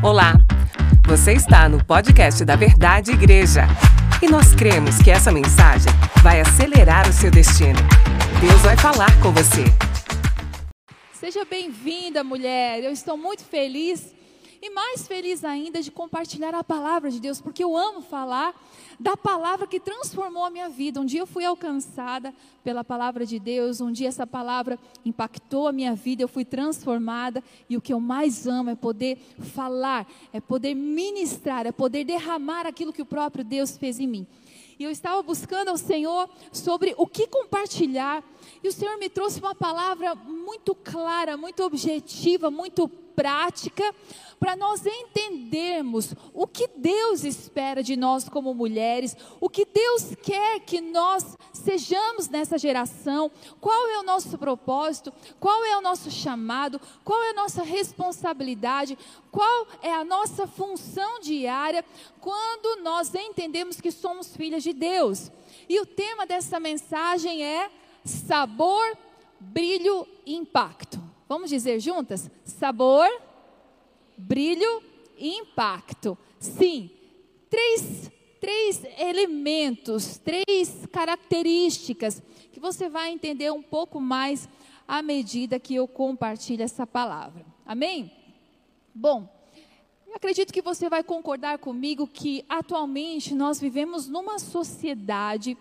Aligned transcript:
Olá, 0.00 0.34
você 1.08 1.32
está 1.32 1.68
no 1.68 1.84
podcast 1.84 2.44
da 2.44 2.54
Verdade 2.54 3.10
Igreja 3.10 3.62
e 4.22 4.28
nós 4.28 4.54
cremos 4.54 4.98
que 5.02 5.10
essa 5.10 5.32
mensagem 5.32 5.90
vai 6.22 6.40
acelerar 6.40 7.08
o 7.08 7.12
seu 7.12 7.32
destino. 7.32 7.80
Deus 8.40 8.60
vai 8.62 8.76
falar 8.76 9.10
com 9.20 9.32
você. 9.32 9.64
Seja 11.12 11.44
bem-vinda, 11.44 12.22
mulher. 12.22 12.80
Eu 12.84 12.92
estou 12.92 13.16
muito 13.16 13.42
feliz 13.42 14.14
e 14.60 14.70
mais 14.70 15.06
feliz 15.06 15.44
ainda 15.44 15.80
de 15.80 15.90
compartilhar 15.90 16.54
a 16.54 16.64
palavra 16.64 17.10
de 17.10 17.20
Deus, 17.20 17.40
porque 17.40 17.62
eu 17.62 17.76
amo 17.76 18.00
falar 18.00 18.54
da 18.98 19.16
palavra 19.16 19.66
que 19.66 19.78
transformou 19.78 20.44
a 20.44 20.50
minha 20.50 20.68
vida. 20.68 21.00
Um 21.00 21.04
dia 21.04 21.20
eu 21.20 21.26
fui 21.26 21.44
alcançada 21.44 22.34
pela 22.64 22.82
palavra 22.82 23.24
de 23.24 23.38
Deus, 23.38 23.80
um 23.80 23.92
dia 23.92 24.08
essa 24.08 24.26
palavra 24.26 24.78
impactou 25.04 25.68
a 25.68 25.72
minha 25.72 25.94
vida, 25.94 26.22
eu 26.22 26.28
fui 26.28 26.44
transformada 26.44 27.42
e 27.68 27.76
o 27.76 27.80
que 27.80 27.92
eu 27.92 28.00
mais 28.00 28.46
amo 28.46 28.70
é 28.70 28.74
poder 28.74 29.18
falar, 29.38 30.06
é 30.32 30.40
poder 30.40 30.74
ministrar, 30.74 31.66
é 31.66 31.72
poder 31.72 32.04
derramar 32.04 32.66
aquilo 32.66 32.92
que 32.92 33.02
o 33.02 33.06
próprio 33.06 33.44
Deus 33.44 33.76
fez 33.76 34.00
em 34.00 34.06
mim. 34.06 34.26
E 34.78 34.84
eu 34.84 34.90
estava 34.90 35.20
buscando 35.22 35.68
ao 35.68 35.76
Senhor 35.76 36.28
sobre 36.52 36.94
o 36.96 37.06
que 37.06 37.26
compartilhar, 37.26 38.22
e 38.62 38.68
o 38.68 38.72
Senhor 38.72 38.96
me 38.98 39.08
trouxe 39.08 39.40
uma 39.40 39.54
palavra 39.54 40.14
muito 40.14 40.72
clara, 40.74 41.36
muito 41.36 41.64
objetiva, 41.64 42.50
muito 42.50 42.88
prática 43.18 43.92
para 44.38 44.54
nós 44.54 44.86
entendermos 44.86 46.14
o 46.32 46.46
que 46.46 46.68
Deus 46.68 47.24
espera 47.24 47.82
de 47.82 47.96
nós 47.96 48.28
como 48.28 48.54
mulheres, 48.54 49.16
o 49.40 49.50
que 49.50 49.64
Deus 49.64 50.14
quer 50.22 50.60
que 50.60 50.80
nós 50.80 51.36
sejamos 51.52 52.28
nessa 52.28 52.56
geração, 52.56 53.28
qual 53.60 53.88
é 53.88 53.98
o 53.98 54.04
nosso 54.04 54.38
propósito, 54.38 55.12
qual 55.40 55.64
é 55.64 55.76
o 55.76 55.80
nosso 55.80 56.12
chamado, 56.12 56.80
qual 57.02 57.20
é 57.24 57.30
a 57.30 57.34
nossa 57.34 57.64
responsabilidade, 57.64 58.96
qual 59.32 59.66
é 59.82 59.92
a 59.92 60.04
nossa 60.04 60.46
função 60.46 61.18
diária 61.18 61.84
quando 62.20 62.80
nós 62.84 63.12
entendemos 63.12 63.80
que 63.80 63.90
somos 63.90 64.36
filhas 64.36 64.62
de 64.62 64.72
Deus. 64.72 65.28
E 65.68 65.80
o 65.80 65.86
tema 65.86 66.24
dessa 66.24 66.60
mensagem 66.60 67.42
é 67.42 67.68
sabor, 68.04 68.96
brilho 69.40 70.06
e 70.24 70.36
impacto. 70.36 71.07
Vamos 71.28 71.50
dizer 71.50 71.78
juntas? 71.78 72.30
Sabor, 72.42 73.06
brilho 74.16 74.82
e 75.18 75.28
impacto. 75.28 76.16
Sim, 76.40 76.90
três, 77.50 78.10
três 78.40 78.82
elementos, 78.98 80.16
três 80.16 80.86
características 80.90 82.22
que 82.50 82.58
você 82.58 82.88
vai 82.88 83.10
entender 83.10 83.52
um 83.52 83.62
pouco 83.62 84.00
mais 84.00 84.48
à 84.86 85.02
medida 85.02 85.60
que 85.60 85.74
eu 85.74 85.86
compartilho 85.86 86.62
essa 86.62 86.86
palavra. 86.86 87.44
Amém? 87.66 88.10
Bom, 88.94 89.28
acredito 90.14 90.50
que 90.50 90.62
você 90.62 90.88
vai 90.88 91.04
concordar 91.04 91.58
comigo 91.58 92.06
que 92.06 92.42
atualmente 92.48 93.34
nós 93.34 93.60
vivemos 93.60 94.08
numa 94.08 94.38
sociedade 94.38 95.58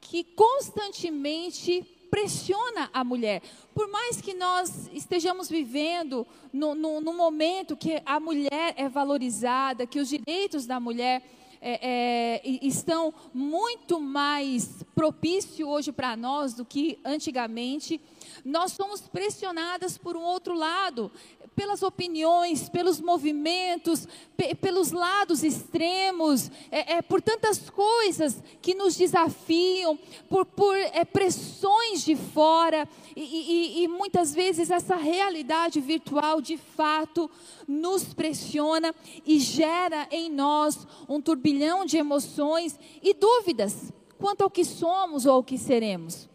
que 0.00 0.24
constantemente 0.24 1.86
pressiona 2.18 2.90
a 2.92 3.04
mulher. 3.04 3.42
Por 3.72 3.88
mais 3.88 4.20
que 4.20 4.34
nós 4.34 4.90
estejamos 4.92 5.48
vivendo 5.48 6.26
no, 6.52 6.74
momento 7.12 7.76
que 7.76 8.02
a 8.04 8.18
mulher 8.18 8.74
é 8.76 8.88
valorizada, 8.88 9.86
que 9.86 10.00
os 10.00 10.08
direitos 10.08 10.66
da 10.66 10.80
mulher 10.80 11.22
é, 11.60 12.40
é, 12.42 12.48
estão 12.62 13.14
muito 13.32 14.00
mais 14.00 14.84
propícios 14.94 15.60
hoje 15.68 15.92
para 15.92 16.16
nós 16.16 16.54
do 16.54 16.64
que 16.64 16.98
antigamente, 17.04 18.00
nós 18.44 18.72
somos 18.72 19.02
pressionadas 19.02 19.98
por 19.98 20.16
um 20.16 20.22
outro 20.22 20.54
lado 20.54 21.10
pelas 21.58 21.82
opiniões, 21.82 22.68
pelos 22.68 23.00
movimentos, 23.00 24.06
pe 24.36 24.54
pelos 24.54 24.92
lados 24.92 25.42
extremos, 25.42 26.48
é, 26.70 26.94
é, 26.94 27.02
por 27.02 27.20
tantas 27.20 27.68
coisas 27.68 28.40
que 28.62 28.74
nos 28.74 28.94
desafiam, 28.94 29.98
por, 30.28 30.46
por 30.46 30.76
é, 30.76 31.04
pressões 31.04 32.04
de 32.04 32.14
fora, 32.14 32.88
e, 33.16 33.22
e, 33.22 33.82
e 33.82 33.88
muitas 33.88 34.32
vezes 34.32 34.70
essa 34.70 34.94
realidade 34.94 35.80
virtual 35.80 36.40
de 36.40 36.56
fato 36.56 37.28
nos 37.66 38.14
pressiona 38.14 38.94
e 39.26 39.40
gera 39.40 40.06
em 40.12 40.30
nós 40.30 40.86
um 41.08 41.20
turbilhão 41.20 41.84
de 41.84 41.96
emoções 41.96 42.78
e 43.02 43.12
dúvidas 43.12 43.92
quanto 44.16 44.42
ao 44.42 44.50
que 44.50 44.64
somos 44.64 45.26
ou 45.26 45.32
ao 45.32 45.44
que 45.44 45.58
seremos. 45.58 46.28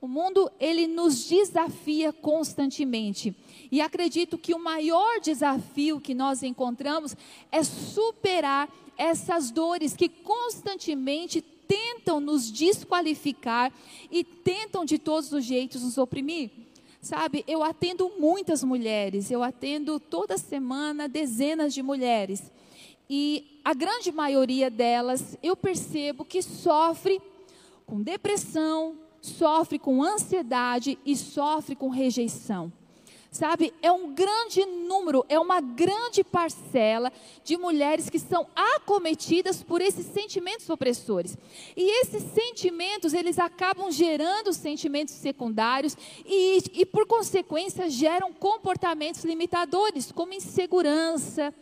O 0.00 0.06
mundo 0.06 0.50
ele 0.60 0.86
nos 0.86 1.28
desafia 1.28 2.12
constantemente. 2.12 3.34
E 3.70 3.80
acredito 3.80 4.38
que 4.38 4.54
o 4.54 4.62
maior 4.62 5.20
desafio 5.20 6.00
que 6.00 6.14
nós 6.14 6.42
encontramos 6.42 7.16
é 7.50 7.62
superar 7.62 8.68
essas 8.96 9.50
dores 9.50 9.96
que 9.96 10.08
constantemente 10.08 11.40
tentam 11.40 12.20
nos 12.20 12.50
desqualificar 12.50 13.72
e 14.10 14.22
tentam 14.22 14.84
de 14.84 14.98
todos 14.98 15.32
os 15.32 15.44
jeitos 15.44 15.82
nos 15.82 15.98
oprimir. 15.98 16.50
Sabe, 17.00 17.44
eu 17.46 17.62
atendo 17.62 18.10
muitas 18.18 18.64
mulheres, 18.64 19.30
eu 19.30 19.42
atendo 19.42 20.00
toda 20.00 20.38
semana 20.38 21.08
dezenas 21.08 21.72
de 21.72 21.82
mulheres. 21.82 22.50
E 23.08 23.60
a 23.64 23.72
grande 23.72 24.10
maioria 24.10 24.68
delas 24.68 25.38
eu 25.42 25.56
percebo 25.56 26.24
que 26.24 26.42
sofre 26.42 27.20
com 27.86 28.02
depressão, 28.02 28.96
sofre 29.26 29.78
com 29.78 30.02
ansiedade 30.02 30.98
e 31.04 31.16
sofre 31.16 31.74
com 31.74 31.88
rejeição. 31.88 32.72
Sabe, 33.30 33.74
é 33.82 33.92
um 33.92 34.14
grande 34.14 34.64
número, 34.64 35.22
é 35.28 35.38
uma 35.38 35.60
grande 35.60 36.24
parcela 36.24 37.12
de 37.44 37.58
mulheres 37.58 38.08
que 38.08 38.18
são 38.18 38.46
acometidas 38.56 39.62
por 39.62 39.82
esses 39.82 40.06
sentimentos 40.06 40.70
opressores. 40.70 41.36
E 41.76 42.00
esses 42.00 42.22
sentimentos, 42.22 43.12
eles 43.12 43.38
acabam 43.38 43.90
gerando 43.90 44.54
sentimentos 44.54 45.12
secundários 45.14 45.94
e, 46.24 46.62
e 46.72 46.86
por 46.86 47.06
consequência, 47.06 47.90
geram 47.90 48.32
comportamentos 48.32 49.22
limitadores, 49.22 50.10
como 50.10 50.32
insegurança, 50.32 51.52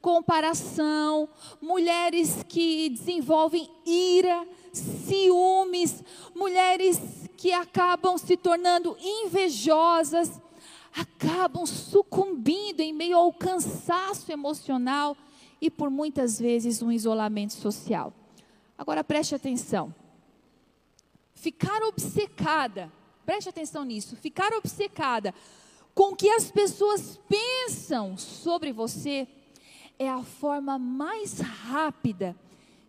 comparação, 0.00 1.28
mulheres 1.60 2.44
que 2.48 2.88
desenvolvem 2.88 3.70
ira, 3.86 4.48
ciúmes, 4.72 6.02
mulheres 6.34 7.00
que 7.36 7.52
acabam 7.52 8.18
se 8.18 8.36
tornando 8.36 8.96
invejosas, 9.00 10.40
acabam 10.94 11.66
sucumbindo 11.66 12.80
em 12.80 12.92
meio 12.92 13.16
ao 13.16 13.32
cansaço 13.32 14.30
emocional 14.30 15.16
e 15.60 15.70
por 15.70 15.90
muitas 15.90 16.38
vezes 16.38 16.82
um 16.82 16.90
isolamento 16.90 17.54
social. 17.54 18.12
Agora 18.76 19.04
preste 19.04 19.34
atenção. 19.34 19.94
Ficar 21.34 21.82
obcecada, 21.82 22.90
preste 23.24 23.48
atenção 23.48 23.84
nisso, 23.84 24.16
ficar 24.16 24.52
obcecada 24.52 25.34
com 25.94 26.12
o 26.12 26.16
que 26.16 26.28
as 26.28 26.50
pessoas 26.50 27.18
pensam 27.28 28.16
sobre 28.16 28.72
você 28.72 29.26
é 29.98 30.08
a 30.08 30.22
forma 30.22 30.78
mais 30.78 31.40
rápida 31.40 32.36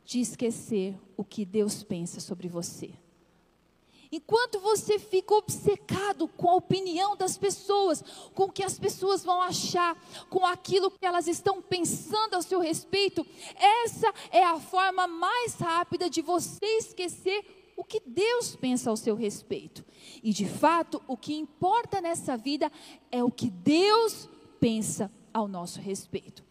de 0.06 0.20
esquecer 0.20 0.98
o 1.16 1.24
que 1.24 1.46
Deus 1.46 1.84
pensa 1.84 2.20
sobre 2.20 2.48
você. 2.48 2.92
Enquanto 4.12 4.60
você 4.60 5.00
fica 5.00 5.34
obcecado 5.34 6.28
com 6.28 6.50
a 6.50 6.56
opinião 6.56 7.16
das 7.16 7.38
pessoas, 7.38 8.04
com 8.34 8.44
o 8.44 8.52
que 8.52 8.62
as 8.62 8.78
pessoas 8.78 9.24
vão 9.24 9.42
achar, 9.42 9.96
com 10.30 10.46
aquilo 10.46 10.92
que 10.92 11.06
elas 11.06 11.28
estão 11.28 11.62
pensando 11.62 12.36
a 12.36 12.42
seu 12.42 12.60
respeito, 12.60 13.26
essa 13.56 14.14
é 14.30 14.44
a 14.44 14.60
forma 14.60 15.08
mais 15.08 15.56
rápida 15.56 16.10
de 16.10 16.22
você 16.22 16.66
esquecer 16.78 17.74
o 17.78 17.86
que 17.86 18.02
Deus 18.06 18.54
pensa 18.54 18.90
ao 18.90 18.98
seu 18.98 19.16
respeito. 19.16 19.86
E 20.22 20.34
de 20.34 20.46
fato, 20.46 21.02
o 21.08 21.16
que 21.16 21.34
importa 21.34 22.02
nessa 22.02 22.36
vida 22.36 22.70
é 23.10 23.24
o 23.24 23.32
que 23.32 23.50
Deus 23.50 24.28
pensa 24.60 25.10
ao 25.34 25.48
nosso 25.48 25.80
respeito. 25.80 26.44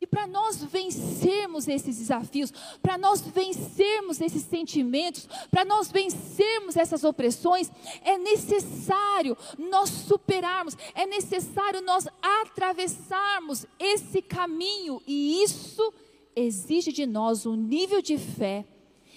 E 0.00 0.06
para 0.06 0.26
nós 0.26 0.62
vencermos 0.62 1.66
esses 1.66 1.98
desafios, 1.98 2.52
para 2.80 2.96
nós 2.96 3.20
vencermos 3.20 4.20
esses 4.20 4.42
sentimentos, 4.42 5.28
para 5.50 5.64
nós 5.64 5.90
vencermos 5.90 6.76
essas 6.76 7.04
opressões, 7.04 7.70
é 8.02 8.16
necessário 8.16 9.36
nós 9.58 9.90
superarmos, 9.90 10.76
é 10.94 11.06
necessário 11.06 11.82
nós 11.82 12.06
atravessarmos 12.22 13.66
esse 13.78 14.22
caminho, 14.22 15.02
e 15.06 15.42
isso 15.42 15.92
exige 16.36 16.92
de 16.92 17.04
nós 17.06 17.44
um 17.46 17.56
nível 17.56 18.00
de 18.00 18.16
fé 18.16 18.64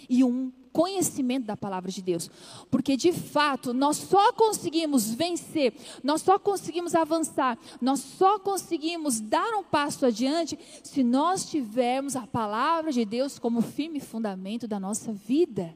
e 0.10 0.24
um 0.24 0.52
conhecimento 0.72 1.46
da 1.46 1.58
palavra 1.58 1.92
de 1.92 2.02
Deus. 2.02 2.30
Porque 2.70 2.96
de 2.98 3.12
fato, 3.12 3.74
nós 3.74 3.98
só 3.98 4.34
conseguimos 4.34 5.14
vencer, 5.14 5.74
nós 6.04 6.22
só 6.22 6.40
conseguimos 6.40 6.96
avançar, 6.96 7.58
nós 7.82 8.00
só 8.00 8.40
conseguimos 8.40 9.20
dar 9.20 9.54
um 9.56 9.64
passo 9.64 10.06
adiante 10.06 10.58
se 10.84 11.04
nós 11.04 11.50
tivermos 11.50 12.16
a 12.16 12.26
palavra 12.26 12.92
de 12.92 13.06
Deus 13.06 13.38
como 13.38 13.62
firme 13.62 14.00
fundamento 14.00 14.68
da 14.68 14.80
nossa 14.80 15.12
vida. 15.12 15.76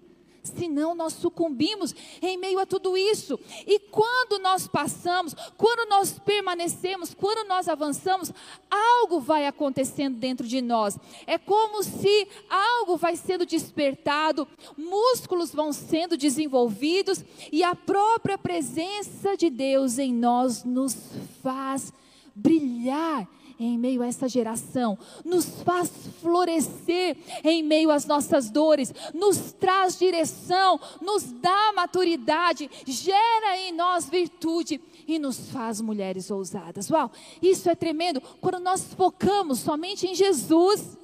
Senão 0.50 0.96
nós 0.96 1.14
sucumbimos 1.14 1.94
em 2.22 2.38
meio 2.38 2.60
a 2.60 2.66
tudo 2.66 2.98
isso. 2.98 3.40
E 3.66 3.80
quando 3.80 4.40
nós 4.40 4.68
passamos, 4.68 5.36
quando 5.58 5.90
nós 5.90 6.20
permanecemos, 6.20 7.14
quando 7.14 7.48
nós 7.48 7.68
avançamos, 7.68 8.32
algo 8.70 9.20
vai 9.20 9.48
acontecendo 9.48 10.18
dentro 10.18 10.48
de 10.48 10.62
nós. 10.62 10.98
É 11.26 11.38
como 11.38 11.84
se 11.84 12.28
algo 12.50 12.98
vai 12.98 13.16
sendo 13.16 13.46
despertado, 13.46 14.48
músculos 14.78 15.52
vão 15.52 15.74
sendo 15.74 16.18
desenvolvidos 16.18 17.24
e 17.52 17.64
a 17.64 17.76
própria 17.76 18.38
presença 18.38 19.36
de 19.36 19.50
Deus 19.50 19.98
em 19.98 20.14
nós 20.14 20.64
nos 20.64 20.96
faz 21.42 21.94
brilhar 22.36 23.28
em 23.60 23.78
meio 23.78 24.02
a 24.02 24.08
essa 24.08 24.28
geração, 24.28 24.98
nos 25.24 25.62
faz 25.64 25.90
florescer 26.22 27.18
em 27.44 27.64
meio 27.64 27.92
às 27.92 28.06
nossas 28.06 28.50
dores, 28.50 28.94
nos 29.14 29.54
traz 29.54 29.98
direção, 29.98 30.80
nos 31.02 31.24
dá 31.24 31.74
maturidade, 31.74 32.70
gera 32.86 33.58
em 33.58 33.72
nós 33.72 34.10
virtude 34.10 34.82
e 35.08 35.20
nos 35.20 35.50
faz 35.50 35.82
mulheres 35.82 36.30
ousadas. 36.32 36.90
Uau, 36.90 37.12
isso 37.42 37.70
é 37.70 37.76
tremendo. 37.76 38.22
Quando 38.42 38.60
nós 38.60 38.94
focamos 38.94 39.60
somente 39.60 40.08
em 40.08 40.16
Jesus, 40.16 40.98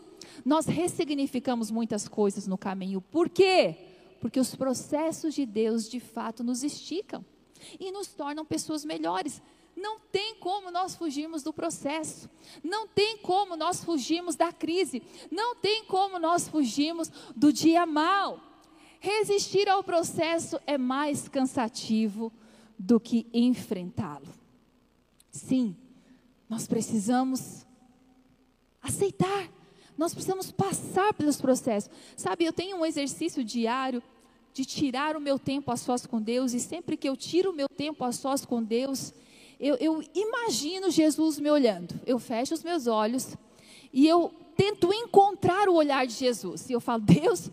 nós 0.45 0.65
ressignificamos 0.65 1.69
muitas 1.69 2.07
coisas 2.07 2.48
no 2.48 2.57
caminho. 2.57 3.01
Por 3.01 3.30
quê? 3.30 3.75
Porque 4.19 4.39
os 4.39 4.56
processos 4.56 5.33
de 5.33 5.45
Deus 5.45 5.89
de 5.89 6.00
fato 6.00 6.44
nos 6.44 6.63
esticam 6.63 7.24
e 7.80 7.92
nos 7.92 8.07
tornam 8.07 8.45
pessoas 8.45 8.83
melhores. 8.83 9.42
Não 9.81 10.00
tem 10.00 10.36
como 10.36 10.69
nós 10.69 10.95
fugirmos 10.95 11.42
do 11.42 11.51
processo, 11.51 12.30
não 12.63 12.88
tem 12.88 13.18
como 13.18 13.56
nós 13.56 13.83
fugirmos 13.83 14.36
da 14.36 14.54
crise, 14.54 15.01
não 15.31 15.56
tem 15.56 15.83
como 15.86 16.19
nós 16.19 16.48
fugirmos 16.48 17.12
do 17.36 17.51
dia 17.51 17.86
mal. 17.86 18.39
Resistir 19.00 19.68
ao 19.68 19.83
processo 19.83 20.60
é 20.68 20.78
mais 20.78 21.28
cansativo 21.28 22.31
do 22.78 23.00
que 23.00 23.25
enfrentá-lo. 23.33 24.28
Sim, 25.31 25.75
nós 26.48 26.68
precisamos 26.68 27.66
aceitar, 28.81 29.50
nós 29.98 30.13
precisamos 30.13 30.51
passar 30.51 31.13
pelos 31.16 31.42
processos. 31.42 31.89
Sabe, 32.16 32.45
eu 32.45 32.54
tenho 32.54 32.77
um 32.77 32.86
exercício 32.86 33.44
diário 33.44 34.04
de 34.54 34.66
tirar 34.66 35.16
o 35.16 35.22
meu 35.22 35.39
tempo 35.39 35.72
a 35.72 35.77
sós 35.77 36.06
com 36.06 36.22
Deus, 36.22 36.54
e 36.54 36.60
sempre 36.60 36.98
que 36.98 37.10
eu 37.10 37.18
tiro 37.18 37.50
o 37.50 37.56
meu 37.56 37.68
tempo 37.69 38.04
a 38.04 38.12
sós 38.12 38.45
com 38.45 38.62
Deus, 38.62 39.13
eu, 39.62 39.75
eu 39.80 40.04
imagino 40.16 40.90
Jesus 40.90 41.40
me 41.40 41.50
olhando. 41.50 41.94
Eu 42.06 42.18
fecho 42.18 42.54
os 42.54 42.63
meus 42.63 42.88
olhos 42.88 43.38
e 43.94 44.08
eu 44.08 44.31
tento 44.58 44.94
encontrar 44.94 45.69
o 45.69 45.75
olhar 45.75 46.06
de 46.06 46.13
Jesus. 46.13 46.69
E 46.69 46.74
eu 46.74 46.81
falo, 46.81 47.02
Deus, 47.02 47.50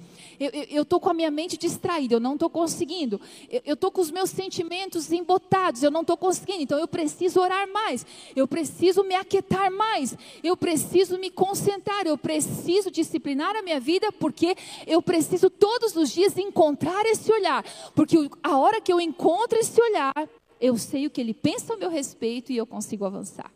eu 0.70 0.82
estou 0.82 1.00
com 1.00 1.10
a 1.10 1.14
minha 1.14 1.30
mente 1.30 1.56
distraída, 1.56 2.14
eu 2.14 2.20
não 2.20 2.34
estou 2.34 2.48
conseguindo. 2.48 3.20
Eu 3.64 3.74
estou 3.74 3.90
com 3.90 4.00
os 4.00 4.10
meus 4.10 4.30
sentimentos 4.30 5.10
embotados, 5.10 5.82
eu 5.82 5.90
não 5.90 6.02
estou 6.02 6.16
conseguindo. 6.16 6.62
Então 6.62 6.78
eu 6.78 6.88
preciso 6.88 7.40
orar 7.40 7.66
mais, 7.70 8.06
eu 8.36 8.46
preciso 8.46 9.04
me 9.04 9.14
aquietar 9.14 9.70
mais, 9.70 10.16
eu 10.42 10.56
preciso 10.56 11.18
me 11.18 11.30
concentrar, 11.30 12.06
eu 12.06 12.16
preciso 12.16 12.90
disciplinar 12.90 13.56
a 13.56 13.62
minha 13.62 13.80
vida, 13.80 14.12
porque 14.12 14.56
eu 14.86 15.02
preciso 15.02 15.50
todos 15.50 15.96
os 15.96 16.10
dias 16.10 16.36
encontrar 16.38 17.04
esse 17.06 17.30
olhar. 17.32 17.64
Porque 17.94 18.16
a 18.42 18.56
hora 18.56 18.80
que 18.80 18.92
eu 18.92 19.00
encontro 19.00 19.58
esse 19.58 19.80
olhar, 19.80 20.12
eu 20.60 20.76
sei 20.76 21.06
o 21.06 21.10
que 21.10 21.20
ele 21.20 21.34
pensa 21.34 21.74
a 21.74 21.76
meu 21.76 21.90
respeito 21.90 22.52
e 22.52 22.56
eu 22.56 22.66
consigo 22.66 23.04
avançar. 23.04 23.52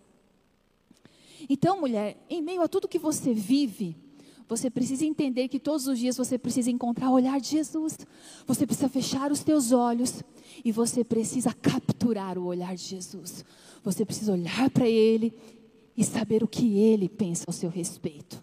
Então, 1.48 1.80
mulher, 1.80 2.16
em 2.30 2.40
meio 2.40 2.62
a 2.62 2.68
tudo 2.68 2.88
que 2.88 2.98
você 2.98 3.34
vive, 3.34 3.96
você 4.48 4.68
precisa 4.70 5.04
entender 5.04 5.48
que 5.48 5.58
todos 5.58 5.86
os 5.86 5.98
dias 5.98 6.16
você 6.16 6.36
precisa 6.38 6.70
encontrar 6.70 7.10
o 7.10 7.14
olhar 7.14 7.40
de 7.40 7.48
Jesus. 7.48 7.98
Você 8.46 8.66
precisa 8.66 8.88
fechar 8.88 9.32
os 9.32 9.42
teus 9.42 9.72
olhos 9.72 10.22
e 10.64 10.70
você 10.70 11.02
precisa 11.02 11.52
capturar 11.52 12.38
o 12.38 12.44
olhar 12.44 12.74
de 12.76 12.82
Jesus. 12.82 13.44
Você 13.82 14.04
precisa 14.04 14.32
olhar 14.32 14.70
para 14.70 14.86
ele 14.86 15.32
e 15.96 16.04
saber 16.04 16.42
o 16.42 16.48
que 16.48 16.78
ele 16.78 17.08
pensa 17.08 17.44
ao 17.46 17.52
seu 17.52 17.70
respeito. 17.70 18.42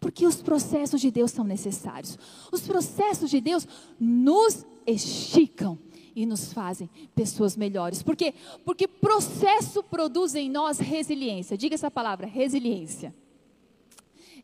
Porque 0.00 0.26
os 0.26 0.42
processos 0.42 1.00
de 1.00 1.10
Deus 1.10 1.30
são 1.30 1.44
necessários. 1.44 2.18
Os 2.52 2.60
processos 2.62 3.30
de 3.30 3.40
Deus 3.40 3.66
nos 3.98 4.64
esticam 4.86 5.78
e 6.18 6.26
nos 6.26 6.52
fazem 6.52 6.90
pessoas 7.14 7.56
melhores. 7.56 8.02
Por 8.02 8.16
quê? 8.16 8.34
Porque 8.64 8.88
processo 8.88 9.84
produz 9.84 10.34
em 10.34 10.50
nós 10.50 10.80
resiliência. 10.80 11.56
Diga 11.56 11.76
essa 11.76 11.92
palavra, 11.92 12.26
resiliência. 12.26 13.14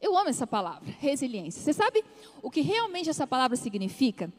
Eu 0.00 0.16
amo 0.16 0.28
essa 0.28 0.46
palavra, 0.46 0.94
resiliência. 1.00 1.60
Você 1.60 1.72
sabe 1.72 2.04
o 2.40 2.48
que 2.48 2.60
realmente 2.60 3.10
essa 3.10 3.26
palavra 3.26 3.56
significa? 3.56 4.32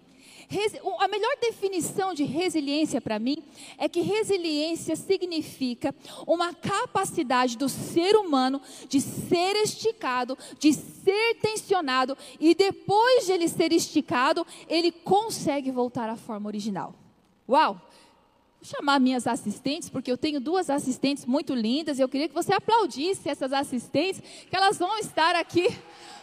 A 0.99 1.07
melhor 1.09 1.35
definição 1.41 2.13
de 2.13 2.23
resiliência 2.23 3.01
para 3.01 3.19
mim 3.19 3.43
é 3.77 3.89
que 3.89 3.99
resiliência 3.99 4.95
significa 4.95 5.93
uma 6.25 6.53
capacidade 6.53 7.57
do 7.57 7.67
ser 7.67 8.15
humano 8.15 8.61
de 8.87 9.01
ser 9.01 9.55
esticado, 9.57 10.37
de 10.57 10.71
ser 10.71 11.35
tensionado 11.41 12.15
e 12.39 12.55
depois 12.55 13.25
de 13.25 13.33
ele 13.33 13.49
ser 13.49 13.73
esticado, 13.73 14.45
ele 14.69 14.91
consegue 14.91 15.69
voltar 15.71 16.09
à 16.09 16.15
forma 16.15 16.47
original. 16.47 16.93
Uau! 17.47 17.81
Vou 18.61 18.69
chamar 18.79 18.99
minhas 18.99 19.27
assistentes, 19.27 19.89
porque 19.89 20.11
eu 20.11 20.17
tenho 20.17 20.39
duas 20.39 20.69
assistentes 20.69 21.25
muito 21.25 21.53
lindas, 21.53 21.99
e 21.99 22.01
eu 22.01 22.09
queria 22.09 22.27
que 22.27 22.33
você 22.33 22.53
aplaudisse 22.53 23.29
essas 23.29 23.53
assistentes, 23.53 24.21
que 24.49 24.55
elas 24.55 24.79
vão 24.79 24.97
estar 24.97 25.35
aqui 25.35 25.67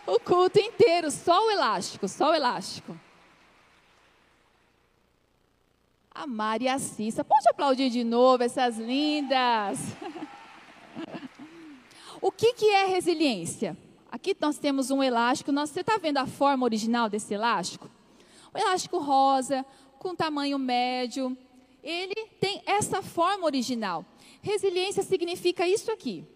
o 0.07 0.19
culto 0.19 0.59
inteiro, 0.59 1.11
só 1.11 1.47
o 1.47 1.51
elástico, 1.51 2.09
só 2.09 2.31
o 2.31 2.35
elástico. 2.35 2.99
A 6.15 6.27
Mari 6.27 6.65
e 6.65 6.69
a 6.69 6.79
Cissa, 6.79 7.25
pode 7.25 7.49
aplaudir 7.49 7.89
de 7.91 8.03
novo 8.03 8.43
essas 8.43 8.77
lindas. 8.77 9.79
o 12.21 12.31
que, 12.33 12.55
que 12.55 12.67
é 12.67 12.87
resiliência? 12.87 13.77
Aqui 14.11 14.37
nós 14.39 14.59
temos 14.59 14.91
um 14.91 15.03
elástico, 15.03 15.53
você 15.53 15.81
está 15.81 15.97
vendo 15.97 16.19
a 16.19 16.27
forma 16.27 16.65
original 16.65 17.09
desse 17.09 17.33
elástico? 17.33 17.89
O 18.53 18.59
elástico 18.59 18.99
rosa, 18.99 19.65
com 20.03 20.17
tamanho 20.17 20.59
médio. 20.59 21.37
Ele 21.83 22.27
tem 22.41 22.61
essa 22.67 23.01
forma 23.01 23.45
original. 23.45 24.05
Resiliência 24.43 25.03
significa 25.03 25.67
isso 25.67 25.91
aqui. 25.93 26.27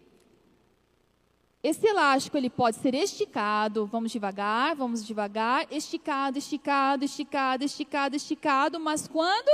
Esse 1.63 1.85
elástico 1.85 2.37
ele 2.37 2.49
pode 2.49 2.77
ser 2.77 2.95
esticado, 2.95 3.87
vamos 3.87 4.13
devagar, 4.13 4.77
vamos 4.77 5.05
devagar, 5.05 5.67
esticado, 5.71 6.39
esticado, 6.39 7.05
esticado, 7.05 7.65
esticado, 7.65 8.15
esticado, 8.15 8.79
mas 8.79 9.09
quando 9.09 9.51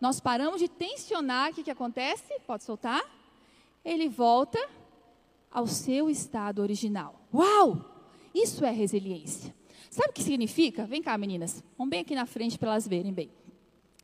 nós 0.00 0.20
paramos 0.20 0.60
de 0.60 0.68
tensionar, 0.68 1.50
o 1.50 1.54
que, 1.54 1.64
que 1.64 1.70
acontece? 1.70 2.38
Pode 2.46 2.62
soltar? 2.62 3.02
Ele 3.84 4.08
volta 4.08 4.58
ao 5.50 5.66
seu 5.66 6.08
estado 6.08 6.62
original. 6.62 7.20
Uau! 7.34 7.90
Isso 8.32 8.64
é 8.64 8.70
resiliência. 8.70 9.52
Sabe 9.90 10.10
o 10.10 10.12
que 10.12 10.22
significa? 10.22 10.86
Vem 10.86 11.02
cá, 11.02 11.18
meninas. 11.18 11.62
Vamos 11.76 11.90
bem 11.90 12.00
aqui 12.00 12.14
na 12.14 12.24
frente 12.24 12.58
para 12.58 12.70
elas 12.70 12.86
verem 12.86 13.12
bem. 13.12 13.41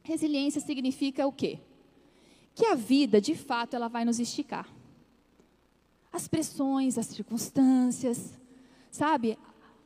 Resiliência 0.09 0.59
significa 0.63 1.27
o 1.27 1.31
quê? 1.31 1.59
Que 2.55 2.65
a 2.65 2.75
vida, 2.75 3.21
de 3.21 3.35
fato, 3.35 3.77
ela 3.77 3.89
vai 3.89 4.07
nos 4.07 4.19
esticar. 4.19 4.67
As 6.11 6.27
pressões, 6.27 6.97
as 6.97 7.05
circunstâncias, 7.05 8.33
sabe? 8.91 9.39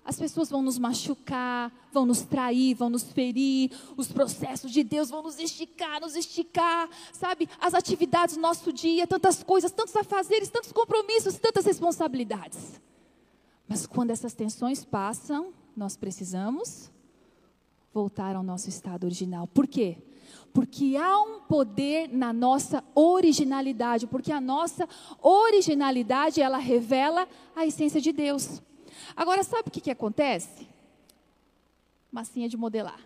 As 0.04 0.16
pessoas 0.20 0.48
vão 0.48 0.62
nos 0.62 0.78
machucar, 0.78 1.72
vão 1.92 2.06
nos 2.06 2.22
trair, 2.22 2.72
vão 2.72 2.88
nos 2.88 3.02
ferir, 3.02 3.72
os 3.96 4.12
processos 4.12 4.70
de 4.70 4.84
Deus 4.84 5.10
vão 5.10 5.24
nos 5.24 5.40
esticar, 5.40 6.00
nos 6.00 6.14
esticar, 6.14 6.88
sabe? 7.12 7.48
As 7.58 7.74
atividades 7.74 8.36
do 8.36 8.40
nosso 8.40 8.72
dia, 8.72 9.08
tantas 9.08 9.42
coisas, 9.42 9.72
tantos 9.72 9.96
afazeres, 9.96 10.48
tantos 10.48 10.70
compromissos, 10.70 11.36
tantas 11.36 11.64
responsabilidades. 11.64 12.80
Mas 13.66 13.88
quando 13.88 14.12
essas 14.12 14.34
tensões 14.34 14.84
passam, 14.84 15.52
nós 15.76 15.96
precisamos 15.96 16.92
voltar 17.92 18.36
ao 18.36 18.44
nosso 18.44 18.68
estado 18.68 19.02
original. 19.02 19.48
Por 19.48 19.66
quê? 19.66 19.98
Porque 20.52 20.96
há 20.96 21.18
um 21.20 21.40
poder 21.40 22.08
na 22.08 22.32
nossa 22.32 22.84
originalidade, 22.94 24.06
porque 24.06 24.30
a 24.30 24.40
nossa 24.40 24.88
originalidade 25.20 26.42
ela 26.42 26.58
revela 26.58 27.26
a 27.56 27.66
essência 27.66 28.00
de 28.00 28.12
Deus. 28.12 28.60
Agora, 29.16 29.42
sabe 29.42 29.68
o 29.68 29.70
que, 29.70 29.80
que 29.80 29.90
acontece? 29.90 30.68
Massinha 32.10 32.48
de 32.48 32.56
modelar. 32.56 33.00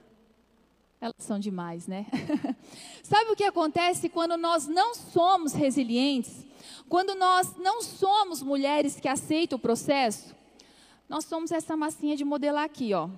Elas 1.01 1.15
são 1.19 1.39
demais, 1.39 1.87
né? 1.87 2.07
sabe 3.03 3.31
o 3.31 3.37
que 3.37 3.45
acontece 3.45 4.09
quando 4.09 4.37
nós 4.37 4.67
não 4.67 4.95
somos 4.95 5.53
resilientes? 5.53 6.45
Quando 6.89 7.15
nós 7.15 7.55
não 7.57 7.83
somos 7.83 8.43
mulheres 8.43 8.99
que 8.99 9.09
aceitam 9.09 9.57
o 9.57 9.61
processo? 9.61 10.35
Nós 11.09 11.25
somos 11.25 11.53
essa 11.53 11.77
massinha 11.77 12.17
de 12.17 12.25
modelar 12.25 12.65
aqui, 12.65 12.93
ó. 12.93 13.09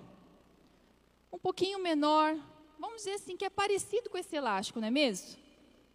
Um 1.32 1.38
pouquinho 1.38 1.78
menor, 1.78 2.36
vamos 2.78 2.98
dizer 2.98 3.14
assim, 3.14 3.36
que 3.36 3.44
é 3.44 3.50
parecido 3.50 4.08
com 4.10 4.18
esse 4.18 4.34
elástico, 4.36 4.80
não 4.80 4.88
é 4.88 4.90
mesmo? 4.90 5.38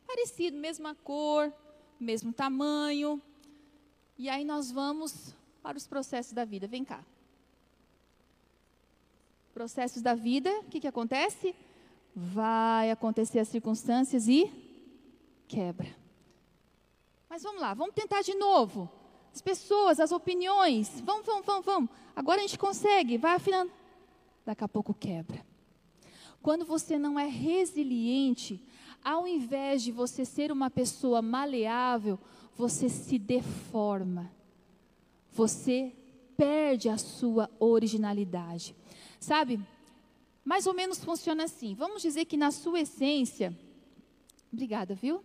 Parecido, 0.05 0.57
mesma 0.57 0.95
cor, 0.95 1.51
mesmo 1.99 2.33
tamanho. 2.33 3.21
E 4.17 4.29
aí 4.29 4.43
nós 4.43 4.71
vamos 4.71 5.35
para 5.61 5.77
os 5.77 5.87
processos 5.87 6.33
da 6.33 6.45
vida. 6.45 6.67
Vem 6.67 6.83
cá. 6.83 7.03
processos 9.53 10.01
da 10.01 10.15
vida, 10.15 10.49
o 10.61 10.63
que, 10.63 10.79
que 10.79 10.87
acontece? 10.87 11.55
Vai 12.15 12.89
acontecer 12.89 13.39
as 13.39 13.47
circunstâncias 13.47 14.27
e 14.27 14.51
quebra. 15.47 15.95
Mas 17.29 17.43
vamos 17.43 17.61
lá, 17.61 17.73
vamos 17.73 17.93
tentar 17.93 18.21
de 18.23 18.33
novo. 18.33 18.89
As 19.33 19.41
pessoas, 19.41 19.99
as 19.99 20.11
opiniões, 20.11 21.01
vamos, 21.01 21.25
vamos, 21.25 21.45
vamos, 21.45 21.65
vamos. 21.65 21.89
Agora 22.15 22.39
a 22.39 22.41
gente 22.41 22.57
consegue, 22.57 23.17
vai 23.17 23.35
afinando. 23.35 23.71
Daqui 24.45 24.63
a 24.63 24.67
pouco 24.67 24.93
quebra. 24.93 25.52
Quando 26.43 26.65
você 26.65 26.99
não 26.99 27.17
é 27.17 27.25
resiliente, 27.25 28.61
ao 29.01 29.25
invés 29.25 29.81
de 29.81 29.93
você 29.93 30.25
ser 30.25 30.51
uma 30.51 30.69
pessoa 30.69 31.21
maleável, 31.21 32.19
você 32.53 32.89
se 32.89 33.17
deforma. 33.17 34.29
Você 35.31 35.93
perde 36.35 36.89
a 36.89 36.97
sua 36.97 37.49
originalidade. 37.61 38.75
Sabe? 39.21 39.57
Mais 40.43 40.67
ou 40.67 40.73
menos 40.73 41.01
funciona 41.01 41.45
assim. 41.45 41.75
Vamos 41.75 42.01
dizer 42.01 42.25
que 42.25 42.35
na 42.35 42.51
sua 42.51 42.81
essência. 42.81 43.57
Obrigada, 44.51 44.93
viu? 44.93 45.23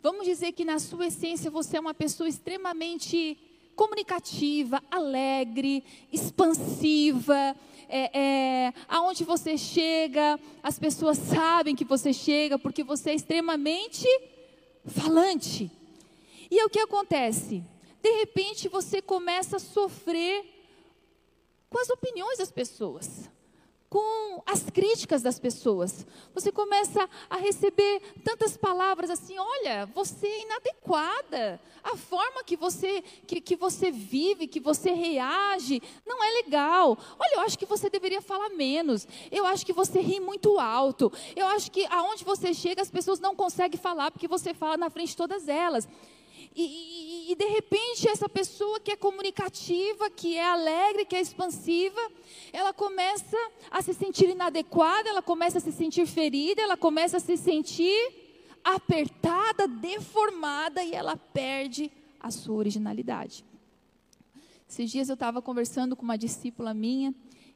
Vamos 0.00 0.24
dizer 0.24 0.52
que 0.52 0.64
na 0.64 0.78
sua 0.78 1.08
essência 1.08 1.50
você 1.50 1.76
é 1.76 1.80
uma 1.80 1.92
pessoa 1.92 2.28
extremamente 2.28 3.36
comunicativa, 3.74 4.80
alegre, 4.88 5.82
expansiva. 6.12 7.56
É, 7.94 8.10
é, 8.18 8.74
aonde 8.88 9.22
você 9.22 9.58
chega, 9.58 10.40
as 10.62 10.78
pessoas 10.78 11.18
sabem 11.18 11.76
que 11.76 11.84
você 11.84 12.10
chega 12.10 12.58
porque 12.58 12.82
você 12.82 13.10
é 13.10 13.14
extremamente 13.14 14.08
falante. 14.86 15.70
E 16.50 16.58
é 16.58 16.64
o 16.64 16.70
que 16.70 16.78
acontece? 16.78 17.62
De 18.02 18.10
repente 18.12 18.66
você 18.66 19.02
começa 19.02 19.56
a 19.58 19.60
sofrer 19.60 20.42
com 21.68 21.78
as 21.78 21.90
opiniões 21.90 22.38
das 22.38 22.50
pessoas 22.50 23.30
com 23.92 24.42
as 24.46 24.70
críticas 24.70 25.20
das 25.20 25.38
pessoas. 25.38 26.06
Você 26.34 26.50
começa 26.50 27.06
a 27.28 27.36
receber 27.36 28.00
tantas 28.24 28.56
palavras 28.56 29.10
assim: 29.10 29.38
olha, 29.38 29.84
você 29.94 30.26
é 30.26 30.42
inadequada. 30.44 31.60
A 31.84 31.94
forma 31.94 32.42
que 32.42 32.56
você, 32.56 33.02
que, 33.26 33.38
que 33.38 33.54
você 33.54 33.90
vive, 33.90 34.46
que 34.46 34.60
você 34.60 34.92
reage, 34.92 35.82
não 36.06 36.24
é 36.24 36.30
legal. 36.42 36.96
Olha, 37.18 37.34
eu 37.34 37.40
acho 37.40 37.58
que 37.58 37.66
você 37.66 37.90
deveria 37.90 38.22
falar 38.22 38.48
menos. 38.48 39.06
Eu 39.30 39.44
acho 39.44 39.66
que 39.66 39.74
você 39.74 40.00
ri 40.00 40.20
muito 40.20 40.58
alto. 40.58 41.12
Eu 41.36 41.46
acho 41.48 41.70
que 41.70 41.84
aonde 41.86 42.24
você 42.24 42.54
chega, 42.54 42.80
as 42.80 42.90
pessoas 42.90 43.20
não 43.20 43.36
conseguem 43.36 43.78
falar 43.78 44.10
porque 44.10 44.26
você 44.26 44.54
fala 44.54 44.78
na 44.78 44.88
frente 44.88 45.10
de 45.10 45.16
todas 45.18 45.48
elas. 45.48 45.86
E, 46.54 47.32
e, 47.32 47.34
de 47.34 47.46
repente 47.46 48.06
essa 48.08 48.28
pessoa 48.28 48.78
que 48.78 48.90
é 48.90 48.96
comunicativa, 48.96 50.10
que 50.10 50.36
é 50.36 50.44
alegre, 50.44 51.06
que 51.06 51.16
é 51.16 51.20
expansiva, 51.20 52.00
ela 52.52 52.74
começa 52.74 53.36
a 53.70 53.80
se 53.80 53.94
sentir 53.94 54.28
inadequada, 54.28 55.08
ela 55.08 55.22
começa 55.22 55.58
a 55.58 55.60
se 55.60 55.72
sentir 55.72 56.06
ferida, 56.06 56.60
ela 56.60 56.76
começa 56.76 57.16
a 57.16 57.20
se 57.20 57.38
sentir 57.38 58.22
apertada, 58.62 59.66
deformada 59.66 60.84
e 60.84 60.92
ela 60.94 61.16
perde 61.16 61.90
a 62.20 62.30
sua 62.30 62.56
originalidade. 62.56 63.44
Esses 64.68 64.90
dias 64.90 65.08
eu 65.08 65.14
estava 65.14 65.42
conversando 65.42 65.96
com 65.96 66.02
uma 66.02 66.16
discípula 66.16 66.72
minha 66.72 67.14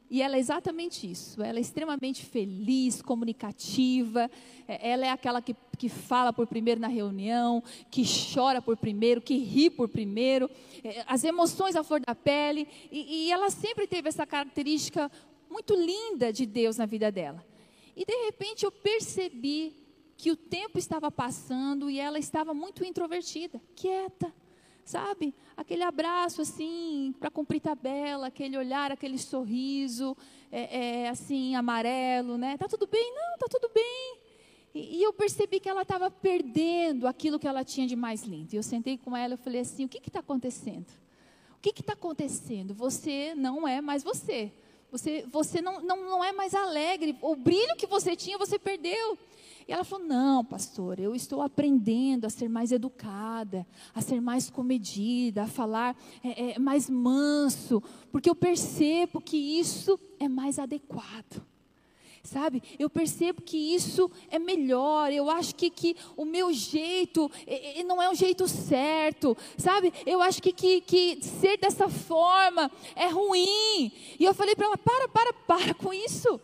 e 0.09 0.21
ela 0.21 0.37
é 0.37 0.39
exatamente 0.39 1.09
isso. 1.09 1.41
Ela 1.41 1.57
é 1.57 1.61
extremamente 1.61 2.25
feliz, 2.25 3.01
comunicativa. 3.01 4.29
É, 4.67 4.91
ela 4.91 5.05
é 5.05 5.09
aquela 5.09 5.41
que, 5.41 5.55
que 5.77 5.89
fala 5.89 6.31
por 6.31 6.47
primeiro 6.47 6.79
na 6.79 6.87
reunião, 6.87 7.61
que 7.91 8.03
chora 8.33 8.61
por 8.61 8.77
primeiro, 8.77 9.21
que 9.21 9.37
ri 9.37 9.69
por 9.69 9.89
primeiro. 9.89 10.49
É, 10.83 11.03
as 11.07 11.23
emoções 11.23 11.75
à 11.75 11.83
flor 11.83 11.99
da 11.99 12.15
pele. 12.15 12.67
E, 12.91 13.25
e 13.27 13.31
ela 13.31 13.49
sempre 13.49 13.85
teve 13.85 14.07
essa 14.07 14.25
característica 14.25 15.11
muito 15.49 15.73
linda 15.75 16.31
de 16.31 16.45
Deus 16.45 16.77
na 16.77 16.85
vida 16.85 17.11
dela. 17.11 17.45
E 17.95 18.05
de 18.05 18.25
repente 18.25 18.63
eu 18.63 18.71
percebi 18.71 19.75
que 20.15 20.31
o 20.31 20.35
tempo 20.35 20.79
estava 20.79 21.11
passando 21.11 21.89
e 21.89 21.99
ela 21.99 22.17
estava 22.17 22.53
muito 22.53 22.83
introvertida, 22.83 23.61
quieta 23.75 24.33
sabe? 24.87 25.35
Aquele 25.55 25.83
abraço 25.83 26.41
assim, 26.41 27.13
para 27.19 27.29
cumprir 27.29 27.59
tabela, 27.59 28.27
aquele 28.27 28.57
olhar, 28.57 28.89
aquele 28.89 29.17
sorriso, 29.17 30.15
é, 30.49 31.03
é, 31.03 31.09
assim, 31.09 31.55
amarelo, 31.55 32.37
né? 32.37 32.57
Tá 32.57 32.67
tudo 32.67 32.87
bem? 32.87 33.13
Não, 33.13 33.37
tá 33.37 33.47
tudo 33.49 33.69
bem. 33.73 34.17
E, 34.73 34.97
e 34.97 35.03
eu 35.03 35.11
percebi 35.11 35.59
que 35.59 35.67
ela 35.67 35.81
estava 35.81 36.09
perdendo 36.09 37.05
aquilo 37.05 37.37
que 37.37 37.47
ela 37.47 37.65
tinha 37.65 37.85
de 37.85 37.97
mais 37.97 38.23
lindo. 38.23 38.53
E 38.53 38.55
eu 38.55 38.63
sentei 38.63 38.97
com 38.97 39.15
ela 39.15 39.33
e 39.33 39.37
falei 39.37 39.61
assim: 39.61 39.83
o 39.83 39.89
que 39.89 39.97
está 40.07 40.21
acontecendo? 40.21 40.87
O 41.57 41.61
que 41.61 41.81
está 41.81 41.93
acontecendo? 41.93 42.73
Você 42.73 43.35
não 43.35 43.67
é 43.67 43.81
mais 43.81 44.03
você. 44.03 44.53
Você, 44.89 45.25
você 45.29 45.61
não, 45.61 45.81
não, 45.81 46.09
não 46.09 46.23
é 46.23 46.31
mais 46.31 46.53
alegre. 46.53 47.17
O 47.21 47.35
brilho 47.35 47.75
que 47.75 47.85
você 47.85 48.15
tinha, 48.15 48.37
você 48.37 48.57
perdeu. 48.57 49.17
E 49.67 49.73
ela 49.73 49.83
falou: 49.83 50.07
Não, 50.07 50.45
pastor, 50.45 50.99
eu 50.99 51.13
estou 51.13 51.41
aprendendo 51.41 52.25
a 52.25 52.29
ser 52.29 52.47
mais 52.47 52.71
educada, 52.71 53.67
a 53.93 54.01
ser 54.01 54.21
mais 54.21 54.49
comedida, 54.49 55.43
a 55.43 55.47
falar 55.47 55.95
é, 56.23 56.51
é, 56.51 56.59
mais 56.59 56.89
manso, 56.89 57.83
porque 58.11 58.29
eu 58.29 58.35
percebo 58.35 59.19
que 59.19 59.35
isso 59.37 59.99
é 60.19 60.29
mais 60.29 60.57
adequado. 60.57 61.45
Sabe, 62.23 62.61
eu 62.77 62.89
percebo 62.89 63.41
que 63.41 63.57
isso 63.57 64.11
é 64.29 64.37
melhor. 64.37 65.13
Eu 65.13 65.29
acho 65.29 65.55
que, 65.55 65.69
que 65.69 65.95
o 66.17 66.25
meu 66.25 66.51
jeito 66.51 67.31
não 67.85 68.01
é 68.01 68.09
o 68.09 68.13
jeito 68.13 68.49
certo. 68.49 69.35
Sabe, 69.57 69.93
eu 70.05 70.21
acho 70.21 70.41
que, 70.41 70.51
que, 70.51 70.81
que 70.81 71.19
ser 71.23 71.57
dessa 71.57 71.87
forma 71.87 72.69
é 72.97 73.07
ruim. 73.07 73.93
E 74.19 74.25
eu 74.25 74.33
falei 74.33 74.55
para 74.55 74.65
ela: 74.65 74.77
para, 74.77 75.07
para, 75.07 75.33
para 75.33 75.73
com 75.73 75.93
isso. 75.93 76.39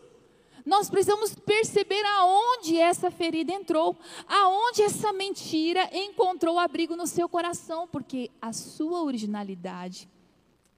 Nós 0.65 0.89
precisamos 0.89 1.35
perceber 1.35 2.03
aonde 2.05 2.77
essa 2.77 3.11
ferida 3.11 3.51
entrou, 3.51 3.97
aonde 4.27 4.81
essa 4.81 5.11
mentira 5.11 5.89
encontrou 5.91 6.57
abrigo 6.57 6.95
no 6.95 7.05
seu 7.05 7.27
coração, 7.27 7.87
porque 7.87 8.31
a 8.41 8.53
sua 8.53 9.03
originalidade 9.03 10.09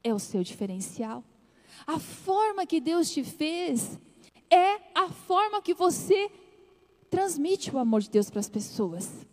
é 0.03 0.13
o 0.13 0.19
seu 0.19 0.43
diferencial. 0.43 1.23
A 1.85 1.99
forma 1.99 2.65
que 2.65 2.79
Deus 2.79 3.11
te 3.11 3.23
fez 3.23 3.99
é 4.49 4.79
a 4.95 5.09
forma 5.09 5.61
que 5.61 5.73
você 5.73 6.31
transmite 7.09 7.73
o 7.73 7.77
amor 7.77 8.01
de 8.01 8.09
Deus 8.09 8.29
para 8.29 8.39
as 8.39 8.49
pessoas. 8.49 9.25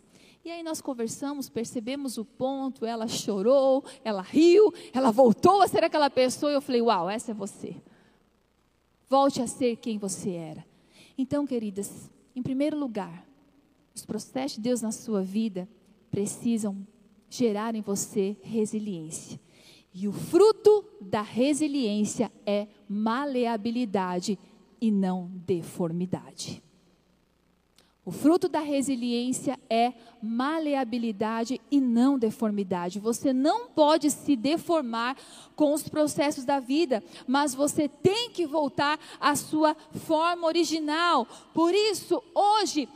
E 0.45 0.51
aí 0.51 0.61
nós 0.61 0.81
conversamos, 0.81 1.49
percebemos 1.49 2.17
o 2.17 2.25
ponto, 2.25 2.85
ela 2.85 3.07
chorou, 3.07 3.83
ela 4.03 4.21
riu, 4.21 4.73
ela 4.91 5.09
voltou 5.09 5.61
a 5.61 5.67
ser 5.67 5.83
aquela 5.83 6.09
pessoa, 6.09 6.51
e 6.51 6.55
eu 6.55 6.61
falei, 6.61 6.81
uau, 6.81 7.09
essa 7.09 7.31
é 7.31 7.33
você. 7.33 7.75
Volte 9.13 9.43
a 9.43 9.45
ser 9.45 9.75
quem 9.75 9.99
você 9.99 10.31
era. 10.31 10.65
Então, 11.15 11.45
queridas, 11.45 12.09
em 12.35 12.41
primeiro 12.41 12.75
lugar, 12.75 13.23
os 13.93 14.03
processos 14.03 14.55
de 14.55 14.61
Deus 14.63 14.81
na 14.81 14.91
sua 14.91 15.21
vida 15.21 15.69
precisam 16.09 16.75
gerar 17.29 17.75
em 17.75 17.81
você 17.81 18.35
resiliência. 18.41 19.39
E 19.93 20.07
o 20.07 20.11
fruto 20.11 20.83
da 20.99 21.21
resiliência 21.21 22.31
é 22.43 22.67
maleabilidade 22.89 24.39
e 24.81 24.89
não 24.89 25.29
deformidade. 25.45 26.63
O 28.05 28.11
fruto 28.11 28.49
da 28.49 28.59
resiliência 28.59 29.57
é 29.69 29.93
maleabilidade 30.21 31.61
e 31.71 31.79
não 31.79 32.19
deformidade. 32.19 32.99
Você 32.99 33.31
não 33.31 33.67
pode 33.67 34.11
se 34.11 34.35
deformar 34.35 35.15
com 35.55 35.73
os 35.73 35.87
processos 35.87 36.43
da 36.43 36.59
vida, 36.59 37.01
mas 37.25 37.55
você 37.55 37.87
tem 37.87 38.29
que 38.29 38.45
voltar 38.45 38.99
à 39.21 39.37
sua 39.37 39.73
forma 40.05 40.45
original. 40.47 41.25
Por 41.53 41.73
isso, 41.73 42.21
hoje, 42.35 42.89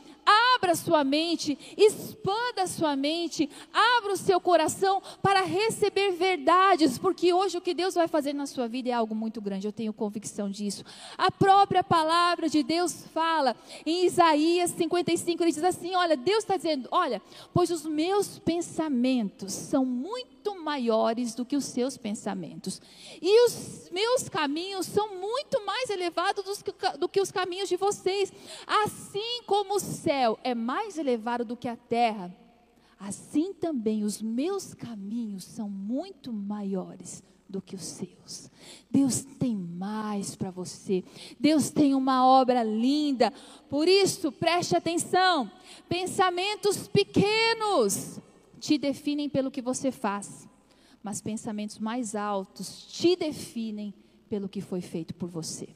Abra 0.54 0.74
sua 0.74 1.02
mente, 1.04 1.58
expanda 1.76 2.66
sua 2.66 2.94
mente, 2.94 3.48
abra 3.72 4.12
o 4.12 4.16
seu 4.16 4.40
coração 4.40 5.02
para 5.22 5.42
receber 5.42 6.12
verdades, 6.12 6.98
porque 6.98 7.32
hoje 7.32 7.56
o 7.56 7.60
que 7.60 7.72
Deus 7.72 7.94
vai 7.94 8.06
fazer 8.06 8.32
na 8.34 8.46
sua 8.46 8.68
vida 8.68 8.90
é 8.90 8.92
algo 8.92 9.14
muito 9.14 9.40
grande, 9.40 9.66
eu 9.66 9.72
tenho 9.72 9.92
convicção 9.92 10.50
disso. 10.50 10.84
A 11.16 11.30
própria 11.30 11.82
palavra 11.82 12.48
de 12.48 12.62
Deus 12.62 13.06
fala 13.06 13.56
em 13.86 14.04
Isaías 14.04 14.70
55, 14.72 15.42
ele 15.42 15.52
diz 15.52 15.64
assim: 15.64 15.94
Olha, 15.94 16.16
Deus 16.16 16.38
está 16.38 16.56
dizendo, 16.56 16.88
olha, 16.90 17.22
pois 17.54 17.70
os 17.70 17.86
meus 17.86 18.38
pensamentos 18.38 19.52
são 19.52 19.84
muito 19.84 20.37
muito 20.48 20.64
maiores 20.64 21.34
do 21.34 21.44
que 21.44 21.56
os 21.56 21.64
seus 21.64 21.96
pensamentos. 21.96 22.80
E 23.20 23.46
os 23.46 23.90
meus 23.92 24.28
caminhos 24.28 24.86
são 24.86 25.18
muito 25.20 25.64
mais 25.64 25.90
elevados 25.90 26.44
do 26.44 26.64
que, 26.64 26.98
do 26.98 27.08
que 27.08 27.20
os 27.20 27.30
caminhos 27.30 27.68
de 27.68 27.76
vocês. 27.76 28.32
Assim 28.66 29.42
como 29.46 29.76
o 29.76 29.80
céu 29.80 30.38
é 30.42 30.54
mais 30.54 30.98
elevado 30.98 31.44
do 31.44 31.56
que 31.56 31.68
a 31.68 31.76
terra, 31.76 32.34
assim 32.98 33.52
também 33.52 34.04
os 34.04 34.22
meus 34.22 34.74
caminhos 34.74 35.44
são 35.44 35.68
muito 35.68 36.32
maiores 36.32 37.22
do 37.48 37.62
que 37.62 37.74
os 37.74 37.84
seus. 37.84 38.50
Deus 38.90 39.24
tem 39.38 39.56
mais 39.56 40.36
para 40.36 40.50
você. 40.50 41.02
Deus 41.40 41.70
tem 41.70 41.94
uma 41.94 42.26
obra 42.26 42.62
linda. 42.62 43.32
Por 43.70 43.88
isso, 43.88 44.30
preste 44.30 44.76
atenção. 44.76 45.50
Pensamentos 45.88 46.86
pequenos 46.86 48.20
te 48.58 48.76
definem 48.76 49.28
pelo 49.28 49.50
que 49.50 49.62
você 49.62 49.90
faz, 49.90 50.48
mas 51.02 51.20
pensamentos 51.20 51.78
mais 51.78 52.14
altos 52.14 52.86
te 52.86 53.16
definem 53.16 53.94
pelo 54.28 54.48
que 54.48 54.60
foi 54.60 54.80
feito 54.80 55.14
por 55.14 55.28
você. 55.28 55.74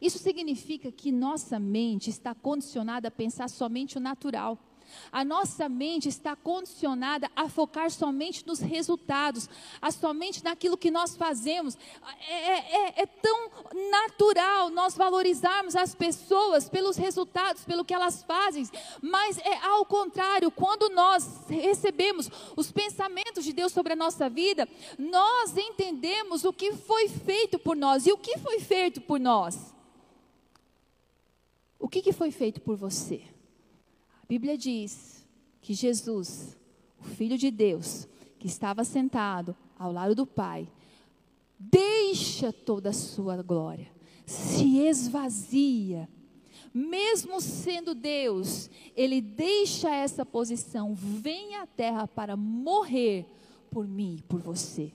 Isso 0.00 0.18
significa 0.18 0.92
que 0.92 1.10
nossa 1.10 1.58
mente 1.58 2.10
está 2.10 2.34
condicionada 2.34 3.08
a 3.08 3.10
pensar 3.10 3.48
somente 3.48 3.96
o 3.96 4.00
natural. 4.00 4.58
A 5.12 5.24
nossa 5.24 5.68
mente 5.68 6.08
está 6.08 6.34
condicionada 6.34 7.30
a 7.34 7.48
focar 7.48 7.90
somente 7.90 8.46
nos 8.46 8.60
resultados, 8.60 9.48
a 9.80 9.90
somente 9.90 10.42
naquilo 10.42 10.76
que 10.76 10.90
nós 10.90 11.16
fazemos. 11.16 11.76
É, 12.28 12.34
é, 12.34 12.58
é, 12.58 13.02
é, 13.02 13.06
tão 13.06 13.50
natural 13.90 14.70
nós 14.70 14.96
valorizarmos 14.96 15.76
as 15.76 15.94
pessoas 15.94 16.68
pelos 16.68 16.96
resultados, 16.96 17.64
pelo 17.64 17.84
que 17.84 17.94
elas 17.94 18.22
fazem, 18.22 18.68
mas 19.00 19.38
é 19.38 19.56
ao 19.66 19.84
contrário, 19.84 20.50
quando 20.50 20.88
nós 20.90 21.46
recebemos 21.48 22.30
os 22.56 22.70
pensamentos 22.72 23.44
de 23.44 23.52
Deus 23.52 23.72
sobre 23.72 23.92
a 23.92 23.96
nossa 23.96 24.28
vida, 24.28 24.68
nós 24.98 25.56
entendemos 25.56 26.44
o 26.44 26.52
que 26.52 26.72
foi 26.72 27.08
feito 27.08 27.58
por 27.58 27.76
nós. 27.76 28.06
E 28.06 28.12
o 28.12 28.18
que 28.18 28.38
foi 28.38 28.60
feito 28.60 29.00
por 29.00 29.18
nós? 29.18 29.74
O 31.78 31.88
que, 31.88 32.02
que 32.02 32.12
foi 32.12 32.30
feito 32.30 32.60
por 32.60 32.76
você? 32.76 33.22
A 34.26 34.28
Bíblia 34.28 34.58
diz 34.58 35.24
que 35.60 35.72
Jesus, 35.72 36.58
o 36.98 37.04
Filho 37.04 37.38
de 37.38 37.48
Deus, 37.48 38.08
que 38.40 38.48
estava 38.48 38.82
sentado 38.82 39.54
ao 39.78 39.92
lado 39.92 40.16
do 40.16 40.26
Pai, 40.26 40.66
deixa 41.56 42.52
toda 42.52 42.90
a 42.90 42.92
sua 42.92 43.40
glória, 43.40 43.88
se 44.26 44.78
esvazia, 44.78 46.08
mesmo 46.74 47.40
sendo 47.40 47.94
Deus, 47.94 48.68
ele 48.96 49.20
deixa 49.20 49.94
essa 49.94 50.26
posição, 50.26 50.92
vem 50.92 51.54
à 51.54 51.64
terra 51.64 52.08
para 52.08 52.36
morrer 52.36 53.24
por 53.70 53.86
mim 53.86 54.16
e 54.18 54.22
por 54.22 54.40
você. 54.40 54.92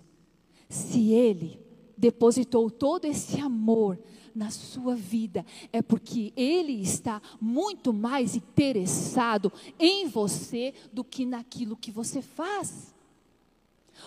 Se 0.67 1.13
ele 1.13 1.57
depositou 2.01 2.71
todo 2.71 3.05
esse 3.05 3.39
amor 3.39 3.99
na 4.33 4.49
sua 4.49 4.95
vida, 4.95 5.45
é 5.71 5.83
porque 5.83 6.33
Ele 6.35 6.81
está 6.81 7.21
muito 7.39 7.93
mais 7.93 8.35
interessado 8.35 9.53
em 9.77 10.07
você 10.07 10.73
do 10.91 11.03
que 11.03 11.25
naquilo 11.27 11.77
que 11.77 11.91
você 11.91 12.21
faz. 12.21 12.91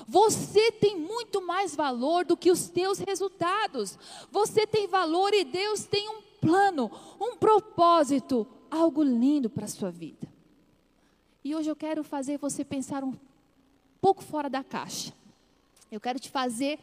Você 0.09 0.73
tem 0.73 0.99
muito 0.99 1.41
mais 1.41 1.77
valor 1.77 2.25
do 2.25 2.37
que 2.37 2.51
os 2.51 2.69
teus 2.69 2.99
resultados. 2.99 3.97
Você 4.33 4.67
tem 4.67 4.89
valor 4.89 5.33
e 5.33 5.45
Deus 5.45 5.85
tem 5.85 6.09
um 6.09 6.21
plano, 6.41 6.91
um 7.21 7.37
propósito, 7.37 8.45
algo 8.69 9.05
lindo 9.05 9.49
para 9.49 9.67
a 9.67 9.69
sua 9.69 9.93
vida. 9.93 10.27
E 11.45 11.55
hoje 11.55 11.71
eu 11.71 11.77
quero 11.77 12.03
fazer 12.03 12.39
você 12.39 12.65
pensar 12.65 13.05
um 13.05 13.15
pouco 14.01 14.25
fora 14.25 14.51
da 14.51 14.65
caixa. 14.65 15.15
Eu 15.93 16.01
quero 16.01 16.19
te 16.19 16.29
fazer 16.29 16.81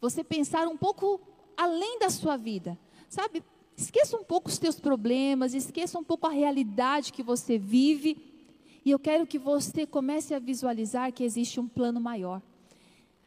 você 0.00 0.22
pensar 0.22 0.66
um 0.68 0.76
pouco 0.76 1.20
além 1.56 1.98
da 1.98 2.10
sua 2.10 2.36
vida. 2.36 2.78
Sabe? 3.08 3.42
Esqueça 3.76 4.16
um 4.16 4.24
pouco 4.24 4.48
os 4.48 4.58
teus 4.58 4.80
problemas, 4.80 5.54
esqueça 5.54 5.98
um 5.98 6.04
pouco 6.04 6.26
a 6.26 6.30
realidade 6.30 7.12
que 7.12 7.22
você 7.22 7.58
vive. 7.58 8.16
E 8.84 8.90
eu 8.90 8.98
quero 8.98 9.26
que 9.26 9.38
você 9.38 9.86
comece 9.86 10.34
a 10.34 10.38
visualizar 10.38 11.12
que 11.12 11.24
existe 11.24 11.58
um 11.60 11.68
plano 11.68 12.00
maior. 12.00 12.40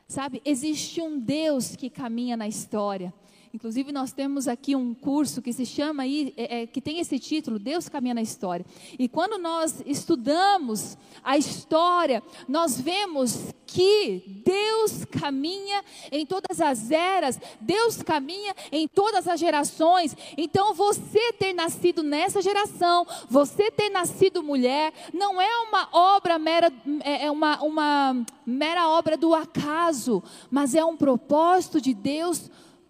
Sabe? 0.07 0.41
Existe 0.43 1.01
um 1.01 1.19
Deus 1.19 1.75
que 1.75 1.89
caminha 1.89 2.35
na 2.35 2.47
história. 2.47 3.13
Inclusive, 3.51 3.91
nós 3.91 4.11
temos 4.11 4.47
aqui 4.47 4.75
um 4.75 4.93
curso 4.93 5.41
que 5.41 5.51
se 5.51 5.65
chama 5.65 6.05
é, 6.05 6.33
é, 6.37 6.67
que 6.67 6.79
tem 6.79 6.99
esse 6.99 7.17
título, 7.17 7.57
Deus 7.57 7.89
caminha 7.89 8.13
na 8.13 8.21
história. 8.21 8.63
E 8.97 9.07
quando 9.07 9.39
nós 9.39 9.81
estudamos 9.87 10.95
a 11.23 11.35
história, 11.35 12.21
nós 12.47 12.79
vemos 12.79 13.51
que 13.65 14.43
Deus 14.45 15.03
caminha 15.05 15.83
em 16.11 16.27
todas 16.27 16.61
as 16.61 16.91
eras, 16.91 17.39
Deus 17.59 18.03
caminha 18.03 18.55
em 18.71 18.87
todas 18.87 19.27
as 19.27 19.39
gerações. 19.39 20.15
Então, 20.37 20.75
você 20.75 21.33
ter 21.33 21.53
nascido 21.53 22.03
nessa 22.03 22.43
geração, 22.43 23.05
você 23.27 23.71
ter 23.71 23.89
nascido 23.89 24.43
mulher, 24.43 24.93
não 25.11 25.41
é 25.41 25.57
uma 25.67 25.89
obra 25.91 26.37
mera, 26.37 26.71
é, 27.03 27.25
é 27.25 27.31
uma, 27.31 27.59
uma 27.63 28.25
mera 28.45 28.89
obra 28.89 29.17
do 29.17 29.33
acaso, 29.33 30.21
mas 30.51 30.75
é 30.75 30.85
um 30.85 30.95
propósito 30.95 31.81
de 31.81 31.95
Deus 31.95 32.49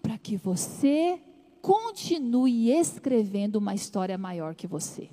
para 0.09 0.17
que 0.17 0.35
você 0.35 1.21
continue 1.61 2.71
escrevendo 2.71 3.57
uma 3.57 3.75
história 3.75 4.17
maior 4.17 4.55
que 4.55 4.65
você. 4.65 5.07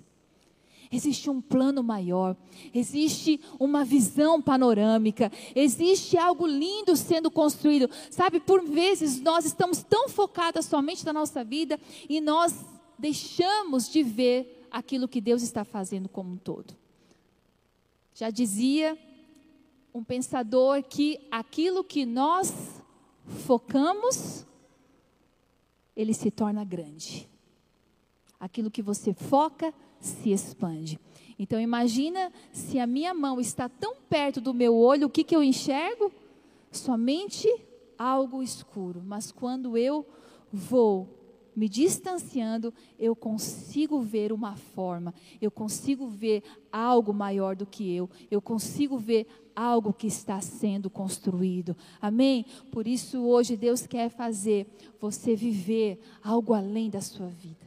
Existe 0.90 1.28
um 1.28 1.38
plano 1.38 1.82
maior, 1.82 2.34
existe 2.72 3.38
uma 3.60 3.84
visão 3.84 4.40
panorâmica, 4.40 5.30
existe 5.54 6.16
algo 6.16 6.46
lindo 6.46 6.96
sendo 6.96 7.30
construído. 7.30 7.90
Sabe, 8.10 8.40
por 8.40 8.64
vezes 8.64 9.20
nós 9.20 9.44
estamos 9.44 9.82
tão 9.82 10.08
focadas 10.08 10.64
somente 10.64 11.04
na 11.04 11.12
nossa 11.12 11.44
vida 11.44 11.78
e 12.08 12.18
nós 12.18 12.64
deixamos 12.98 13.90
de 13.90 14.02
ver 14.02 14.66
aquilo 14.70 15.06
que 15.06 15.20
Deus 15.20 15.42
está 15.42 15.62
fazendo 15.62 16.08
como 16.08 16.32
um 16.32 16.38
todo. 16.38 16.74
Já 18.14 18.30
dizia 18.30 18.96
um 19.92 20.02
pensador 20.02 20.82
que 20.84 21.20
aquilo 21.30 21.84
que 21.84 22.06
nós 22.06 22.80
focamos 23.44 24.46
ele 25.96 26.12
se 26.12 26.30
torna 26.30 26.64
grande. 26.64 27.28
Aquilo 28.38 28.70
que 28.70 28.82
você 28.82 29.14
foca 29.14 29.72
se 29.98 30.30
expande. 30.30 31.00
Então 31.38 31.60
imagina 31.60 32.32
se 32.52 32.78
a 32.78 32.86
minha 32.86 33.14
mão 33.14 33.40
está 33.40 33.68
tão 33.68 33.96
perto 34.08 34.40
do 34.40 34.54
meu 34.54 34.74
olho, 34.76 35.06
o 35.06 35.10
que, 35.10 35.24
que 35.24 35.34
eu 35.34 35.42
enxergo? 35.42 36.12
Somente 36.70 37.48
algo 37.98 38.42
escuro. 38.42 39.02
Mas 39.04 39.32
quando 39.32 39.76
eu 39.76 40.06
vou 40.52 41.08
me 41.56 41.70
distanciando, 41.70 42.72
eu 42.98 43.16
consigo 43.16 44.02
ver 44.02 44.30
uma 44.30 44.56
forma, 44.56 45.14
eu 45.40 45.50
consigo 45.50 46.06
ver 46.06 46.42
algo 46.70 47.14
maior 47.14 47.56
do 47.56 47.64
que 47.64 47.90
eu, 47.90 48.10
eu 48.30 48.42
consigo 48.42 48.98
ver 48.98 49.26
algo 49.56 49.94
que 49.94 50.06
está 50.06 50.38
sendo 50.42 50.90
construído. 50.90 51.74
Amém? 51.98 52.44
Por 52.70 52.86
isso 52.86 53.22
hoje 53.22 53.56
Deus 53.56 53.86
quer 53.86 54.10
fazer 54.10 54.66
você 55.00 55.34
viver 55.34 55.98
algo 56.22 56.52
além 56.52 56.90
da 56.90 57.00
sua 57.00 57.28
vida. 57.28 57.66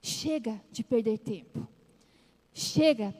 Chega 0.00 0.58
de 0.72 0.82
perder 0.82 1.18
tempo. 1.18 1.68
Chega 2.54 3.14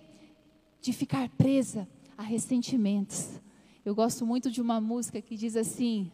de 0.81 0.93
ficar 0.95 1.29
presa 1.29 1.87
a 2.17 2.23
ressentimentos. 2.23 3.39
Eu 3.85 3.95
gosto 3.95 4.25
muito 4.25 4.51
de 4.51 4.63
uma 4.63 4.81
música 4.81 5.21
que 5.21 5.37
diz 5.37 5.57
assim: 5.57 6.11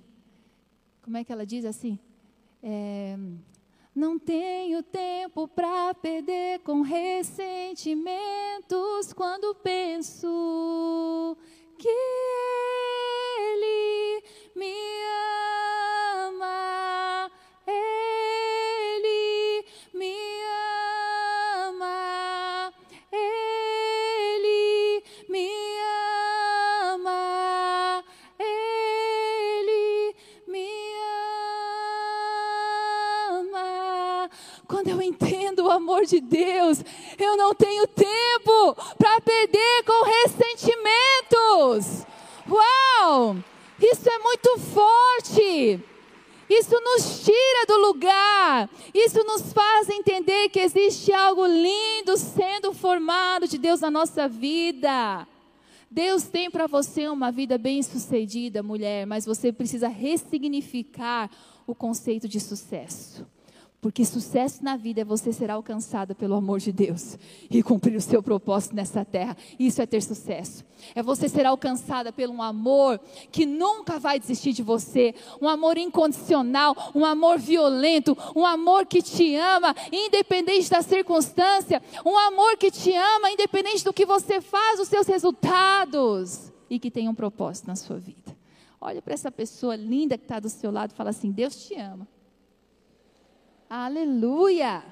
como 1.03 1.17
é 1.17 1.25
que 1.25 1.33
ela 1.33 1.47
diz 1.47 1.65
assim? 1.65 1.99
É, 2.63 3.17
não 3.95 4.19
tenho 4.19 4.83
tempo 4.83 5.49
para 5.49 5.95
perder 5.95 6.59
com 6.61 6.83
ressentimentos 6.83 9.13
quando 9.15 9.55
penso 9.57 11.37
que 11.79 11.89
Ele 13.39 14.23
me 14.57 14.67
ama. 14.67 15.68
De 36.09 36.21
Deus, 36.21 36.83
eu 37.19 37.37
não 37.37 37.55
tenho 37.55 37.87
tempo 37.87 38.75
para 38.97 39.21
perder 39.21 39.85
com 39.85 40.05
ressentimentos. 40.05 42.07
Uau! 42.49 43.37
Isso 43.81 44.09
é 44.09 44.19
muito 44.19 44.59
forte. 44.59 45.81
Isso 46.51 46.81
nos 46.81 47.25
tira 47.25 47.67
do 47.67 47.79
lugar. 47.87 48.71
Isso 48.95 49.23
nos 49.25 49.53
faz 49.53 49.91
entender 49.91 50.49
que 50.49 50.61
existe 50.61 51.13
algo 51.13 51.47
lindo 51.47 52.17
sendo 52.17 52.73
formado 52.73 53.47
de 53.47 53.59
Deus 53.59 53.81
na 53.81 53.91
nossa 53.91 54.27
vida. 54.27 55.27
Deus 55.91 56.25
tem 56.25 56.51
para 56.51 56.67
você 56.67 57.09
uma 57.09 57.31
vida 57.31 57.57
bem-sucedida, 57.57 58.63
mulher, 58.63 59.07
mas 59.07 59.25
você 59.25 59.53
precisa 59.53 59.89
ressignificar 59.89 61.31
o 61.67 61.75
conceito 61.75 62.27
de 62.27 62.41
sucesso. 62.41 63.27
Porque 63.81 64.05
sucesso 64.05 64.65
na 64.65 64.77
vida 64.77 65.03
é 65.03 65.05
você 65.05 65.33
ser 65.33 65.53
alcançada 65.53 66.13
pelo 66.13 66.35
amor 66.35 66.59
de 66.59 66.73
Deus 66.73 67.17
e 67.49 67.63
cumprir 67.63 67.97
o 67.97 68.01
seu 68.01 68.21
propósito 68.21 68.75
nessa 68.75 69.05
terra. 69.05 69.37
Isso 69.57 69.81
é 69.81 69.87
ter 69.87 70.03
sucesso. 70.03 70.65
É 70.97 71.03
você 71.03 71.29
ser 71.29 71.47
alcançada 71.47 72.13
pelo 72.13 72.33
um 72.33 72.43
amor 72.43 73.01
que 73.31 73.47
nunca 73.47 74.01
vai 74.01 74.19
desistir 74.19 74.53
de 74.53 74.65
você, 74.65 75.15
um 75.41 75.49
amor 75.49 75.79
incondicional, 75.79 76.91
um 76.93 77.05
amor 77.05 77.39
violento, 77.39 78.19
um 78.35 78.45
amor 78.45 78.85
que 78.85 79.01
te 79.01 79.37
ama 79.37 79.73
independente 79.93 80.69
da 80.69 80.83
circunstância, 80.83 81.81
um 82.05 82.19
amor 82.19 82.57
que 82.57 82.73
te 82.73 82.93
ama 82.93 83.31
independente 83.31 83.85
do 83.85 83.93
que 83.93 84.05
você 84.05 84.41
faz, 84.41 84.81
os 84.81 84.89
seus 84.89 85.07
resultados 85.07 86.53
e 86.69 86.81
que 86.81 86.91
tem 86.91 87.09
um 87.09 87.15
propósito 87.15 87.69
na 87.69 87.77
sua 87.77 87.97
vida. 87.97 88.37
Olha 88.81 89.01
para 89.01 89.15
essa 89.15 89.31
pessoa 89.31 89.77
linda 89.77 90.19
que 90.19 90.25
está 90.25 90.41
do 90.41 90.49
seu 90.49 90.73
lado 90.73 90.91
e 90.91 90.97
fala 90.97 91.11
assim: 91.11 91.31
Deus 91.31 91.65
te 91.65 91.75
ama. 91.75 92.07
Aleluia! 93.69 94.83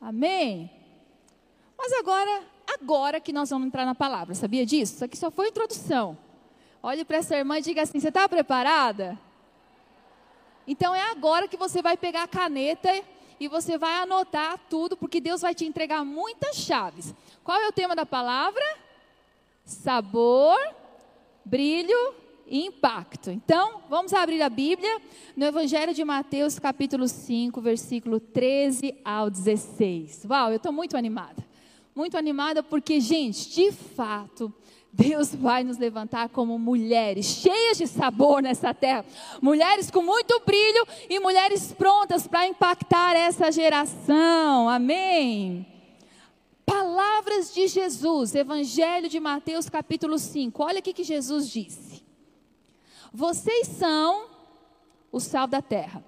Amém? 0.00 0.70
Mas 1.76 1.92
agora, 1.94 2.44
agora 2.80 3.20
que 3.20 3.32
nós 3.32 3.50
vamos 3.50 3.66
entrar 3.66 3.84
na 3.84 3.94
palavra, 3.94 4.36
sabia 4.36 4.64
disso? 4.64 4.94
Isso 4.94 5.04
aqui 5.04 5.16
só 5.16 5.32
foi 5.32 5.48
introdução. 5.48 6.16
Olhe 6.80 7.04
para 7.04 7.16
essa 7.16 7.36
irmã 7.36 7.58
e 7.58 7.62
diga 7.62 7.82
assim: 7.82 7.98
você 7.98 8.08
está 8.08 8.28
preparada? 8.28 9.18
Então 10.64 10.94
é 10.94 11.10
agora 11.10 11.48
que 11.48 11.56
você 11.56 11.82
vai 11.82 11.96
pegar 11.96 12.22
a 12.22 12.28
caneta 12.28 12.88
e 13.40 13.48
você 13.48 13.76
vai 13.76 13.96
anotar 13.96 14.60
tudo, 14.70 14.96
porque 14.96 15.20
Deus 15.20 15.40
vai 15.40 15.52
te 15.52 15.64
entregar 15.64 16.04
muitas 16.04 16.56
chaves. 16.56 17.12
Qual 17.42 17.60
é 17.60 17.66
o 17.66 17.72
tema 17.72 17.96
da 17.96 18.06
palavra? 18.06 18.64
Sabor, 19.64 20.56
brilho 21.44 22.21
impacto. 22.48 23.30
Então, 23.30 23.82
vamos 23.88 24.12
abrir 24.12 24.42
a 24.42 24.48
Bíblia 24.48 25.00
no 25.36 25.44
Evangelho 25.44 25.94
de 25.94 26.04
Mateus, 26.04 26.58
capítulo 26.58 27.08
5, 27.08 27.60
versículo 27.60 28.20
13 28.20 28.94
ao 29.04 29.30
16. 29.30 30.26
Uau, 30.28 30.50
eu 30.50 30.56
estou 30.56 30.72
muito 30.72 30.96
animada. 30.96 31.44
Muito 31.94 32.16
animada 32.16 32.62
porque, 32.62 33.00
gente, 33.00 33.50
de 33.50 33.70
fato, 33.70 34.52
Deus 34.92 35.34
vai 35.34 35.64
nos 35.64 35.78
levantar 35.78 36.28
como 36.28 36.58
mulheres 36.58 37.24
cheias 37.26 37.78
de 37.78 37.86
sabor 37.86 38.42
nessa 38.42 38.74
terra, 38.74 39.04
mulheres 39.40 39.90
com 39.90 40.02
muito 40.02 40.40
brilho 40.44 40.86
e 41.08 41.18
mulheres 41.18 41.72
prontas 41.72 42.26
para 42.26 42.46
impactar 42.46 43.16
essa 43.16 43.50
geração. 43.50 44.68
Amém. 44.68 45.66
Palavras 46.64 47.52
de 47.52 47.66
Jesus, 47.66 48.34
Evangelho 48.34 49.08
de 49.08 49.20
Mateus, 49.20 49.68
capítulo 49.68 50.18
5. 50.18 50.62
Olha 50.62 50.80
o 50.80 50.82
que 50.82 51.04
Jesus 51.04 51.48
disse. 51.48 51.91
Vocês 53.12 53.68
são 53.68 54.26
o 55.10 55.20
sal 55.20 55.46
da 55.46 55.60
terra. 55.60 56.04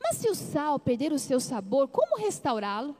Mas 0.00 0.16
se 0.16 0.28
o 0.28 0.34
sal 0.34 0.78
perder 0.78 1.12
o 1.12 1.18
seu 1.18 1.38
sabor, 1.38 1.88
como 1.88 2.18
restaurá-lo? 2.18 2.96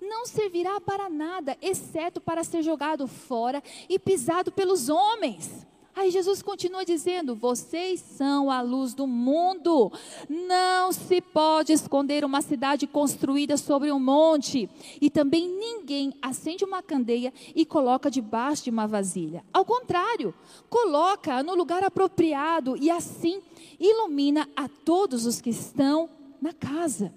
não 0.00 0.26
servirá 0.26 0.80
para 0.80 1.08
nada, 1.08 1.56
exceto 1.60 2.20
para 2.20 2.44
ser 2.44 2.62
jogado 2.62 3.06
fora 3.06 3.62
e 3.88 3.98
pisado 3.98 4.52
pelos 4.52 4.88
homens. 4.88 5.66
Aí 5.96 6.10
Jesus 6.10 6.42
continua 6.42 6.84
dizendo: 6.84 7.34
Vocês 7.34 8.00
são 8.00 8.50
a 8.50 8.60
luz 8.60 8.92
do 8.92 9.06
mundo. 9.06 9.90
Não 10.28 10.92
se 10.92 11.22
pode 11.22 11.72
esconder 11.72 12.22
uma 12.22 12.42
cidade 12.42 12.86
construída 12.86 13.56
sobre 13.56 13.90
um 13.90 13.98
monte. 13.98 14.68
E 15.00 15.08
também 15.08 15.48
ninguém 15.48 16.12
acende 16.20 16.66
uma 16.66 16.82
candeia 16.82 17.32
e 17.54 17.64
coloca 17.64 18.10
debaixo 18.10 18.64
de 18.64 18.70
uma 18.70 18.86
vasilha. 18.86 19.42
Ao 19.50 19.64
contrário, 19.64 20.34
coloca 20.68 21.42
no 21.42 21.54
lugar 21.54 21.82
apropriado 21.82 22.76
e 22.76 22.90
assim 22.90 23.40
ilumina 23.80 24.46
a 24.54 24.68
todos 24.68 25.24
os 25.24 25.40
que 25.40 25.48
estão 25.48 26.10
na 26.42 26.52
casa. 26.52 27.10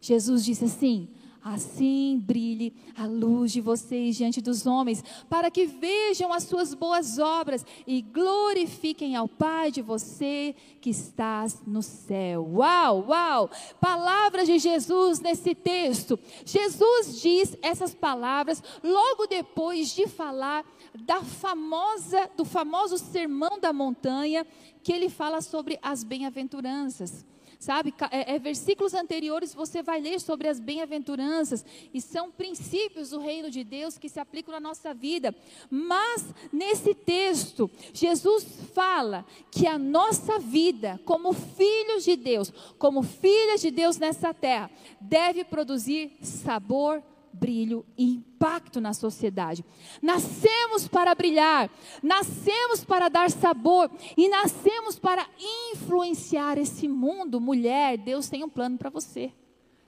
Jesus 0.00 0.44
disse 0.44 0.66
assim: 0.66 1.08
Assim 1.44 2.18
brilhe 2.24 2.72
a 2.96 3.04
luz 3.04 3.52
de 3.52 3.60
vocês 3.60 4.16
diante 4.16 4.40
dos 4.40 4.64
homens, 4.64 5.04
para 5.28 5.50
que 5.50 5.66
vejam 5.66 6.32
as 6.32 6.44
suas 6.44 6.72
boas 6.72 7.18
obras 7.18 7.66
e 7.86 8.00
glorifiquem 8.00 9.14
ao 9.14 9.28
Pai 9.28 9.70
de 9.70 9.82
você 9.82 10.56
que 10.80 10.88
estás 10.88 11.60
no 11.66 11.82
céu. 11.82 12.48
Uau, 12.50 13.04
uau! 13.08 13.50
Palavras 13.78 14.46
de 14.46 14.58
Jesus 14.58 15.20
nesse 15.20 15.54
texto. 15.54 16.18
Jesus 16.46 17.20
diz 17.20 17.58
essas 17.60 17.94
palavras 17.94 18.62
logo 18.82 19.26
depois 19.26 19.94
de 19.94 20.06
falar 20.06 20.64
da 21.04 21.22
famosa 21.22 22.30
do 22.38 22.46
famoso 22.46 22.96
sermão 22.96 23.60
da 23.60 23.70
montanha, 23.70 24.46
que 24.82 24.90
ele 24.90 25.10
fala 25.10 25.42
sobre 25.42 25.78
as 25.82 26.02
bem-aventuranças 26.04 27.22
sabe? 27.58 27.94
É, 28.10 28.34
é, 28.34 28.38
versículos 28.38 28.94
anteriores 28.94 29.54
você 29.54 29.82
vai 29.82 30.00
ler 30.00 30.20
sobre 30.20 30.48
as 30.48 30.60
bem-aventuranças 30.60 31.64
e 31.92 32.00
são 32.00 32.30
princípios 32.30 33.10
do 33.10 33.20
reino 33.20 33.50
de 33.50 33.64
Deus 33.64 33.98
que 33.98 34.08
se 34.08 34.20
aplicam 34.20 34.52
na 34.52 34.60
nossa 34.60 34.92
vida. 34.92 35.34
Mas 35.70 36.24
nesse 36.52 36.94
texto, 36.94 37.70
Jesus 37.92 38.44
fala 38.74 39.24
que 39.50 39.66
a 39.66 39.78
nossa 39.78 40.38
vida, 40.38 41.00
como 41.04 41.32
filhos 41.32 42.04
de 42.04 42.16
Deus, 42.16 42.52
como 42.78 43.02
filhas 43.02 43.60
de 43.60 43.70
Deus 43.70 43.98
nessa 43.98 44.32
terra, 44.34 44.70
deve 45.00 45.44
produzir 45.44 46.12
sabor, 46.22 47.02
brilho 47.34 47.84
e 47.98 48.04
impacto 48.04 48.80
na 48.80 48.94
sociedade. 48.94 49.64
Nascemos 50.00 50.88
para 50.88 51.14
brilhar, 51.14 51.70
nascemos 52.02 52.84
para 52.84 53.08
dar 53.08 53.30
sabor 53.30 53.90
e 54.16 54.28
nascemos 54.28 54.98
para 54.98 55.26
influenciar 55.72 56.58
esse 56.58 56.88
mundo. 56.88 57.40
Mulher, 57.40 57.98
Deus 57.98 58.28
tem 58.28 58.44
um 58.44 58.48
plano 58.48 58.78
para 58.78 58.90
você. 58.90 59.32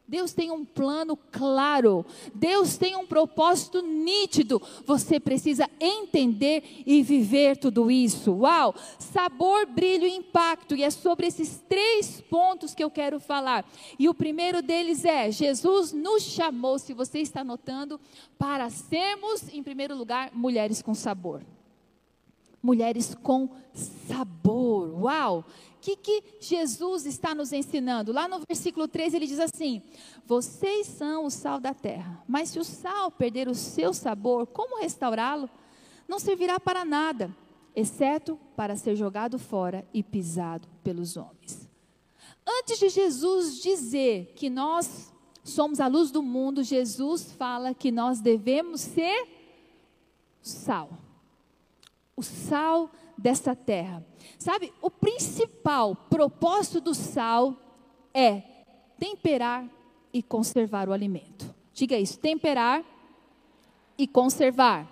Deus 0.09 0.33
tem 0.33 0.51
um 0.51 0.65
plano 0.65 1.17
claro, 1.33 2.07
Deus 2.35 2.77
tem 2.77 2.95
um 2.95 3.07
propósito 3.07 3.83
nítido. 3.83 4.63
Você 4.85 5.19
precisa 5.19 5.69
entender 5.81 6.83
e 6.87 7.03
viver 7.03 7.57
tudo 7.57 7.91
isso. 7.91 8.33
Uau! 8.33 8.75
Sabor, 8.99 9.67
brilho 9.67 10.07
e 10.07 10.15
impacto. 10.15 10.77
E 10.77 10.85
é 10.85 10.91
sobre 10.91 11.27
esses 11.27 11.61
três 11.69 12.21
pontos 12.21 12.75
que 12.75 12.85
eu 12.85 12.91
quero 12.91 13.19
falar. 13.19 13.65
E 13.99 14.09
o 14.09 14.15
primeiro 14.15 14.63
deles 14.63 15.05
é: 15.05 15.31
Jesus 15.31 15.93
nos 15.93 16.23
chamou, 16.23 16.79
se 16.79 16.93
você 16.93 17.19
está 17.19 17.43
notando, 17.43 18.01
para 18.39 18.71
sermos, 18.71 19.53
em 19.53 19.63
primeiro 19.63 19.97
lugar, 19.97 20.31
mulheres 20.33 20.81
com 20.81 20.95
sabor. 20.95 21.43
Mulheres 22.67 23.15
com 23.15 23.49
sabor. 23.73 25.03
Uau! 25.03 25.45
que, 25.95 25.95
que 25.95 26.25
Jesus 26.41 27.07
está 27.07 27.33
nos 27.33 27.53
ensinando? 27.53 28.13
Lá 28.13 28.27
no 28.27 28.41
versículo 28.49 28.89
13 28.89 29.17
ele 29.17 29.27
diz 29.27 29.39
assim: 29.39 29.83
Vocês 30.27 30.89
são 30.89 31.27
o 31.27 31.31
sal 31.31 31.61
da 31.61 31.73
terra, 31.73 32.25
mas 32.27 32.49
se 32.49 32.59
o 32.59 32.65
sal 32.65 33.11
perder 33.11 33.47
o 33.47 33.55
seu 33.55 33.95
sabor, 33.95 34.49
como 34.49 34.81
restaurá-lo? 34.81 35.49
Não 36.09 36.19
servirá 36.19 36.59
para 36.59 36.85
nada, 36.85 37.35
exceto 37.75 38.39
para 38.57 38.77
ser 38.77 38.97
jogado 38.97 39.39
fora 39.39 39.87
e 39.95 40.03
pisado 40.03 40.67
pelos 40.83 41.17
homens. 41.17 41.69
Antes 42.45 42.79
de 42.81 42.89
Jesus 42.89 43.61
dizer 43.61 44.33
que 44.35 44.51
nós 44.51 45.13
somos 45.45 45.79
a 45.79 45.87
luz 45.87 46.11
do 46.11 46.23
mundo, 46.23 46.65
Jesus 46.65 47.33
fala 47.33 47.75
que 47.75 47.93
nós 47.93 48.21
devemos 48.21 48.81
ser 48.81 49.29
sal. 50.43 51.06
O 52.17 52.23
sal 52.23 52.91
dessa 53.17 53.55
terra. 53.55 54.05
Sabe, 54.39 54.73
o 54.81 54.91
principal 54.91 55.95
propósito 55.95 56.81
do 56.81 56.95
sal 56.95 57.55
é 58.13 58.43
temperar 58.99 59.69
e 60.13 60.23
conservar 60.23 60.89
o 60.89 60.93
alimento. 60.93 61.55
Diga 61.73 61.99
isso, 61.99 62.19
temperar 62.19 62.83
e 63.99 64.07
conservar. 64.07 64.89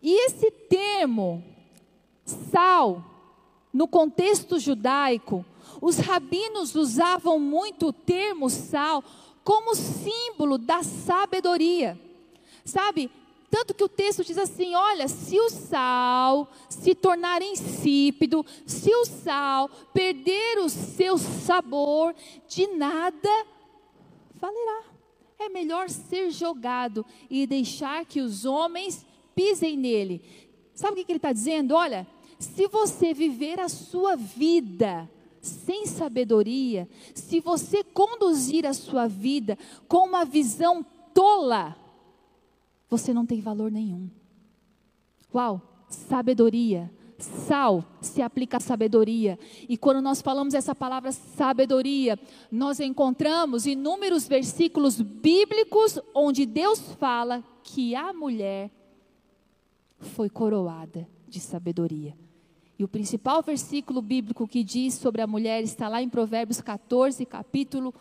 E 0.00 0.26
esse 0.26 0.50
termo, 0.50 1.42
sal, 2.24 3.04
no 3.72 3.88
contexto 3.88 4.58
judaico, 4.58 5.44
os 5.80 5.98
rabinos 5.98 6.74
usavam 6.74 7.38
muito 7.38 7.88
o 7.88 7.92
termo 7.92 8.48
sal 8.48 9.02
como 9.42 9.74
símbolo 9.74 10.58
da 10.58 10.82
sabedoria. 10.82 11.98
Sabe, 12.64 13.10
tanto 13.50 13.74
que 13.74 13.84
o 13.84 13.88
texto 13.88 14.24
diz 14.24 14.36
assim: 14.36 14.74
olha, 14.74 15.08
se 15.08 15.38
o 15.38 15.48
sal 15.48 16.50
se 16.68 16.94
tornar 16.94 17.42
insípido, 17.42 18.44
se 18.66 18.94
o 18.94 19.04
sal 19.06 19.68
perder 19.92 20.58
o 20.58 20.68
seu 20.68 21.16
sabor, 21.16 22.14
de 22.46 22.66
nada 22.66 23.46
valerá. 24.34 24.84
É 25.38 25.48
melhor 25.48 25.88
ser 25.88 26.30
jogado 26.30 27.06
e 27.30 27.46
deixar 27.46 28.04
que 28.04 28.20
os 28.20 28.44
homens 28.44 29.06
pisem 29.34 29.76
nele. 29.76 30.20
Sabe 30.74 31.00
o 31.00 31.04
que 31.04 31.12
ele 31.12 31.18
está 31.18 31.32
dizendo? 31.32 31.74
Olha, 31.74 32.06
se 32.38 32.66
você 32.66 33.14
viver 33.14 33.60
a 33.60 33.68
sua 33.68 34.16
vida 34.16 35.08
sem 35.40 35.86
sabedoria, 35.86 36.88
se 37.14 37.40
você 37.40 37.82
conduzir 37.82 38.66
a 38.66 38.74
sua 38.74 39.06
vida 39.06 39.56
com 39.86 40.06
uma 40.06 40.24
visão 40.24 40.84
tola, 41.14 41.76
você 42.88 43.12
não 43.12 43.26
tem 43.26 43.40
valor 43.40 43.70
nenhum. 43.70 44.08
Uau, 45.34 45.60
sabedoria. 45.88 46.90
Sal 47.18 47.84
se 48.00 48.22
aplica 48.22 48.58
a 48.58 48.60
sabedoria. 48.60 49.38
E 49.68 49.76
quando 49.76 50.00
nós 50.00 50.22
falamos 50.22 50.54
essa 50.54 50.74
palavra 50.74 51.10
sabedoria, 51.10 52.18
nós 52.50 52.78
encontramos 52.78 53.66
inúmeros 53.66 54.28
versículos 54.28 55.00
bíblicos 55.00 55.98
onde 56.14 56.46
Deus 56.46 56.78
fala 56.94 57.42
que 57.64 57.94
a 57.96 58.12
mulher 58.12 58.70
foi 59.98 60.30
coroada 60.30 61.08
de 61.26 61.40
sabedoria. 61.40 62.14
E 62.78 62.84
o 62.84 62.88
principal 62.88 63.42
versículo 63.42 64.00
bíblico 64.00 64.46
que 64.46 64.62
diz 64.62 64.94
sobre 64.94 65.20
a 65.20 65.26
mulher 65.26 65.62
está 65.64 65.88
lá 65.88 66.00
em 66.00 66.08
Provérbios 66.08 66.60
14, 66.60 67.26
capítulo, 67.26 67.92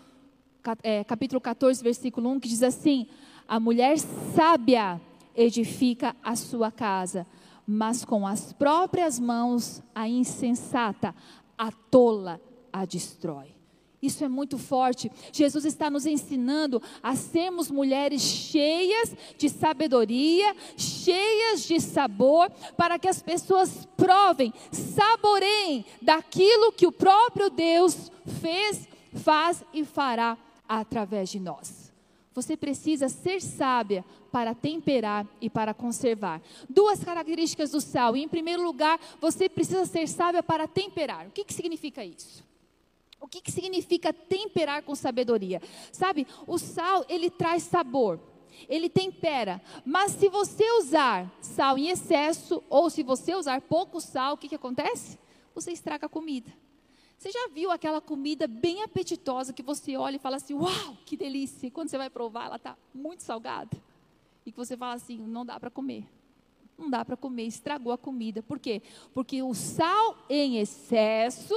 é, 0.83 1.03
capítulo 1.03 1.41
14, 1.41 1.83
versículo 1.83 2.29
1, 2.29 2.39
que 2.39 2.47
diz 2.47 2.61
assim: 2.61 3.07
a 3.47 3.59
mulher 3.59 3.97
sábia 4.35 4.99
edifica 5.35 6.15
a 6.23 6.35
sua 6.35 6.71
casa, 6.71 7.25
mas 7.65 8.03
com 8.03 8.25
as 8.25 8.53
próprias 8.53 9.19
mãos 9.19 9.81
a 9.93 10.07
insensata, 10.07 11.13
a 11.57 11.71
tola, 11.71 12.41
a 12.71 12.85
destrói. 12.85 13.57
Isso 14.01 14.23
é 14.23 14.27
muito 14.27 14.57
forte. 14.57 15.11
Jesus 15.31 15.65
está 15.65 15.89
nos 15.89 16.05
ensinando 16.05 16.81
a 17.01 17.15
sermos 17.15 17.71
mulheres 17.71 18.21
cheias 18.21 19.15
de 19.37 19.49
sabedoria, 19.49 20.55
cheias 20.77 21.63
de 21.63 21.79
sabor, 21.81 22.51
para 22.75 22.99
que 22.99 23.07
as 23.07 23.21
pessoas 23.23 23.87
provem, 23.97 24.53
saboreiem 24.71 25.83
daquilo 26.01 26.71
que 26.71 26.85
o 26.85 26.91
próprio 26.91 27.49
Deus 27.49 28.11
fez, 28.39 28.87
faz 29.13 29.63
e 29.73 29.83
fará 29.83 30.37
através 30.69 31.29
de 31.29 31.39
nós. 31.39 31.76
Você 32.37 32.55
precisa 32.55 33.09
ser 33.09 33.41
sábia 33.41 34.05
para 34.31 34.53
temperar 34.53 35.25
e 35.41 35.49
para 35.49 35.73
conservar. 35.73 36.39
Duas 36.69 37.03
características 37.03 37.71
do 37.71 37.81
sal. 37.81 38.15
Em 38.15 38.27
primeiro 38.27 38.61
lugar, 38.61 38.99
você 39.19 39.49
precisa 39.49 39.87
ser 39.87 40.07
sábia 40.07 40.43
para 40.43 40.67
temperar. 40.67 41.25
O 41.25 41.31
que, 41.31 41.43
que 41.43 41.51
significa 41.51 42.05
isso? 42.05 42.45
O 43.19 43.27
que, 43.27 43.41
que 43.41 43.51
significa 43.51 44.13
temperar 44.13 44.83
com 44.83 44.93
sabedoria? 44.93 45.59
Sabe, 45.91 46.27
o 46.45 46.59
sal, 46.59 47.03
ele 47.09 47.31
traz 47.31 47.63
sabor, 47.63 48.19
ele 48.69 48.87
tempera, 48.87 49.59
mas 49.83 50.11
se 50.11 50.29
você 50.29 50.63
usar 50.73 51.35
sal 51.41 51.75
em 51.75 51.89
excesso, 51.89 52.63
ou 52.69 52.87
se 52.91 53.01
você 53.01 53.33
usar 53.33 53.61
pouco 53.61 53.99
sal, 53.99 54.35
o 54.35 54.37
que, 54.37 54.47
que 54.47 54.53
acontece? 54.53 55.17
Você 55.55 55.71
estraga 55.71 56.05
a 56.05 56.09
comida. 56.09 56.53
Você 57.17 57.31
já 57.31 57.47
viu 57.47 57.71
aquela 57.71 57.99
comida 57.99 58.47
bem 58.47 58.83
apetitosa 58.83 59.51
que 59.51 59.63
você 59.63 59.97
olha 59.97 60.17
e 60.17 60.19
fala 60.19 60.35
assim, 60.35 60.53
uau, 60.53 60.97
que 61.03 61.17
delícia, 61.17 61.71
quando 61.71 61.89
você 61.89 61.97
vai 61.97 62.09
provar, 62.09 62.45
ela 62.45 62.57
está 62.57 62.77
muito 62.93 63.23
salgada? 63.23 63.75
E 64.45 64.51
que 64.51 64.57
você 64.57 64.77
fala 64.77 64.93
assim, 64.93 65.17
não 65.17 65.45
dá 65.45 65.59
para 65.59 65.71
comer. 65.71 66.07
Não 66.77 66.89
dá 66.89 67.03
para 67.03 67.17
comer, 67.17 67.43
estragou 67.43 67.91
a 67.91 67.97
comida. 67.97 68.43
Por 68.43 68.59
quê? 68.59 68.83
Porque 69.13 69.41
o 69.41 69.55
sal 69.55 70.15
em 70.29 70.59
excesso 70.59 71.55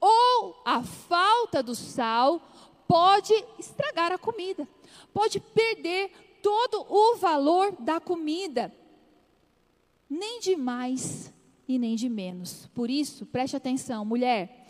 ou 0.00 0.62
a 0.64 0.82
falta 0.82 1.62
do 1.62 1.74
sal 1.74 2.40
pode 2.88 3.34
estragar 3.58 4.12
a 4.12 4.18
comida, 4.18 4.66
pode 5.12 5.40
perder 5.40 6.10
todo 6.42 6.86
o 6.88 7.16
valor 7.16 7.72
da 7.80 8.00
comida, 8.00 8.72
nem 10.08 10.40
de 10.40 10.56
mais 10.56 11.32
e 11.68 11.78
nem 11.78 11.96
de 11.96 12.08
menos. 12.08 12.66
Por 12.74 12.88
isso, 12.88 13.26
preste 13.26 13.56
atenção, 13.56 14.04
mulher, 14.04 14.65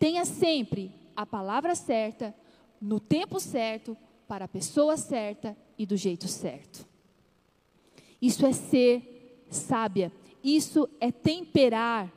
tenha 0.00 0.24
sempre 0.24 0.90
a 1.14 1.26
palavra 1.26 1.74
certa, 1.74 2.34
no 2.80 2.98
tempo 2.98 3.38
certo, 3.38 3.94
para 4.26 4.46
a 4.46 4.48
pessoa 4.48 4.96
certa 4.96 5.54
e 5.76 5.84
do 5.84 5.94
jeito 5.94 6.26
certo. 6.26 6.88
Isso 8.20 8.46
é 8.46 8.52
ser 8.52 9.44
sábia, 9.50 10.10
isso 10.42 10.88
é 10.98 11.12
temperar 11.12 12.10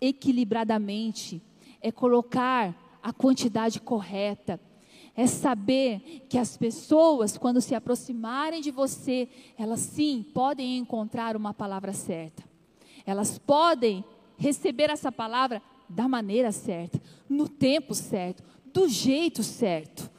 equilibradamente, 0.00 1.42
é 1.82 1.92
colocar 1.92 2.98
a 3.02 3.12
quantidade 3.12 3.78
correta, 3.78 4.58
é 5.14 5.26
saber 5.26 6.24
que 6.30 6.38
as 6.38 6.56
pessoas, 6.56 7.36
quando 7.36 7.60
se 7.60 7.74
aproximarem 7.74 8.62
de 8.62 8.70
você, 8.70 9.28
elas 9.58 9.80
sim 9.80 10.22
podem 10.32 10.78
encontrar 10.78 11.36
uma 11.36 11.52
palavra 11.52 11.92
certa. 11.92 12.42
Elas 13.04 13.38
podem 13.38 14.02
receber 14.38 14.88
essa 14.88 15.12
palavra 15.12 15.60
da 15.94 16.08
maneira 16.08 16.50
certa, 16.50 17.00
no 17.28 17.48
tempo 17.48 17.94
certo, 17.94 18.42
do 18.72 18.88
jeito 18.88 19.42
certo. 19.42 20.10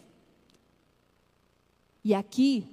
E 2.04 2.14
aqui 2.14 2.66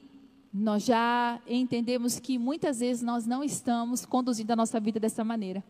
nós 0.52 0.84
já 0.84 1.40
entendemos 1.46 2.18
que 2.20 2.38
muitas 2.38 2.80
vezes 2.80 3.02
nós 3.02 3.26
não 3.26 3.42
estamos 3.42 4.04
conduzindo 4.04 4.52
a 4.52 4.56
nossa 4.56 4.78
vida 4.78 5.00
dessa 5.00 5.24
maneira. 5.24 5.64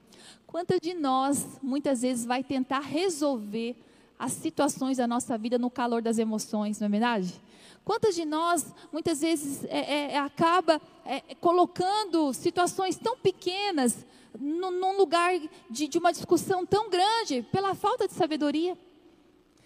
Quantas 0.46 0.80
de 0.80 0.92
nós, 0.92 1.46
muitas 1.62 2.02
vezes, 2.02 2.26
vai 2.26 2.42
tentar 2.42 2.80
resolver 2.80 3.76
as 4.18 4.32
situações 4.32 4.98
da 4.98 5.06
nossa 5.06 5.38
vida 5.38 5.58
no 5.58 5.70
calor 5.70 6.02
das 6.02 6.18
emoções, 6.18 6.78
não 6.78 6.86
é 6.86 6.90
verdade? 6.90 7.40
Quantas 7.84 8.14
de 8.14 8.24
nós, 8.24 8.72
muitas 8.92 9.20
vezes, 9.20 9.64
é, 9.64 10.12
é, 10.12 10.18
acaba 10.18 10.80
é, 11.04 11.20
colocando 11.36 12.32
situações 12.32 12.96
tão 12.96 13.16
pequenas 13.16 14.04
num, 14.38 14.96
lugar 14.96 15.32
de, 15.70 15.88
de 15.88 15.98
uma 15.98 16.12
discussão 16.12 16.64
tão 16.64 16.88
grande 16.88 17.42
pela 17.50 17.74
falta 17.74 18.06
de 18.06 18.14
sabedoria? 18.14 18.76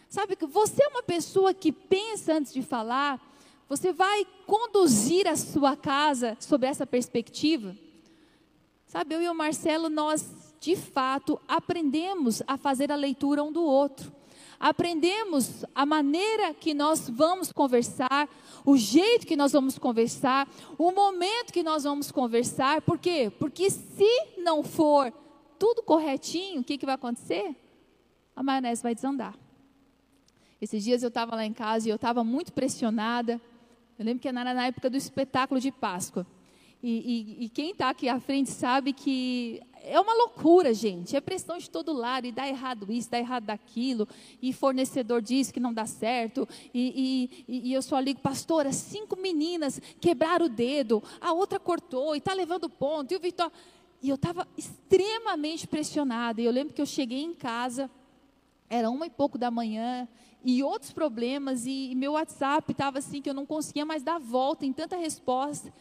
Sabe 0.08 0.36
que 0.36 0.46
você 0.46 0.82
é 0.82 0.88
uma 0.88 1.02
pessoa 1.02 1.52
que 1.52 1.72
pensa 1.72 2.34
antes 2.34 2.52
de 2.52 2.62
falar, 2.62 3.20
você 3.68 3.92
vai 3.92 4.26
conduzir 4.46 5.26
a 5.26 5.36
sua 5.36 5.76
casa 5.76 6.36
sob 6.40 6.66
essa 6.66 6.86
perspectiva? 6.86 7.76
Sabe, 8.86 9.14
eu 9.14 9.22
e 9.22 9.28
o 9.28 9.34
Marcelo, 9.34 9.88
nós 9.88 10.54
de 10.60 10.76
fato 10.76 11.40
aprendemos 11.46 12.42
a 12.46 12.56
fazer 12.56 12.90
a 12.90 12.96
leitura 12.96 13.42
um 13.42 13.52
do 13.52 13.62
outro. 13.62 14.12
Aprendemos 14.58 15.64
a 15.74 15.84
maneira 15.84 16.54
que 16.54 16.72
nós 16.72 17.08
vamos 17.08 17.52
conversar, 17.52 18.28
o 18.64 18.76
jeito 18.76 19.26
que 19.26 19.36
nós 19.36 19.52
vamos 19.52 19.78
conversar, 19.78 20.48
o 20.78 20.90
momento 20.90 21.52
que 21.52 21.62
nós 21.62 21.84
vamos 21.84 22.10
conversar. 22.10 22.80
Por 22.82 22.98
quê? 22.98 23.30
Porque 23.38 23.70
se 23.70 24.38
não 24.38 24.62
for 24.62 25.12
tudo 25.58 25.82
corretinho, 25.82 26.60
o 26.60 26.64
que, 26.64 26.78
que 26.78 26.86
vai 26.86 26.94
acontecer? 26.94 27.54
A 28.34 28.42
maionese 28.42 28.82
vai 28.82 28.94
desandar. 28.94 29.34
Esses 30.60 30.82
dias 30.82 31.02
eu 31.02 31.08
estava 31.08 31.36
lá 31.36 31.44
em 31.44 31.52
casa 31.52 31.86
e 31.86 31.90
eu 31.90 31.96
estava 31.96 32.24
muito 32.24 32.52
pressionada. 32.52 33.40
Eu 33.98 34.04
lembro 34.04 34.20
que 34.20 34.28
era 34.28 34.54
na 34.54 34.66
época 34.66 34.88
do 34.88 34.96
espetáculo 34.96 35.60
de 35.60 35.70
Páscoa. 35.70 36.26
E, 36.82 37.38
e, 37.40 37.44
e 37.44 37.48
quem 37.48 37.70
está 37.70 37.90
aqui 37.90 38.08
à 38.08 38.20
frente 38.20 38.50
sabe 38.50 38.92
que 38.92 39.62
é 39.82 40.00
uma 40.00 40.12
loucura, 40.14 40.74
gente. 40.74 41.16
É 41.16 41.20
pressão 41.20 41.58
de 41.58 41.70
todo 41.70 41.92
lado, 41.92 42.26
e 42.26 42.32
dá 42.32 42.46
errado 42.46 42.92
isso, 42.92 43.10
dá 43.10 43.18
errado 43.18 43.44
daquilo, 43.44 44.06
e 44.42 44.52
fornecedor 44.52 45.22
diz 45.22 45.50
que 45.50 45.60
não 45.60 45.72
dá 45.72 45.86
certo, 45.86 46.46
e, 46.74 47.30
e, 47.48 47.68
e 47.68 47.72
eu 47.72 47.80
só 47.80 47.98
ligo, 47.98 48.20
pastora, 48.20 48.72
cinco 48.72 49.16
meninas 49.16 49.80
quebraram 50.00 50.46
o 50.46 50.48
dedo, 50.48 51.02
a 51.20 51.32
outra 51.32 51.58
cortou, 51.58 52.14
e 52.14 52.18
está 52.18 52.34
levando 52.34 52.68
ponto, 52.68 53.12
e 53.12 53.16
o 53.16 53.20
Vitor. 53.20 53.50
E 54.02 54.10
eu 54.10 54.16
estava 54.16 54.46
extremamente 54.56 55.66
pressionada. 55.66 56.40
E 56.40 56.44
eu 56.44 56.52
lembro 56.52 56.74
que 56.74 56.82
eu 56.82 56.86
cheguei 56.86 57.22
em 57.22 57.34
casa, 57.34 57.90
era 58.68 58.90
uma 58.90 59.06
e 59.06 59.10
pouco 59.10 59.38
da 59.38 59.50
manhã, 59.50 60.06
e 60.44 60.62
outros 60.62 60.92
problemas, 60.92 61.64
e, 61.64 61.90
e 61.90 61.94
meu 61.94 62.12
WhatsApp 62.12 62.70
estava 62.70 62.98
assim 62.98 63.22
que 63.22 63.30
eu 63.30 63.34
não 63.34 63.46
conseguia 63.46 63.86
mais 63.86 64.02
dar 64.02 64.20
volta 64.20 64.66
em 64.66 64.72
tanta 64.72 64.96
resposta. 64.96 65.72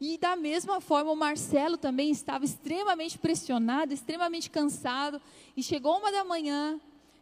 E 0.00 0.18
da 0.18 0.36
mesma 0.36 0.80
forma, 0.80 1.10
o 1.12 1.16
Marcelo 1.16 1.78
também 1.78 2.10
estava 2.10 2.44
extremamente 2.44 3.18
pressionado, 3.18 3.94
extremamente 3.94 4.50
cansado. 4.50 5.20
E 5.56 5.62
chegou 5.62 5.98
uma 5.98 6.10
da 6.10 6.24
manhã 6.24 6.80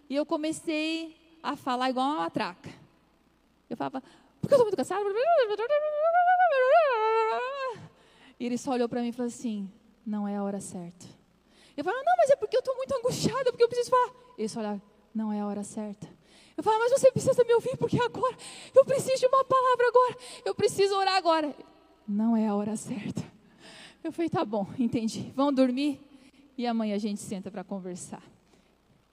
e 0.09 0.17
eu 0.17 0.27
comecei 0.27 1.17
a 1.43 1.55
falar 1.57 1.91
igual 1.91 2.07
uma 2.07 2.19
matraca. 2.19 2.71
Eu 3.69 3.77
falava, 3.77 4.03
porque 4.41 4.55
eu 4.55 4.57
estou 4.57 4.65
muito 4.67 4.77
cansado. 4.77 5.05
E 8.41 8.47
ele 8.47 8.59
só 8.59 8.73
olhou 8.73 8.89
para 8.89 9.01
mim 9.01 9.09
e 9.09 9.13
falou 9.13 9.29
assim: 9.29 9.71
não 10.05 10.27
é 10.27 10.37
a 10.37 10.43
hora 10.43 10.61
certa. 10.61 11.07
Eu 11.77 11.85
falava, 11.85 12.03
não, 12.05 12.17
mas 12.17 12.31
é 12.31 12.37
porque 12.37 12.57
eu 12.57 12.61
estou 12.61 12.77
muito 12.77 12.95
angustiada, 12.95 13.51
porque 13.51 13.65
eu 13.65 13.69
preciso 13.69 13.91
falar. 13.91 14.13
Ele 14.37 14.49
só 14.49 14.61
olhava, 14.61 14.83
não 15.15 15.33
é 15.33 15.41
a 15.41 15.47
hora 15.47 15.63
certa. 15.63 16.09
Eu 16.57 16.63
falava, 16.63 16.85
mas 16.85 16.93
você 16.93 17.11
precisa 17.11 17.45
me 17.45 17.55
ouvir, 17.55 17.77
porque 17.77 17.99
agora 18.01 18.37
eu 18.75 18.85
preciso 18.85 19.21
de 19.21 19.27
uma 19.27 19.45
palavra 19.45 19.89
agora, 19.89 20.17
eu 20.45 20.55
preciso 20.55 20.95
orar 20.97 21.17
agora. 21.17 21.55
Não 22.07 22.37
é 22.37 22.49
a 22.49 22.55
hora 22.55 22.77
certa. 22.77 23.23
Eu 24.03 24.13
falei, 24.13 24.29
tá 24.29 24.45
bom, 24.45 24.67
entendi. 24.79 25.33
Vão 25.35 25.53
dormir 25.53 26.01
e 26.57 26.67
amanhã 26.67 26.97
a 26.97 26.99
gente 26.99 27.21
senta 27.21 27.51
para 27.51 27.65
conversar. 27.65 28.23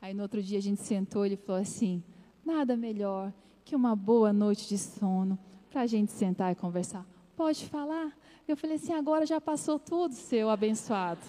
Aí 0.02 0.14
no 0.14 0.24
outro 0.24 0.42
dia 0.42 0.58
a 0.58 0.62
gente 0.62 0.82
sentou 0.82 1.26
e 1.26 1.30
ele 1.30 1.38
falou 1.38 1.62
assim: 1.62 2.04
nada 2.46 2.76
melhor 2.78 3.34
que 3.66 3.76
uma 3.76 3.96
boa 3.96 4.32
noite 4.32 4.68
de 4.68 4.78
sono 4.78 5.38
para 5.70 5.82
a 5.82 5.88
gente 5.88 6.12
sentar 6.12 6.52
e 6.52 6.56
conversar. 6.56 7.06
Pode 7.36 7.66
falar? 7.68 8.12
Eu 8.48 8.56
falei 8.56 8.78
assim: 8.78 8.94
agora 8.94 9.26
já 9.26 9.42
passou 9.42 9.78
tudo, 9.78 10.14
seu 10.14 10.50
abençoado. 10.50 11.20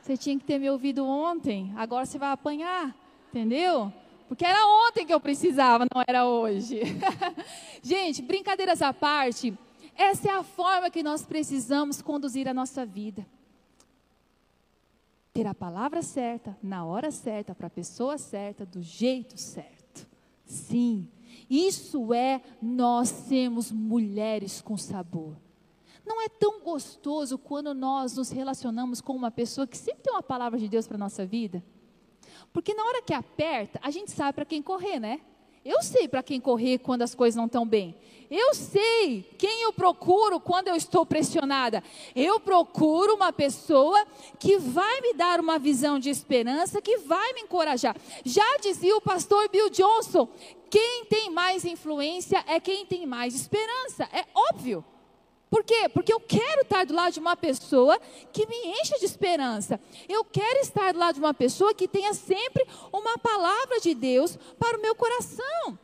Você 0.00 0.16
tinha 0.16 0.38
que 0.38 0.44
ter 0.44 0.58
me 0.58 0.70
ouvido 0.70 1.04
ontem, 1.04 1.72
agora 1.76 2.06
você 2.06 2.18
vai 2.18 2.30
apanhar, 2.30 2.94
entendeu? 3.28 3.92
Porque 4.28 4.44
era 4.44 4.64
ontem 4.86 5.04
que 5.04 5.12
eu 5.12 5.20
precisava, 5.20 5.84
não 5.92 6.02
era 6.06 6.24
hoje. 6.24 6.80
Gente, 7.82 8.22
brincadeiras 8.22 8.80
à 8.80 8.92
parte, 8.94 9.52
essa 10.00 10.30
é 10.30 10.32
a 10.32 10.42
forma 10.42 10.90
que 10.90 11.02
nós 11.02 11.26
precisamos 11.26 12.00
conduzir 12.00 12.48
a 12.48 12.54
nossa 12.54 12.86
vida. 12.86 13.26
Ter 15.30 15.46
a 15.46 15.54
palavra 15.54 16.00
certa, 16.00 16.56
na 16.62 16.86
hora 16.86 17.10
certa, 17.10 17.54
para 17.54 17.66
a 17.66 17.70
pessoa 17.70 18.16
certa, 18.16 18.64
do 18.64 18.80
jeito 18.80 19.38
certo. 19.38 20.08
Sim, 20.46 21.06
isso 21.50 22.14
é 22.14 22.40
nós 22.62 23.10
sermos 23.10 23.70
mulheres 23.70 24.62
com 24.62 24.76
sabor. 24.76 25.36
Não 26.04 26.22
é 26.22 26.30
tão 26.30 26.60
gostoso 26.60 27.36
quando 27.36 27.74
nós 27.74 28.16
nos 28.16 28.30
relacionamos 28.30 29.02
com 29.02 29.14
uma 29.14 29.30
pessoa 29.30 29.66
que 29.66 29.76
sempre 29.76 30.02
tem 30.02 30.14
uma 30.14 30.22
palavra 30.22 30.58
de 30.58 30.66
Deus 30.66 30.86
para 30.86 30.96
a 30.96 30.98
nossa 30.98 31.26
vida? 31.26 31.62
Porque 32.54 32.72
na 32.72 32.84
hora 32.84 33.02
que 33.02 33.12
aperta, 33.12 33.78
a 33.82 33.90
gente 33.90 34.10
sabe 34.10 34.32
para 34.32 34.46
quem 34.46 34.62
correr, 34.62 34.98
né? 34.98 35.20
Eu 35.64 35.82
sei 35.82 36.08
para 36.08 36.22
quem 36.22 36.40
correr 36.40 36.78
quando 36.78 37.02
as 37.02 37.14
coisas 37.14 37.36
não 37.36 37.46
estão 37.46 37.66
bem. 37.66 37.94
Eu 38.30 38.54
sei 38.54 39.28
quem 39.36 39.62
eu 39.62 39.72
procuro 39.72 40.38
quando 40.40 40.68
eu 40.68 40.76
estou 40.76 41.04
pressionada. 41.04 41.82
Eu 42.14 42.38
procuro 42.38 43.14
uma 43.14 43.32
pessoa 43.32 44.06
que 44.38 44.56
vai 44.56 45.00
me 45.00 45.14
dar 45.14 45.40
uma 45.40 45.58
visão 45.58 45.98
de 45.98 46.08
esperança, 46.08 46.80
que 46.80 46.98
vai 46.98 47.32
me 47.34 47.42
encorajar. 47.42 47.96
Já 48.24 48.56
dizia 48.62 48.96
o 48.96 49.00
pastor 49.00 49.48
Bill 49.50 49.68
Johnson: 49.68 50.28
quem 50.70 51.04
tem 51.06 51.28
mais 51.28 51.64
influência 51.64 52.42
é 52.46 52.60
quem 52.60 52.86
tem 52.86 53.04
mais 53.04 53.34
esperança. 53.34 54.08
É 54.12 54.24
óbvio. 54.32 54.84
Por 55.50 55.64
quê? 55.64 55.88
Porque 55.92 56.12
eu 56.12 56.20
quero 56.20 56.62
estar 56.62 56.86
do 56.86 56.94
lado 56.94 57.12
de 57.12 57.18
uma 57.18 57.36
pessoa 57.36 57.98
que 58.32 58.46
me 58.46 58.56
enche 58.80 58.96
de 59.00 59.04
esperança. 59.04 59.80
Eu 60.08 60.24
quero 60.24 60.60
estar 60.60 60.92
do 60.92 60.98
lado 61.00 61.14
de 61.14 61.20
uma 61.20 61.34
pessoa 61.34 61.74
que 61.74 61.88
tenha 61.88 62.14
sempre 62.14 62.64
uma 62.92 63.18
palavra 63.18 63.80
de 63.80 63.92
Deus 63.92 64.38
para 64.58 64.78
o 64.78 64.80
meu 64.80 64.94
coração. 64.94 65.76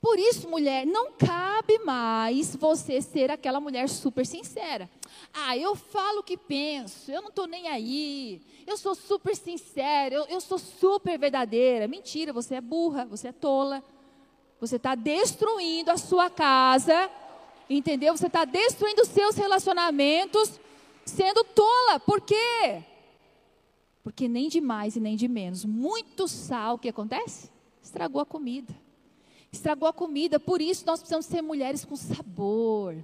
Por 0.00 0.18
isso, 0.18 0.48
mulher, 0.48 0.86
não 0.86 1.12
cabe 1.12 1.78
mais 1.80 2.56
você 2.56 3.02
ser 3.02 3.30
aquela 3.30 3.60
mulher 3.60 3.88
super 3.88 4.24
sincera. 4.24 4.88
Ah, 5.34 5.56
eu 5.56 5.74
falo 5.74 6.20
o 6.20 6.22
que 6.22 6.36
penso, 6.36 7.10
eu 7.10 7.20
não 7.20 7.28
estou 7.28 7.46
nem 7.46 7.68
aí, 7.68 8.40
eu 8.66 8.76
sou 8.76 8.94
super 8.94 9.36
sincera, 9.36 10.14
eu, 10.14 10.24
eu 10.26 10.40
sou 10.40 10.58
super 10.58 11.18
verdadeira. 11.18 11.88
Mentira, 11.88 12.32
você 12.32 12.54
é 12.54 12.60
burra, 12.60 13.04
você 13.04 13.28
é 13.28 13.32
tola. 13.32 13.82
Você 14.60 14.76
está 14.76 14.94
destruindo 14.94 15.90
a 15.90 15.98
sua 15.98 16.30
casa, 16.30 17.10
entendeu? 17.68 18.16
Você 18.16 18.26
está 18.26 18.44
destruindo 18.44 19.04
seus 19.04 19.36
relacionamentos, 19.36 20.60
sendo 21.04 21.44
tola. 21.44 22.00
Por 22.00 22.20
quê? 22.20 22.82
Porque 24.02 24.28
nem 24.28 24.48
de 24.48 24.60
mais 24.60 24.96
e 24.96 25.00
nem 25.00 25.16
de 25.16 25.28
menos. 25.28 25.64
Muito 25.64 26.28
sal, 26.28 26.76
o 26.76 26.78
que 26.78 26.88
acontece? 26.88 27.50
Estragou 27.82 28.20
a 28.20 28.26
comida 28.26 28.85
estragou 29.56 29.88
a 29.88 29.92
comida. 29.92 30.38
Por 30.38 30.60
isso 30.60 30.84
nós 30.86 31.00
precisamos 31.00 31.26
ser 31.26 31.42
mulheres 31.42 31.84
com 31.84 31.96
sabor. 31.96 32.96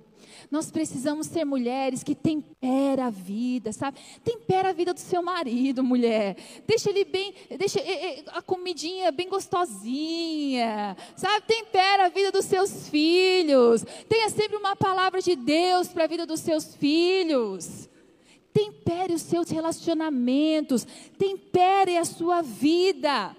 Nós 0.50 0.70
precisamos 0.70 1.26
ser 1.26 1.44
mulheres 1.44 2.02
que 2.02 2.14
tempera 2.14 3.06
a 3.06 3.10
vida, 3.10 3.72
sabe? 3.72 3.98
Tempera 4.22 4.70
a 4.70 4.72
vida 4.72 4.92
do 4.94 5.00
seu 5.00 5.22
marido, 5.22 5.82
mulher. 5.82 6.36
Deixa 6.66 6.90
ele 6.90 7.04
bem, 7.04 7.34
deixa 7.58 7.80
a 8.28 8.42
comidinha 8.42 9.10
bem 9.10 9.28
gostosinha, 9.28 10.96
sabe? 11.16 11.46
Tempera 11.46 12.06
a 12.06 12.08
vida 12.08 12.30
dos 12.30 12.44
seus 12.44 12.88
filhos. 12.88 13.84
Tenha 14.08 14.28
sempre 14.30 14.56
uma 14.56 14.76
palavra 14.76 15.20
de 15.20 15.34
Deus 15.34 15.88
para 15.88 16.04
a 16.04 16.08
vida 16.08 16.26
dos 16.26 16.40
seus 16.40 16.74
filhos. 16.76 17.88
Tempere 18.52 19.14
os 19.14 19.22
seus 19.22 19.48
relacionamentos, 19.48 20.86
tempere 21.18 21.96
a 21.96 22.04
sua 22.04 22.42
vida. 22.42 23.34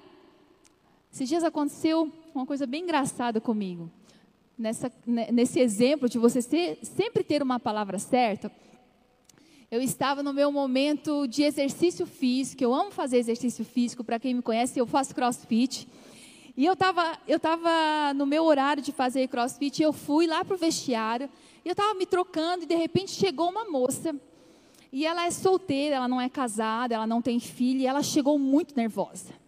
Esses 1.12 1.30
dias 1.30 1.44
aconteceu 1.44 2.12
uma 2.36 2.46
coisa 2.46 2.66
bem 2.66 2.84
engraçada 2.84 3.40
comigo. 3.40 3.90
Nessa, 4.58 4.92
nesse 5.06 5.60
exemplo 5.60 6.08
de 6.08 6.18
você 6.18 6.42
ser, 6.42 6.80
sempre 6.84 7.24
ter 7.24 7.42
uma 7.42 7.60
palavra 7.60 7.98
certa, 7.98 8.52
eu 9.70 9.82
estava 9.82 10.22
no 10.22 10.32
meu 10.32 10.52
momento 10.52 11.28
de 11.28 11.44
exercício 11.44 12.06
físico, 12.06 12.64
eu 12.64 12.74
amo 12.74 12.92
fazer 12.92 13.18
exercício 13.18 13.66
físico, 13.66 14.04
para 14.04 14.20
quem 14.20 14.36
me 14.36 14.42
conhece, 14.42 14.80
eu 14.80 14.86
faço 14.86 15.16
crossfit. 15.16 15.88
E 16.56 16.66
eu 16.66 16.74
estava 16.74 17.18
eu 17.28 17.40
tava 17.40 18.14
no 18.14 18.26
meu 18.26 18.44
horário 18.44 18.84
de 18.84 18.92
fazer 18.92 19.28
crossfit, 19.28 19.82
eu 19.82 19.92
fui 19.92 20.28
lá 20.28 20.46
para 20.46 20.54
o 20.54 20.58
vestiário, 20.58 21.28
eu 21.66 21.72
estava 21.72 21.96
me 21.96 22.06
trocando, 22.06 22.64
e 22.64 22.68
de 22.68 22.76
repente 22.76 23.12
chegou 23.12 23.50
uma 23.50 23.66
moça, 23.66 24.16
e 24.92 25.08
ela 25.08 25.26
é 25.26 25.32
solteira, 25.32 25.96
ela 25.96 26.08
não 26.08 26.22
é 26.22 26.30
casada, 26.30 26.94
ela 26.94 27.08
não 27.08 27.22
tem 27.22 27.40
filho, 27.40 27.80
e 27.80 27.88
ela 27.88 28.04
chegou 28.04 28.38
muito 28.38 28.76
nervosa. 28.76 29.43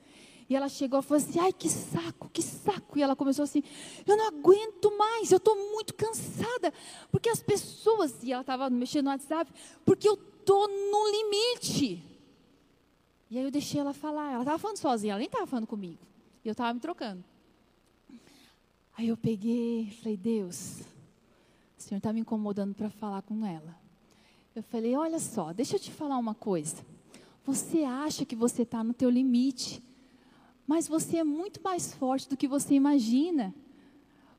E 0.48 0.56
ela 0.56 0.70
chegou 0.70 1.00
e 1.00 1.04
falou 1.04 1.24
assim: 1.24 1.40
ai, 1.40 1.52
que 1.52 1.70
saco, 1.70 2.30
que 2.30 2.42
saco. 2.42 3.00
E 3.00 3.02
ela 3.02 3.16
começou 3.16 3.44
assim: 3.44 3.64
eu 4.06 4.16
não 4.16 4.28
aguento 4.28 4.96
mais, 4.98 5.32
eu 5.32 5.38
estou 5.38 5.56
muito 5.72 5.94
cansada. 5.94 6.72
Porque 7.12 7.30
as 7.30 7.42
pessoas, 7.42 8.22
e 8.22 8.32
ela 8.32 8.42
estava 8.42 8.70
mexendo 8.70 9.06
no 9.06 9.12
WhatsApp, 9.12 9.52
porque 9.84 10.08
eu 10.08 10.14
estou 10.14 10.68
no 10.68 11.12
limite. 11.12 12.04
E 13.30 13.38
aí 13.38 13.44
eu 13.44 13.52
deixei 13.52 13.82
ela 13.82 13.94
falar. 13.94 14.34
Ela 14.34 14.44
estava 14.44 14.60
falando 14.60 14.78
sozinha, 14.78 15.14
ela 15.14 15.20
nem 15.20 15.26
estava 15.26 15.48
falando 15.48 15.66
comigo. 15.66 16.00
E 16.44 16.48
eu 16.48 16.52
estava 16.52 16.74
me 16.74 16.80
trocando. 16.80 17.24
Aí 18.96 19.08
eu 19.08 19.18
peguei 19.18 19.92
falei: 20.02 20.16
Deus, 20.16 20.82
o 21.78 21.82
Senhor 21.82 21.98
está 21.98 22.14
me 22.14 22.20
incomodando 22.20 22.76
para 22.76 22.92
falar 22.92 23.24
com 23.24 23.44
ela. 23.44 23.76
Eu 24.56 24.62
falei: 24.62 24.96
olha 24.96 25.20
só, 25.20 25.52
deixa 25.52 25.76
eu 25.76 25.80
te 25.80 25.90
falar 25.90 26.20
uma 26.20 26.36
coisa. 26.36 26.86
Você 27.44 27.84
acha 27.84 28.26
que 28.26 28.36
você 28.36 28.62
está 28.62 28.84
no 28.84 28.94
teu 28.94 29.10
limite 29.10 29.84
mas 30.68 30.88
você 30.88 31.18
é 31.18 31.24
muito 31.24 31.62
mais 31.64 31.94
forte 31.94 32.28
do 32.28 32.38
que 32.38 32.48
você 32.48 32.74
imagina. 32.74 33.54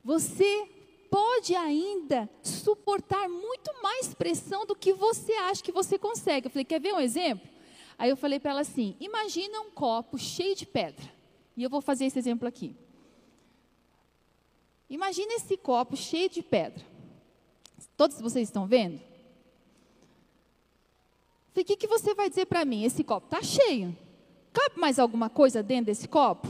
Você 0.04 0.68
pode 1.10 1.54
ainda 1.54 2.28
suportar 2.42 3.28
muito 3.28 3.70
mais 3.82 4.12
pressão 4.12 4.66
do 4.66 4.74
que 4.74 4.92
você 4.92 5.32
acha 5.32 5.62
que 5.62 5.72
você 5.72 5.98
consegue. 5.98 6.46
Eu 6.46 6.50
falei, 6.50 6.64
quer 6.64 6.80
ver 6.80 6.94
um 6.94 7.00
exemplo? 7.00 7.48
Aí 7.98 8.10
eu 8.10 8.16
falei 8.16 8.38
para 8.38 8.50
ela 8.50 8.60
assim: 8.60 8.96
imagina 9.00 9.60
um 9.60 9.70
copo 9.70 10.18
cheio 10.18 10.54
de 10.54 10.66
pedra. 10.66 11.14
E 11.56 11.62
eu 11.62 11.70
vou 11.70 11.80
fazer 11.80 12.04
esse 12.04 12.18
exemplo 12.18 12.46
aqui. 12.46 12.76
Imagina 14.90 15.34
esse 15.34 15.56
copo 15.56 15.96
cheio 15.96 16.28
de 16.28 16.42
pedra. 16.42 16.84
Todos 17.96 18.20
vocês 18.20 18.48
estão 18.48 18.66
vendo? 18.66 19.00
Falei, 21.52 21.62
o 21.62 21.64
que, 21.64 21.76
que 21.76 21.86
você 21.86 22.14
vai 22.14 22.28
dizer 22.28 22.46
para 22.46 22.64
mim? 22.64 22.84
Esse 22.84 23.02
copo 23.02 23.26
está 23.26 23.42
cheio. 23.42 23.96
Cabe 24.56 24.80
mais 24.80 24.98
alguma 24.98 25.28
coisa 25.28 25.62
dentro 25.62 25.84
desse 25.84 26.08
copo? 26.08 26.48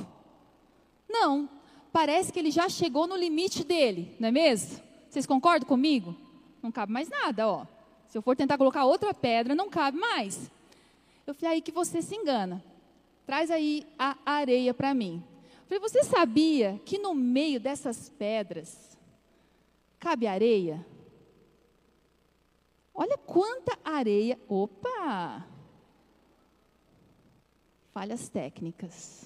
Não. 1.09 1.51
Parece 1.92 2.33
que 2.33 2.38
ele 2.38 2.53
já 2.53 2.69
chegou 2.69 3.05
no 3.05 3.16
limite 3.16 3.64
dele, 3.64 4.14
não 4.21 4.29
é 4.29 4.31
mesmo? 4.31 4.81
Vocês 5.11 5.27
concordam 5.27 5.66
comigo? 5.66 6.14
Não 6.62 6.71
cabe 6.71 6.92
mais 6.92 7.09
nada, 7.09 7.49
ó. 7.49 7.66
Se 8.07 8.16
eu 8.16 8.23
for 8.23 8.37
tentar 8.37 8.57
colocar 8.59 8.85
outra 8.85 9.12
pedra, 9.12 9.57
não 9.57 9.69
cabe 9.69 9.99
mais. 9.99 10.49
Eu 11.27 11.35
falei, 11.35 11.57
aí 11.57 11.61
que 11.61 11.73
você 11.73 12.01
se 12.01 12.14
engana. 12.14 12.62
Traz 13.27 13.51
aí 13.51 13.85
a 13.99 14.16
areia 14.25 14.73
para 14.73 14.95
mim. 14.95 15.21
Eu 15.62 15.81
falei, 15.81 15.81
você 15.81 16.05
sabia 16.05 16.81
que 16.85 16.99
no 16.99 17.12
meio 17.12 17.59
dessas 17.59 18.09
pedras 18.09 18.97
cabe 19.99 20.29
areia? 20.29 20.87
Olha 22.95 23.19
quanta 23.19 23.77
areia. 23.85 24.38
Opa! 24.49 25.56
Falhas 27.96 28.28
técnicas. 28.28 29.24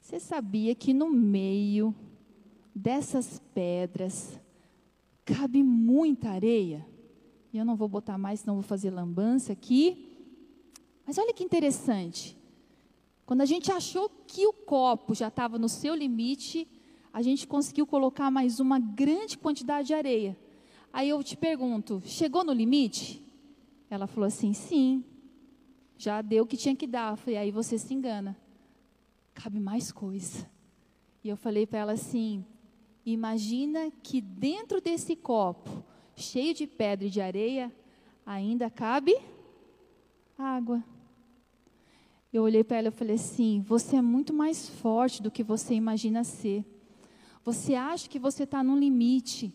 Você 0.00 0.18
sabia 0.18 0.74
que 0.74 0.92
no 0.92 1.08
meio 1.08 1.94
dessas 2.74 3.40
pedras 3.54 4.36
cabe 5.24 5.62
muita 5.62 6.30
areia? 6.30 6.84
E 7.52 7.58
eu 7.58 7.64
não 7.64 7.76
vou 7.76 7.86
botar 7.86 8.18
mais, 8.18 8.40
senão 8.40 8.54
vou 8.54 8.64
fazer 8.64 8.90
lambança 8.90 9.52
aqui. 9.52 10.08
Mas 11.06 11.18
olha 11.18 11.32
que 11.32 11.44
interessante. 11.44 12.36
Quando 13.24 13.42
a 13.42 13.46
gente 13.46 13.70
achou 13.70 14.10
que 14.26 14.44
o 14.44 14.52
copo 14.52 15.14
já 15.14 15.28
estava 15.28 15.56
no 15.56 15.68
seu 15.68 15.94
limite, 15.94 16.66
a 17.12 17.22
gente 17.22 17.46
conseguiu 17.46 17.86
colocar 17.86 18.28
mais 18.28 18.58
uma 18.58 18.80
grande 18.80 19.38
quantidade 19.38 19.86
de 19.86 19.94
areia. 19.94 20.36
Aí 20.92 21.08
eu 21.10 21.22
te 21.22 21.36
pergunto: 21.36 22.02
chegou 22.06 22.42
no 22.42 22.52
limite? 22.52 23.24
Ela 23.88 24.08
falou 24.08 24.26
assim: 24.26 24.52
sim. 24.52 25.04
Já 25.98 26.20
deu 26.20 26.44
o 26.44 26.46
que 26.46 26.56
tinha 26.56 26.76
que 26.76 26.86
dar. 26.86 27.12
Eu 27.12 27.16
falei, 27.16 27.36
aí 27.38 27.50
você 27.50 27.78
se 27.78 27.92
engana. 27.94 28.36
Cabe 29.34 29.58
mais 29.58 29.90
coisa. 29.90 30.48
E 31.24 31.28
eu 31.28 31.36
falei 31.36 31.66
para 31.66 31.80
ela 31.80 31.92
assim: 31.92 32.44
imagina 33.04 33.90
que 34.02 34.20
dentro 34.20 34.80
desse 34.80 35.16
copo, 35.16 35.84
cheio 36.14 36.54
de 36.54 36.66
pedra 36.66 37.06
e 37.06 37.10
de 37.10 37.20
areia, 37.20 37.74
ainda 38.24 38.70
cabe 38.70 39.16
água. 40.38 40.82
Eu 42.32 42.42
olhei 42.42 42.62
para 42.62 42.76
ela 42.78 42.88
e 42.88 42.92
falei 42.92 43.16
assim: 43.16 43.60
você 43.60 43.96
é 43.96 44.02
muito 44.02 44.32
mais 44.32 44.68
forte 44.68 45.22
do 45.22 45.30
que 45.30 45.42
você 45.42 45.74
imagina 45.74 46.24
ser. 46.24 46.64
Você 47.42 47.74
acha 47.74 48.08
que 48.08 48.18
você 48.18 48.42
está 48.42 48.62
no 48.62 48.76
limite, 48.76 49.54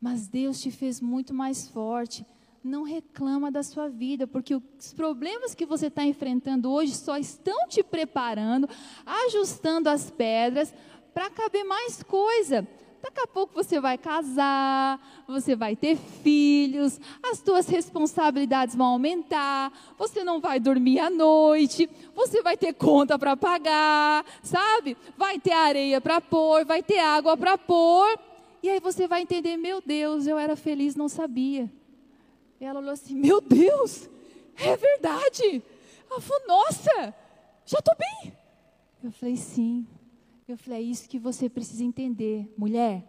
mas 0.00 0.28
Deus 0.28 0.60
te 0.60 0.70
fez 0.70 1.00
muito 1.00 1.32
mais 1.32 1.68
forte 1.68 2.24
não 2.64 2.82
reclama 2.82 3.50
da 3.50 3.62
sua 3.62 3.88
vida, 3.88 4.26
porque 4.26 4.54
os 4.54 4.94
problemas 4.94 5.54
que 5.54 5.66
você 5.66 5.88
está 5.88 6.02
enfrentando 6.02 6.72
hoje 6.72 6.94
só 6.94 7.18
estão 7.18 7.68
te 7.68 7.82
preparando, 7.82 8.66
ajustando 9.04 9.90
as 9.90 10.10
pedras 10.10 10.72
para 11.12 11.28
caber 11.28 11.62
mais 11.62 12.02
coisa. 12.02 12.66
Daqui 13.02 13.20
a 13.20 13.26
pouco 13.26 13.52
você 13.52 13.78
vai 13.78 13.98
casar, 13.98 14.98
você 15.28 15.54
vai 15.54 15.76
ter 15.76 15.94
filhos, 15.94 16.98
as 17.22 17.38
suas 17.38 17.68
responsabilidades 17.68 18.74
vão 18.74 18.86
aumentar, 18.86 19.70
você 19.98 20.24
não 20.24 20.40
vai 20.40 20.58
dormir 20.58 21.00
à 21.00 21.10
noite, 21.10 21.88
você 22.14 22.42
vai 22.42 22.56
ter 22.56 22.72
conta 22.72 23.18
para 23.18 23.36
pagar, 23.36 24.24
sabe? 24.42 24.96
Vai 25.18 25.38
ter 25.38 25.52
areia 25.52 26.00
para 26.00 26.18
pôr, 26.18 26.64
vai 26.64 26.82
ter 26.82 26.98
água 26.98 27.36
para 27.36 27.58
pôr. 27.58 28.18
E 28.62 28.70
aí 28.70 28.80
você 28.80 29.06
vai 29.06 29.20
entender, 29.20 29.58
meu 29.58 29.82
Deus, 29.84 30.26
eu 30.26 30.38
era 30.38 30.56
feliz, 30.56 30.96
não 30.96 31.06
sabia. 31.06 31.70
Ela 32.64 32.80
olhou 32.80 32.92
assim: 32.92 33.14
Meu 33.14 33.40
Deus, 33.40 34.08
é 34.56 34.76
verdade. 34.76 35.62
Ela 36.10 36.20
falou: 36.20 36.46
Nossa, 36.46 37.14
já 37.64 37.78
estou 37.78 37.94
bem. 37.96 38.36
Eu 39.02 39.12
falei: 39.12 39.36
Sim, 39.36 39.86
Eu 40.46 40.56
falei: 40.58 40.78
é 40.80 40.82
isso 40.82 41.08
que 41.08 41.18
você 41.18 41.48
precisa 41.48 41.82
entender, 41.84 42.52
mulher. 42.56 43.04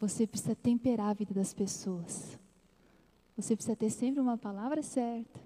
Você 0.00 0.26
precisa 0.26 0.54
temperar 0.54 1.10
a 1.10 1.14
vida 1.14 1.34
das 1.34 1.52
pessoas. 1.52 2.38
Você 3.36 3.54
precisa 3.54 3.76
ter 3.76 3.90
sempre 3.90 4.20
uma 4.20 4.36
palavra 4.36 4.82
certa, 4.82 5.40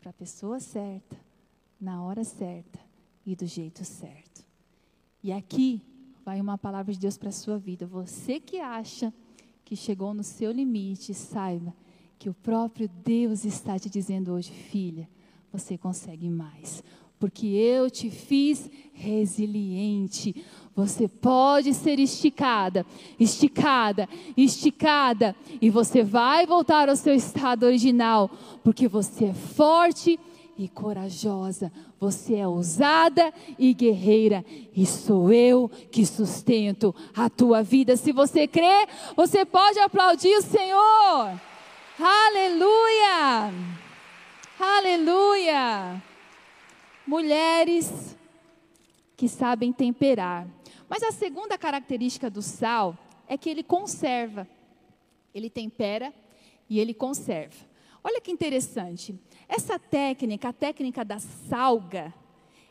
para 0.00 0.10
a 0.10 0.12
pessoa 0.12 0.60
certa, 0.60 1.16
na 1.80 2.02
hora 2.02 2.24
certa 2.24 2.78
e 3.26 3.34
do 3.34 3.46
jeito 3.46 3.84
certo. 3.84 4.44
E 5.22 5.32
aqui 5.32 5.82
vai 6.24 6.40
uma 6.40 6.56
palavra 6.56 6.92
de 6.92 6.98
Deus 6.98 7.18
para 7.18 7.28
a 7.30 7.32
sua 7.32 7.58
vida. 7.58 7.86
Você 7.86 8.38
que 8.38 8.60
acha 8.60 9.12
que 9.64 9.76
chegou 9.76 10.14
no 10.14 10.22
seu 10.22 10.50
limite, 10.50 11.12
saiba 11.12 11.74
que 12.20 12.28
o 12.28 12.34
próprio 12.34 12.86
Deus 13.02 13.46
está 13.46 13.78
te 13.78 13.88
dizendo 13.88 14.34
hoje, 14.34 14.52
filha, 14.52 15.08
você 15.50 15.78
consegue 15.78 16.28
mais. 16.28 16.84
Porque 17.18 17.46
eu 17.46 17.90
te 17.90 18.10
fiz 18.10 18.70
resiliente. 18.92 20.44
Você 20.76 21.08
pode 21.08 21.72
ser 21.72 21.98
esticada, 21.98 22.84
esticada, 23.18 24.06
esticada, 24.36 25.34
e 25.62 25.70
você 25.70 26.02
vai 26.02 26.46
voltar 26.46 26.90
ao 26.90 26.96
seu 26.96 27.14
estado 27.14 27.64
original, 27.64 28.30
porque 28.62 28.86
você 28.86 29.26
é 29.26 29.34
forte 29.34 30.20
e 30.58 30.68
corajosa, 30.68 31.72
você 31.98 32.34
é 32.34 32.46
ousada 32.46 33.32
e 33.58 33.72
guerreira, 33.72 34.44
e 34.76 34.84
sou 34.84 35.32
eu 35.32 35.70
que 35.90 36.04
sustento 36.04 36.94
a 37.16 37.30
tua 37.30 37.62
vida. 37.62 37.96
Se 37.96 38.12
você 38.12 38.46
crê, 38.46 38.86
você 39.16 39.46
pode 39.46 39.78
aplaudir 39.78 40.36
o 40.36 40.42
Senhor. 40.42 41.49
Aleluia! 42.02 43.52
Aleluia! 44.58 46.02
Mulheres 47.06 48.16
que 49.14 49.28
sabem 49.28 49.70
temperar. 49.70 50.48
Mas 50.88 51.02
a 51.02 51.12
segunda 51.12 51.58
característica 51.58 52.30
do 52.30 52.40
sal 52.40 52.96
é 53.28 53.36
que 53.36 53.50
ele 53.50 53.62
conserva. 53.62 54.48
Ele 55.34 55.50
tempera 55.50 56.10
e 56.70 56.80
ele 56.80 56.94
conserva. 56.94 57.66
Olha 58.02 58.18
que 58.18 58.30
interessante. 58.30 59.14
Essa 59.46 59.78
técnica, 59.78 60.48
a 60.48 60.52
técnica 60.54 61.04
da 61.04 61.18
salga, 61.18 62.14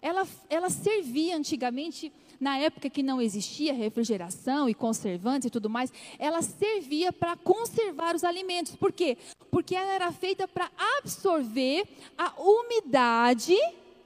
ela, 0.01 0.27
ela 0.49 0.71
servia 0.71 1.37
antigamente, 1.37 2.11
na 2.39 2.57
época 2.57 2.89
que 2.89 3.03
não 3.03 3.21
existia 3.21 3.73
refrigeração 3.73 4.69
e 4.69 4.73
conservantes 4.73 5.47
e 5.47 5.51
tudo 5.51 5.69
mais, 5.69 5.91
ela 6.17 6.41
servia 6.41 7.11
para 7.11 7.35
conservar 7.35 8.15
os 8.15 8.23
alimentos. 8.23 8.75
Por 8.75 8.91
quê? 8.91 9.17
Porque 9.51 9.75
ela 9.75 9.91
era 9.91 10.11
feita 10.11 10.47
para 10.47 10.71
absorver 10.97 11.85
a 12.17 12.33
umidade 12.41 13.57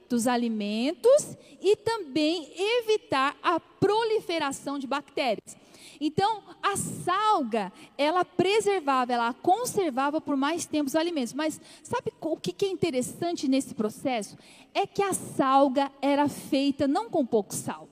dos 0.08 0.26
alimentos 0.26 1.36
e 1.60 1.76
também 1.76 2.52
evitar 2.56 3.36
a 3.42 3.58
proliferação 3.58 4.78
de 4.78 4.86
bactérias. 4.86 5.56
Então, 6.00 6.42
a 6.62 6.76
salga, 6.76 7.72
ela 7.96 8.24
preservava, 8.24 9.12
ela 9.12 9.32
conservava 9.32 10.20
por 10.20 10.36
mais 10.36 10.66
tempo 10.66 10.88
os 10.88 10.96
alimentos. 10.96 11.32
Mas 11.32 11.60
sabe 11.82 12.12
o 12.20 12.36
que 12.36 12.66
é 12.66 12.68
interessante 12.68 13.48
nesse 13.48 13.74
processo? 13.74 14.36
É 14.74 14.86
que 14.86 15.02
a 15.02 15.12
salga 15.12 15.90
era 16.02 16.28
feita 16.28 16.86
não 16.86 17.08
com 17.08 17.24
pouco 17.24 17.54
sal. 17.54 17.88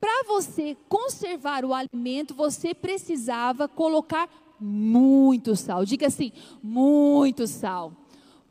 Para 0.00 0.24
você 0.26 0.76
conservar 0.88 1.64
o 1.64 1.74
alimento, 1.74 2.34
você 2.34 2.74
precisava 2.74 3.66
colocar 3.68 4.28
muito 4.60 5.54
sal. 5.56 5.84
Diga 5.84 6.06
assim, 6.06 6.32
muito 6.62 7.46
sal 7.46 7.92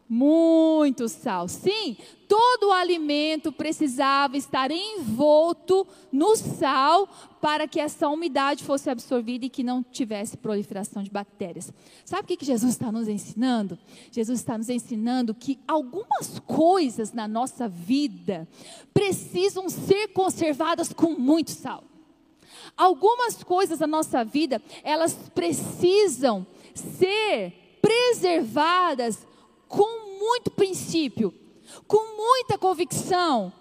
muito 0.09 1.09
sal. 1.09 1.47
Sim, 1.47 1.97
todo 2.27 2.69
o 2.69 2.71
alimento 2.71 3.51
precisava 3.51 4.37
estar 4.37 4.71
envolto 4.71 5.87
no 6.11 6.35
sal 6.35 7.07
para 7.41 7.67
que 7.67 7.79
essa 7.79 8.07
umidade 8.09 8.63
fosse 8.63 8.89
absorvida 8.89 9.45
e 9.45 9.49
que 9.49 9.63
não 9.63 9.83
tivesse 9.83 10.37
proliferação 10.37 11.03
de 11.03 11.09
bactérias. 11.09 11.71
Sabe 12.05 12.33
o 12.33 12.37
que 12.37 12.45
Jesus 12.45 12.73
está 12.73 12.91
nos 12.91 13.07
ensinando? 13.07 13.77
Jesus 14.11 14.39
está 14.39 14.57
nos 14.57 14.69
ensinando 14.69 15.33
que 15.33 15.59
algumas 15.67 16.39
coisas 16.39 17.13
na 17.13 17.27
nossa 17.27 17.67
vida 17.67 18.47
precisam 18.93 19.69
ser 19.69 20.09
conservadas 20.09 20.93
com 20.93 21.13
muito 21.13 21.51
sal. 21.51 21.83
Algumas 22.75 23.43
coisas 23.43 23.79
na 23.79 23.87
nossa 23.87 24.23
vida, 24.23 24.61
elas 24.83 25.13
precisam 25.33 26.45
ser 26.73 27.79
preservadas 27.81 29.25
com 29.67 30.19
muito 30.19 30.51
princípio, 30.51 31.33
com 31.87 32.15
muita 32.17 32.57
convicção, 32.57 33.51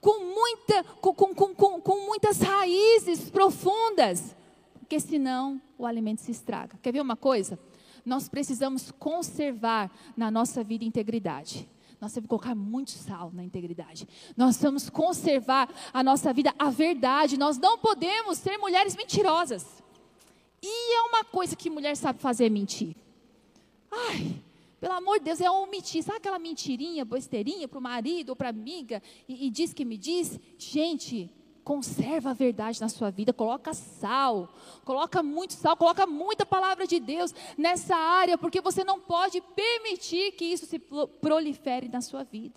com, 0.00 0.20
muita, 0.20 0.84
com, 1.00 1.14
com, 1.14 1.54
com, 1.54 1.80
com 1.80 2.06
muitas 2.06 2.40
raízes 2.40 3.30
profundas, 3.30 4.36
porque 4.78 5.00
senão 5.00 5.60
o 5.76 5.86
alimento 5.86 6.20
se 6.20 6.30
estraga. 6.30 6.78
Quer 6.80 6.92
ver 6.92 7.00
uma 7.00 7.16
coisa? 7.16 7.58
Nós 8.04 8.28
precisamos 8.28 8.92
conservar 8.92 9.90
na 10.16 10.30
nossa 10.30 10.62
vida 10.62 10.84
integridade. 10.84 11.68
Nós 12.00 12.12
temos 12.12 12.26
que 12.26 12.28
colocar 12.28 12.54
muito 12.54 12.90
sal 12.90 13.32
na 13.32 13.42
integridade. 13.42 14.06
Nós 14.36 14.60
vamos 14.62 14.90
conservar 14.90 15.68
a 15.92 16.04
nossa 16.04 16.32
vida, 16.32 16.54
a 16.58 16.70
verdade. 16.70 17.38
Nós 17.38 17.58
não 17.58 17.78
podemos 17.78 18.38
ser 18.38 18.58
mulheres 18.58 18.94
mentirosas. 18.94 19.82
E 20.62 20.96
é 20.96 21.02
uma 21.02 21.24
coisa 21.24 21.56
que 21.56 21.70
mulher 21.70 21.96
sabe 21.96 22.20
fazer 22.20 22.50
mentir. 22.50 22.94
Ai, 23.90 24.42
pelo 24.86 24.98
amor 24.98 25.18
de 25.18 25.24
Deus, 25.24 25.40
é 25.40 25.50
omitir. 25.50 26.04
Sabe 26.04 26.18
aquela 26.18 26.38
mentirinha, 26.38 27.04
besteirinha 27.04 27.66
para 27.66 27.80
o 27.80 27.82
marido 27.82 28.30
ou 28.30 28.36
para 28.36 28.50
a 28.50 28.50
amiga 28.50 29.02
e, 29.28 29.48
e 29.48 29.50
diz 29.50 29.74
que 29.74 29.84
me 29.84 29.98
diz? 29.98 30.38
Gente, 30.56 31.28
conserva 31.64 32.30
a 32.30 32.32
verdade 32.32 32.80
na 32.80 32.88
sua 32.88 33.10
vida, 33.10 33.32
coloca 33.32 33.74
sal, 33.74 34.48
coloca 34.84 35.24
muito 35.24 35.54
sal, 35.54 35.76
coloca 35.76 36.06
muita 36.06 36.46
palavra 36.46 36.86
de 36.86 37.00
Deus 37.00 37.34
nessa 37.58 37.96
área, 37.96 38.38
porque 38.38 38.60
você 38.60 38.84
não 38.84 39.00
pode 39.00 39.40
permitir 39.40 40.30
que 40.36 40.44
isso 40.44 40.66
se 40.66 40.78
prolifere 40.78 41.88
na 41.88 42.00
sua 42.00 42.22
vida. 42.22 42.54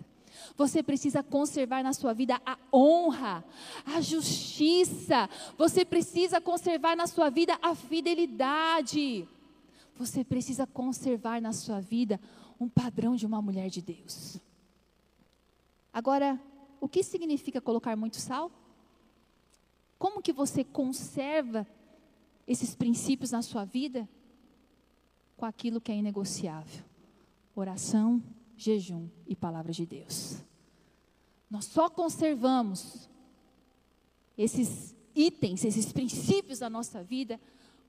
Você 0.56 0.84
precisa 0.84 1.24
conservar 1.24 1.82
na 1.82 1.92
sua 1.92 2.12
vida 2.12 2.40
a 2.46 2.56
honra, 2.72 3.44
a 3.84 4.00
justiça. 4.00 5.28
Você 5.58 5.84
precisa 5.84 6.40
conservar 6.40 6.94
na 6.94 7.08
sua 7.08 7.28
vida 7.28 7.58
a 7.60 7.74
fidelidade. 7.74 9.28
Você 10.00 10.24
precisa 10.24 10.66
conservar 10.66 11.42
na 11.42 11.52
sua 11.52 11.78
vida 11.78 12.18
um 12.58 12.66
padrão 12.70 13.14
de 13.14 13.26
uma 13.26 13.42
mulher 13.42 13.68
de 13.68 13.82
Deus. 13.82 14.40
Agora, 15.92 16.40
o 16.80 16.88
que 16.88 17.02
significa 17.02 17.60
colocar 17.60 17.94
muito 17.96 18.16
sal? 18.16 18.50
Como 19.98 20.22
que 20.22 20.32
você 20.32 20.64
conserva 20.64 21.66
esses 22.46 22.74
princípios 22.74 23.30
na 23.30 23.42
sua 23.42 23.66
vida? 23.66 24.08
Com 25.36 25.44
aquilo 25.44 25.82
que 25.82 25.92
é 25.92 25.96
inegociável: 25.96 26.82
oração, 27.54 28.22
jejum 28.56 29.06
e 29.26 29.36
palavra 29.36 29.70
de 29.70 29.84
Deus. 29.84 30.38
Nós 31.50 31.66
só 31.66 31.90
conservamos 31.90 33.06
esses 34.38 34.96
itens, 35.14 35.62
esses 35.62 35.92
princípios 35.92 36.60
da 36.60 36.70
nossa 36.70 37.02
vida 37.04 37.38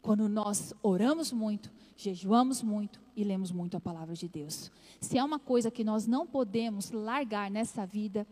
quando 0.02 0.28
nós 0.28 0.74
oramos 0.82 1.32
muito, 1.32 1.72
jejuamos 1.96 2.62
muito 2.62 3.00
e 3.16 3.24
lemos 3.24 3.52
muito 3.52 3.78
a 3.78 3.80
palavra 3.80 4.16
de 4.16 4.28
Deus. 4.28 4.72
Se 5.00 5.18
há 5.18 5.24
uma 5.26 5.40
coisa 5.40 5.70
que 5.70 5.84
nós 5.84 6.08
não 6.08 6.26
podemos 6.26 6.92
largar 6.92 7.52
nessa 7.52 7.86
vida, 7.86 8.26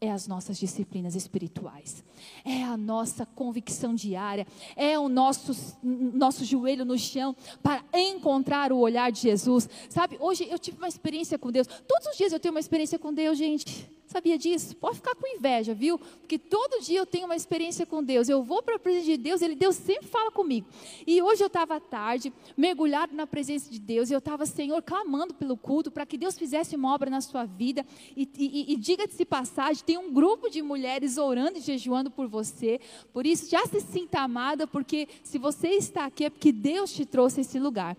é 0.00 0.10
as 0.10 0.26
nossas 0.26 0.58
disciplinas 0.58 1.14
espirituais, 1.14 2.02
é 2.42 2.64
a 2.64 2.74
nossa 2.74 3.26
convicção 3.26 3.94
diária, 3.94 4.46
é 4.74 4.98
o 4.98 5.10
nosso, 5.10 5.76
nosso 5.82 6.42
joelho 6.42 6.86
no 6.86 6.98
chão 6.98 7.36
para 7.62 7.84
encontrar 7.92 8.72
o 8.72 8.78
olhar 8.78 9.12
de 9.12 9.20
Jesus. 9.20 9.68
Sabe, 9.90 10.16
hoje 10.18 10.48
eu 10.48 10.58
tive 10.58 10.78
uma 10.78 10.88
experiência 10.88 11.38
com 11.38 11.52
Deus, 11.52 11.66
todos 11.86 12.06
os 12.08 12.16
dias 12.16 12.32
eu 12.32 12.40
tenho 12.40 12.54
uma 12.54 12.60
experiência 12.60 12.98
com 12.98 13.12
Deus, 13.12 13.36
gente. 13.36 13.99
Sabia 14.10 14.36
disso? 14.36 14.74
Pode 14.74 14.96
ficar 14.96 15.14
com 15.14 15.24
inveja, 15.24 15.72
viu? 15.72 15.96
Porque 15.96 16.36
todo 16.36 16.82
dia 16.82 16.98
eu 16.98 17.06
tenho 17.06 17.26
uma 17.26 17.36
experiência 17.36 17.86
com 17.86 18.02
Deus. 18.02 18.28
Eu 18.28 18.42
vou 18.42 18.60
para 18.60 18.74
a 18.74 18.78
presença 18.78 19.06
de 19.06 19.16
Deus, 19.16 19.40
ele 19.40 19.54
Deus 19.54 19.76
sempre 19.76 20.08
fala 20.08 20.32
comigo. 20.32 20.66
E 21.06 21.22
hoje 21.22 21.44
eu 21.44 21.46
estava 21.46 21.76
à 21.76 21.80
tarde, 21.80 22.32
mergulhado 22.56 23.14
na 23.14 23.24
presença 23.24 23.70
de 23.70 23.78
Deus, 23.78 24.10
e 24.10 24.12
eu 24.12 24.18
estava, 24.18 24.46
Senhor, 24.46 24.82
clamando 24.82 25.32
pelo 25.32 25.56
culto 25.56 25.92
para 25.92 26.04
que 26.04 26.18
Deus 26.18 26.36
fizesse 26.36 26.74
uma 26.74 26.92
obra 26.92 27.08
na 27.08 27.20
sua 27.20 27.44
vida. 27.44 27.86
E, 28.16 28.28
e, 28.36 28.72
e 28.72 28.76
diga-se 28.76 29.24
passagem, 29.24 29.84
tem 29.84 29.96
um 29.96 30.12
grupo 30.12 30.50
de 30.50 30.60
mulheres 30.60 31.16
orando 31.16 31.58
e 31.58 31.60
jejuando 31.60 32.10
por 32.10 32.26
você. 32.26 32.80
Por 33.12 33.24
isso, 33.24 33.48
já 33.48 33.64
se 33.66 33.80
sinta 33.80 34.18
amada, 34.18 34.66
porque 34.66 35.06
se 35.22 35.38
você 35.38 35.68
está 35.68 36.06
aqui 36.06 36.24
é 36.24 36.30
porque 36.30 36.50
Deus 36.50 36.92
te 36.92 37.06
trouxe 37.06 37.38
a 37.38 37.42
esse 37.42 37.60
lugar. 37.60 37.96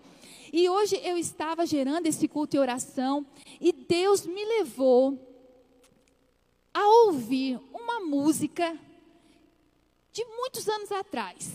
E 0.52 0.68
hoje 0.68 1.00
eu 1.02 1.16
estava 1.16 1.64
gerando 1.64 2.06
esse 2.06 2.28
culto 2.28 2.54
e 2.54 2.58
oração, 2.58 3.24
e 3.58 3.72
Deus 3.72 4.26
me 4.26 4.44
levou 4.44 5.31
a 6.74 6.86
ouvir 7.04 7.60
uma 7.72 8.00
música 8.00 8.78
de 10.12 10.24
muitos 10.24 10.68
anos 10.68 10.92
atrás. 10.92 11.50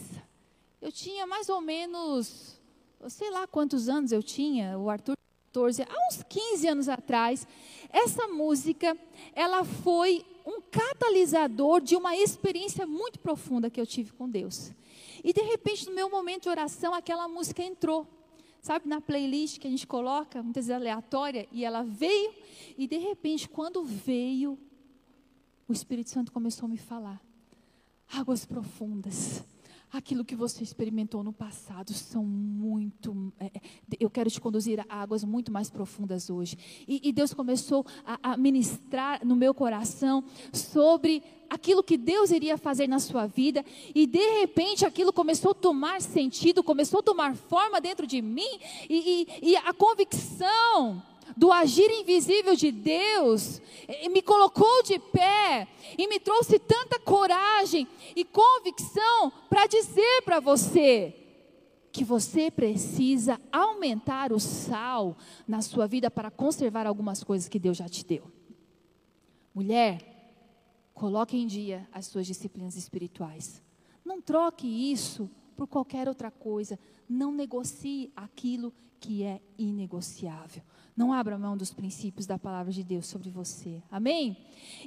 Eu 0.82 0.92
tinha 0.92 1.26
mais 1.26 1.50
ou 1.50 1.62
menos, 1.62 2.60
sei 3.10 3.30
lá 3.30 3.48
quantos 3.48 3.90
anos 3.90 4.12
eu 4.12 4.22
tinha, 4.22 4.78
o 4.78 4.90
Arthur 4.90 5.18
14, 5.58 5.84
há 5.84 6.08
uns 6.08 6.24
15 6.24 6.68
anos 6.68 6.90
atrás. 6.90 7.48
Essa 7.90 8.28
música, 8.28 8.98
ela 9.34 9.64
foi 9.64 10.26
um 10.46 10.62
catalisador 10.62 11.82
de 11.82 11.96
uma 11.96 12.16
experiência 12.16 12.86
muito 12.86 13.20
profunda 13.20 13.70
que 13.70 13.82
eu 13.82 13.88
tive 13.88 14.12
com 14.14 14.30
Deus. 14.30 14.72
E 15.24 15.34
de 15.34 15.42
repente, 15.42 15.88
no 15.88 15.96
meu 15.96 16.10
momento 16.10 16.44
de 16.44 16.50
oração, 16.50 16.94
aquela 16.94 17.28
música 17.28 17.64
entrou. 17.64 18.08
Sabe, 18.62 18.88
na 18.88 19.00
playlist 19.00 19.60
que 19.60 19.68
a 19.68 19.70
gente 19.70 19.88
coloca, 19.88 20.44
muitas 20.44 20.68
vezes 20.68 20.82
aleatória, 20.82 21.48
e 21.52 21.64
ela 21.64 21.84
veio, 21.84 22.34
e 22.78 22.86
de 22.88 22.98
repente, 22.98 23.48
quando 23.48 23.84
veio, 23.84 24.58
o 25.68 25.74
Espírito 25.74 26.10
Santo 26.10 26.32
começou 26.32 26.66
a 26.66 26.70
me 26.70 26.78
falar. 26.78 27.22
Águas 28.14 28.46
profundas 28.46 29.44
aquilo 29.92 30.26
que 30.26 30.36
você 30.36 30.64
experimentou 30.64 31.24
no 31.24 31.32
passado 31.32 31.94
são 31.94 32.24
muito. 32.24 33.34
É, 33.40 33.46
é, 33.46 33.52
eu 34.00 34.10
quero 34.10 34.30
te 34.30 34.40
conduzir 34.40 34.80
a 34.88 35.02
águas 35.02 35.24
muito 35.24 35.52
mais 35.52 35.70
profundas 35.70 36.30
hoje. 36.30 36.58
E, 36.88 37.08
e 37.08 37.12
Deus 37.12 37.34
começou 37.34 37.86
a, 38.06 38.34
a, 38.34 38.38
ministrar 38.38 39.26
no 39.26 39.36
meu 39.36 39.54
coração 39.54 40.24
sobre 40.52 41.24
aquilo 41.50 41.84
que 41.84 41.98
Deus 41.98 42.32
iria 42.32 42.58
fazer 42.58 42.88
na 42.88 43.00
sua 43.00 43.28
vida. 43.28 43.64
E 43.96 44.06
de 44.06 44.40
repente 44.40 44.86
aquilo 44.86 45.14
começou 45.14 45.52
a 45.52 45.56
tomar 45.56 46.02
sentido, 46.02 46.64
começou 46.64 47.00
a 47.00 47.04
tomar 47.04 47.36
forma 47.36 47.80
dentro 47.80 48.06
de 48.06 48.22
mim. 48.22 48.60
e, 48.90 49.28
e, 49.42 49.52
e 49.52 49.56
a 49.56 49.74
convicção 49.74 51.02
do 51.36 51.52
agir 51.52 51.90
invisível 51.92 52.56
de 52.56 52.72
Deus, 52.72 53.62
me 54.12 54.22
colocou 54.22 54.84
de 54.84 55.00
pé 55.00 55.68
e 55.98 56.08
me 56.08 56.20
trouxe 56.20 56.60
tanta 56.60 57.00
coragem 57.00 57.88
e 58.16 58.24
convicção 58.24 59.32
para 59.50 59.68
dizer 59.68 60.22
para 60.24 60.40
você 60.40 61.14
que 61.92 62.04
você 62.04 62.52
precisa 62.52 63.42
aumentar 63.52 64.32
o 64.32 64.40
sal 64.40 65.18
na 65.48 65.62
sua 65.62 65.88
vida 65.88 66.12
para 66.12 66.30
conservar 66.30 66.86
algumas 66.86 67.24
coisas 67.24 67.50
que 67.50 67.58
Deus 67.58 67.78
já 67.78 67.90
te 67.90 68.06
deu. 68.06 68.32
Mulher, 69.54 70.06
coloque 70.94 71.36
em 71.36 71.48
dia 71.48 71.88
as 71.92 72.06
suas 72.06 72.28
disciplinas 72.28 72.76
espirituais. 72.76 73.64
Não 74.06 74.22
troque 74.22 74.68
isso 74.68 75.30
por 75.56 75.68
qualquer 75.68 76.08
outra 76.08 76.30
coisa. 76.30 76.78
Não 77.10 77.32
negocie 77.32 78.12
aquilo 78.16 78.72
que 79.00 79.24
é 79.24 79.42
inegociável. 79.58 80.62
Não 80.98 81.14
abra 81.14 81.38
mão 81.38 81.56
dos 81.56 81.72
princípios 81.72 82.26
da 82.26 82.40
palavra 82.40 82.74
de 82.74 82.84
Deus 82.84 83.06
sobre 83.06 83.30
você. 83.30 83.84
Amém? 83.92 84.36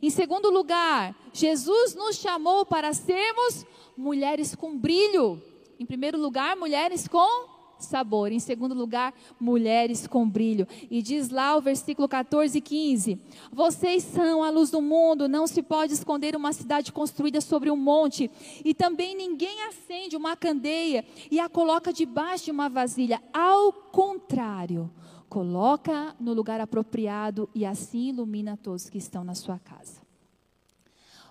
Em 0.02 0.10
segundo 0.10 0.50
lugar, 0.50 1.14
Jesus 1.32 1.94
nos 1.94 2.16
chamou 2.16 2.66
para 2.66 2.92
sermos 2.92 3.64
mulheres 3.96 4.56
com 4.56 4.76
brilho. 4.76 5.40
Em 5.78 5.86
primeiro 5.86 6.18
lugar, 6.18 6.56
mulheres 6.56 7.06
com 7.06 7.48
sabor. 7.78 8.32
Em 8.32 8.40
segundo 8.40 8.74
lugar, 8.74 9.14
mulheres 9.38 10.08
com 10.08 10.28
brilho. 10.28 10.66
E 10.90 11.00
diz 11.00 11.30
lá 11.30 11.56
o 11.56 11.60
versículo 11.60 12.08
14 12.08 12.58
e 12.58 12.60
15: 12.60 13.20
Vocês 13.52 14.02
são 14.02 14.42
a 14.42 14.50
luz 14.50 14.68
do 14.68 14.82
mundo, 14.82 15.28
não 15.28 15.46
se 15.46 15.62
pode 15.62 15.92
esconder 15.92 16.34
uma 16.34 16.52
cidade 16.52 16.90
construída 16.90 17.40
sobre 17.40 17.70
um 17.70 17.76
monte. 17.76 18.28
E 18.64 18.74
também 18.74 19.14
ninguém 19.14 19.62
acende 19.68 20.16
uma 20.16 20.36
candeia 20.36 21.04
e 21.30 21.38
a 21.38 21.48
coloca 21.48 21.92
debaixo 21.92 22.46
de 22.46 22.50
uma 22.50 22.68
vasilha. 22.68 23.22
Ao 23.32 23.72
contrário, 23.72 24.90
coloca 25.30 26.14
no 26.18 26.34
lugar 26.34 26.60
apropriado 26.60 27.48
e 27.54 27.64
assim 27.64 28.08
ilumina 28.08 28.56
todos 28.56 28.90
que 28.90 28.98
estão 28.98 29.22
na 29.22 29.36
sua 29.36 29.60
casa. 29.60 30.02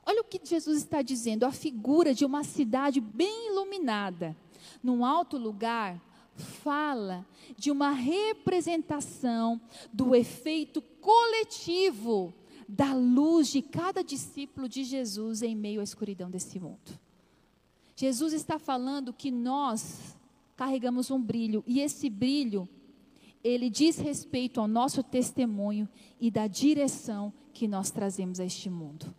Olha 0.05 0.21
o 0.21 0.23
que 0.23 0.39
Jesus 0.43 0.77
está 0.77 1.01
dizendo, 1.01 1.45
a 1.45 1.51
figura 1.51 2.15
de 2.15 2.23
uma 2.23 2.43
cidade 2.45 3.01
bem 3.01 3.51
iluminada, 3.51 4.35
num 4.81 5.03
alto 5.03 5.37
lugar, 5.37 6.01
fala 6.35 7.25
de 7.57 7.69
uma 7.69 7.91
representação 7.91 9.59
do 9.91 10.15
efeito 10.15 10.81
coletivo 10.81 12.33
da 12.69 12.93
luz 12.93 13.49
de 13.49 13.61
cada 13.61 14.01
discípulo 14.01 14.69
de 14.69 14.85
Jesus 14.85 15.41
em 15.41 15.55
meio 15.55 15.81
à 15.81 15.83
escuridão 15.83 16.29
desse 16.31 16.57
mundo. 16.57 16.97
Jesus 17.97 18.31
está 18.31 18.57
falando 18.57 19.11
que 19.11 19.29
nós 19.29 20.15
carregamos 20.55 21.11
um 21.11 21.21
brilho 21.21 21.63
e 21.67 21.81
esse 21.81 22.09
brilho 22.09 22.69
ele 23.43 23.69
diz 23.69 23.97
respeito 23.97 24.59
ao 24.59 24.67
nosso 24.67 25.01
testemunho 25.01 25.87
e 26.19 26.29
da 26.29 26.47
direção 26.47 27.33
que 27.53 27.67
nós 27.67 27.91
trazemos 27.91 28.39
a 28.39 28.45
este 28.45 28.69
mundo. 28.69 29.13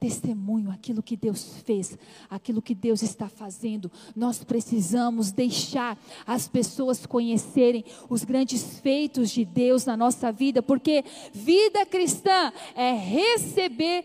Testemunho, 0.00 0.70
aquilo 0.70 1.02
que 1.02 1.16
Deus 1.16 1.58
fez, 1.64 1.98
aquilo 2.30 2.62
que 2.62 2.72
Deus 2.72 3.02
está 3.02 3.28
fazendo. 3.28 3.90
Nós 4.14 4.44
precisamos 4.44 5.32
deixar 5.32 5.98
as 6.24 6.46
pessoas 6.46 7.04
conhecerem 7.04 7.84
os 8.08 8.22
grandes 8.22 8.78
feitos 8.78 9.30
de 9.30 9.44
Deus 9.44 9.84
na 9.84 9.96
nossa 9.96 10.30
vida, 10.30 10.62
porque 10.62 11.04
vida 11.32 11.84
cristã 11.84 12.52
é 12.76 12.92
receber, 12.92 14.04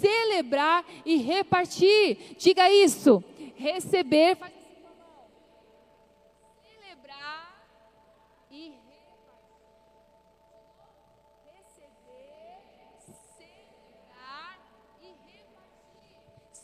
celebrar 0.00 0.86
e 1.04 1.16
repartir. 1.16 2.34
Diga 2.38 2.70
isso. 2.70 3.22
Receber, 3.56 4.38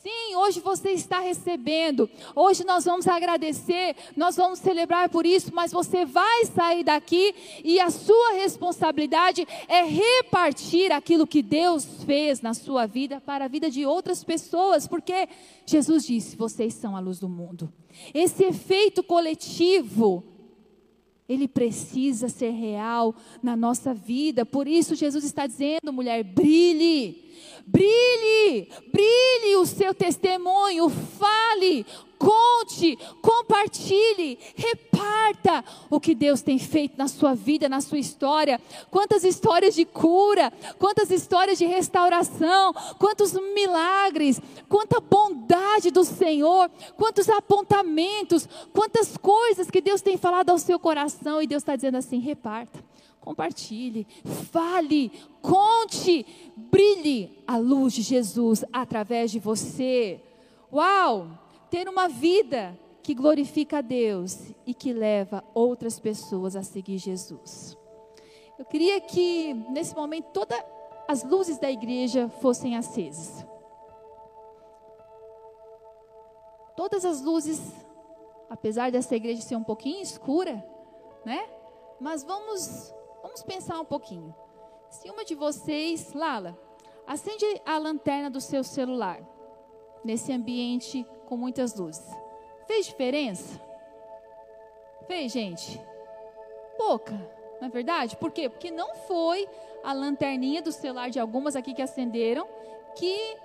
Sim, 0.02 0.34
hoje 0.34 0.58
você 0.58 0.90
está 0.90 1.20
recebendo. 1.20 2.10
Hoje 2.34 2.64
nós 2.64 2.84
vamos 2.84 3.06
agradecer, 3.06 3.94
nós 4.16 4.34
vamos 4.34 4.58
celebrar 4.58 5.08
por 5.08 5.24
isso, 5.24 5.54
mas 5.54 5.70
você 5.70 6.04
vai 6.04 6.44
sair 6.46 6.82
daqui 6.82 7.32
e 7.62 7.78
a 7.78 7.88
sua 7.88 8.32
responsabilidade 8.32 9.46
é 9.68 9.84
repartir 9.84 10.90
aquilo 10.90 11.24
que 11.24 11.40
Deus 11.40 11.84
fez 12.04 12.40
na 12.40 12.52
sua 12.52 12.84
vida 12.84 13.20
para 13.20 13.44
a 13.44 13.48
vida 13.48 13.70
de 13.70 13.86
outras 13.86 14.24
pessoas, 14.24 14.88
porque 14.88 15.28
Jesus 15.64 16.04
disse: 16.04 16.34
vocês 16.34 16.74
são 16.74 16.96
a 16.96 17.00
luz 17.00 17.20
do 17.20 17.28
mundo. 17.28 17.72
Esse 18.12 18.42
efeito 18.42 19.04
coletivo, 19.04 20.24
ele 21.28 21.46
precisa 21.46 22.28
ser 22.28 22.50
real 22.50 23.14
na 23.40 23.54
nossa 23.54 23.94
vida. 23.94 24.44
Por 24.44 24.66
isso, 24.66 24.96
Jesus 24.96 25.22
está 25.22 25.46
dizendo, 25.46 25.92
mulher, 25.92 26.24
brilhe 26.24 27.30
Brilhe, 27.66 28.68
brilhe 28.92 29.56
o 29.56 29.66
seu 29.66 29.94
testemunho, 29.94 30.88
fale, 30.88 31.86
conte, 32.18 32.96
compartilhe, 33.20 34.38
reparta 34.54 35.64
o 35.90 36.00
que 36.00 36.14
Deus 36.14 36.40
tem 36.42 36.58
feito 36.58 36.96
na 36.96 37.08
sua 37.08 37.34
vida, 37.34 37.68
na 37.68 37.80
sua 37.80 37.98
história. 37.98 38.60
Quantas 38.90 39.24
histórias 39.24 39.74
de 39.74 39.84
cura, 39.84 40.52
quantas 40.78 41.10
histórias 41.10 41.58
de 41.58 41.66
restauração, 41.66 42.72
quantos 42.98 43.32
milagres, 43.32 44.40
quanta 44.68 45.00
bondade 45.00 45.90
do 45.90 46.04
Senhor, 46.04 46.70
quantos 46.96 47.28
apontamentos, 47.28 48.48
quantas 48.72 49.16
coisas 49.16 49.70
que 49.70 49.80
Deus 49.80 50.00
tem 50.00 50.16
falado 50.16 50.50
ao 50.50 50.58
seu 50.58 50.78
coração 50.78 51.42
e 51.42 51.46
Deus 51.46 51.62
está 51.62 51.74
dizendo 51.74 51.96
assim: 51.96 52.18
reparta 52.18 52.91
compartilhe, 53.22 54.06
fale, 54.50 55.10
conte, 55.40 56.26
brilhe 56.56 57.42
a 57.46 57.56
luz 57.56 57.94
de 57.94 58.02
Jesus 58.02 58.64
através 58.72 59.30
de 59.30 59.38
você. 59.38 60.20
Uau! 60.72 61.28
Ter 61.70 61.88
uma 61.88 62.08
vida 62.08 62.78
que 63.02 63.14
glorifica 63.14 63.78
a 63.78 63.80
Deus 63.80 64.50
e 64.66 64.74
que 64.74 64.92
leva 64.92 65.42
outras 65.54 65.98
pessoas 65.98 66.54
a 66.56 66.62
seguir 66.62 66.98
Jesus. 66.98 67.78
Eu 68.58 68.64
queria 68.64 69.00
que 69.00 69.54
nesse 69.70 69.94
momento 69.94 70.26
todas 70.32 70.60
as 71.08 71.22
luzes 71.22 71.58
da 71.58 71.70
igreja 71.70 72.28
fossem 72.40 72.76
acesas. 72.76 73.46
Todas 76.76 77.04
as 77.04 77.22
luzes, 77.22 77.60
apesar 78.50 78.90
dessa 78.90 79.14
igreja 79.14 79.42
ser 79.42 79.56
um 79.56 79.64
pouquinho 79.64 80.02
escura, 80.02 80.64
né? 81.24 81.48
Mas 82.00 82.24
vamos 82.24 82.92
Vamos 83.22 83.42
pensar 83.42 83.80
um 83.80 83.84
pouquinho. 83.84 84.34
Se 84.90 85.08
uma 85.10 85.24
de 85.24 85.34
vocês, 85.34 86.12
Lala, 86.12 86.58
acende 87.06 87.44
a 87.64 87.78
lanterna 87.78 88.28
do 88.28 88.40
seu 88.40 88.62
celular 88.62 89.20
nesse 90.04 90.32
ambiente 90.32 91.06
com 91.26 91.36
muitas 91.36 91.74
luzes, 91.74 92.04
fez 92.66 92.86
diferença? 92.86 93.60
Fez, 95.06 95.32
gente? 95.32 95.80
Pouca, 96.76 97.12
não 97.60 97.68
é 97.68 97.70
verdade? 97.70 98.16
Por 98.16 98.30
quê? 98.30 98.48
Porque 98.48 98.70
não 98.70 98.94
foi 98.94 99.48
a 99.82 99.92
lanterninha 99.92 100.60
do 100.60 100.72
celular 100.72 101.10
de 101.10 101.18
algumas 101.18 101.56
aqui 101.56 101.74
que 101.74 101.82
acenderam 101.82 102.46
que, 102.94 103.36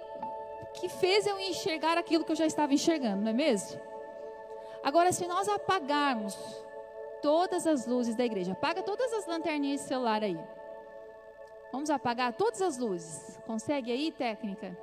que 0.73 0.89
fez 0.89 1.25
eu 1.25 1.39
enxergar 1.39 1.97
aquilo 1.97 2.23
que 2.25 2.31
eu 2.31 2.35
já 2.35 2.45
estava 2.45 2.73
enxergando, 2.73 3.21
não 3.21 3.29
é 3.29 3.33
mesmo? 3.33 3.79
Agora, 4.83 5.11
se 5.11 5.27
nós 5.27 5.47
apagarmos 5.47 6.35
todas 7.21 7.67
as 7.67 7.85
luzes 7.85 8.15
da 8.15 8.25
igreja. 8.25 8.53
Apaga 8.53 8.81
todas 8.81 9.11
as 9.13 9.25
lanterninhas 9.25 9.81
de 9.81 9.87
celular 9.87 10.23
aí. 10.23 10.37
Vamos 11.71 11.89
apagar 11.89 12.33
todas 12.33 12.61
as 12.61 12.77
luzes. 12.77 13.39
Consegue 13.45 13.91
aí, 13.91 14.11
técnica? 14.11 14.77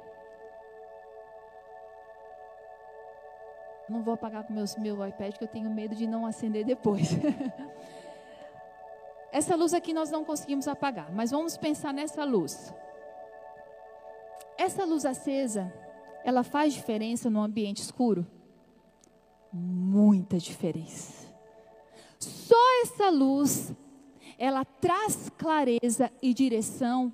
Não 3.88 4.02
vou 4.02 4.14
apagar 4.14 4.44
com 4.44 4.52
meus, 4.52 4.76
meu 4.76 5.06
iPad, 5.06 5.32
porque 5.32 5.44
eu 5.44 5.48
tenho 5.48 5.70
medo 5.70 5.94
de 5.94 6.06
não 6.06 6.24
acender 6.24 6.64
depois. 6.64 7.10
Essa 9.30 9.56
luz 9.56 9.74
aqui 9.74 9.92
nós 9.92 10.10
não 10.10 10.24
conseguimos 10.24 10.68
apagar, 10.68 11.12
mas 11.12 11.32
vamos 11.32 11.56
pensar 11.56 11.92
nessa 11.92 12.22
luz. 12.24 12.72
essa 14.56 14.84
luz 14.84 15.04
acesa, 15.04 15.72
ela 16.24 16.44
faz 16.44 16.72
diferença 16.72 17.28
no 17.28 17.40
ambiente 17.40 17.78
escuro? 17.78 18.24
Muita 19.52 20.38
diferença. 20.38 21.23
Só 22.24 22.82
essa 22.82 23.10
luz, 23.10 23.72
ela 24.38 24.64
traz 24.64 25.30
clareza 25.38 26.10
e 26.22 26.32
direção 26.34 27.12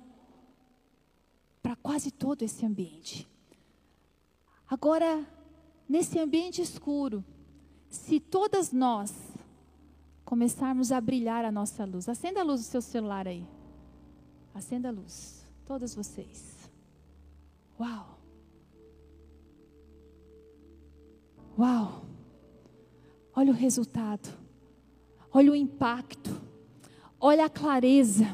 para 1.61 1.75
quase 1.75 2.11
todo 2.11 2.41
esse 2.43 2.65
ambiente. 2.65 3.27
Agora, 4.67 5.25
nesse 5.87 6.17
ambiente 6.17 6.61
escuro, 6.61 7.23
se 7.89 8.19
todas 8.19 8.71
nós 8.71 9.13
começarmos 10.23 10.91
a 10.91 11.01
brilhar 11.01 11.43
a 11.43 11.51
nossa 11.51 11.83
luz, 11.83 12.07
acenda 12.07 12.39
a 12.39 12.43
luz 12.43 12.61
do 12.61 12.65
seu 12.67 12.81
celular 12.81 13.27
aí. 13.27 13.45
Acenda 14.53 14.89
a 14.89 14.91
luz, 14.91 15.45
todas 15.65 15.93
vocês. 15.93 16.69
Uau! 17.79 18.17
Uau! 21.57 22.05
Olha 23.35 23.51
o 23.51 23.55
resultado, 23.55 24.29
olha 25.33 25.51
o 25.51 25.55
impacto, 25.55 26.41
olha 27.19 27.45
a 27.45 27.49
clareza, 27.49 28.27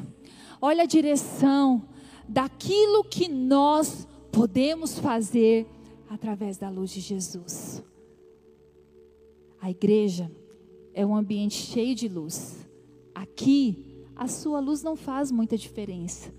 olha 0.60 0.82
a 0.82 0.86
direção 0.86 1.88
daquilo 2.28 3.04
que 3.04 3.28
nós 3.28 4.06
podemos 4.30 4.98
fazer 4.98 5.66
através 6.08 6.56
da 6.56 6.68
luz 6.68 6.90
de 6.90 7.00
Jesus. 7.00 7.82
A 9.60 9.70
igreja 9.70 10.30
é 10.94 11.04
um 11.04 11.16
ambiente 11.16 11.54
cheio 11.54 11.94
de 11.94 12.08
luz. 12.08 12.68
Aqui, 13.14 14.04
a 14.14 14.28
sua 14.28 14.60
luz 14.60 14.82
não 14.82 14.96
faz 14.96 15.30
muita 15.30 15.56
diferença. 15.56 16.32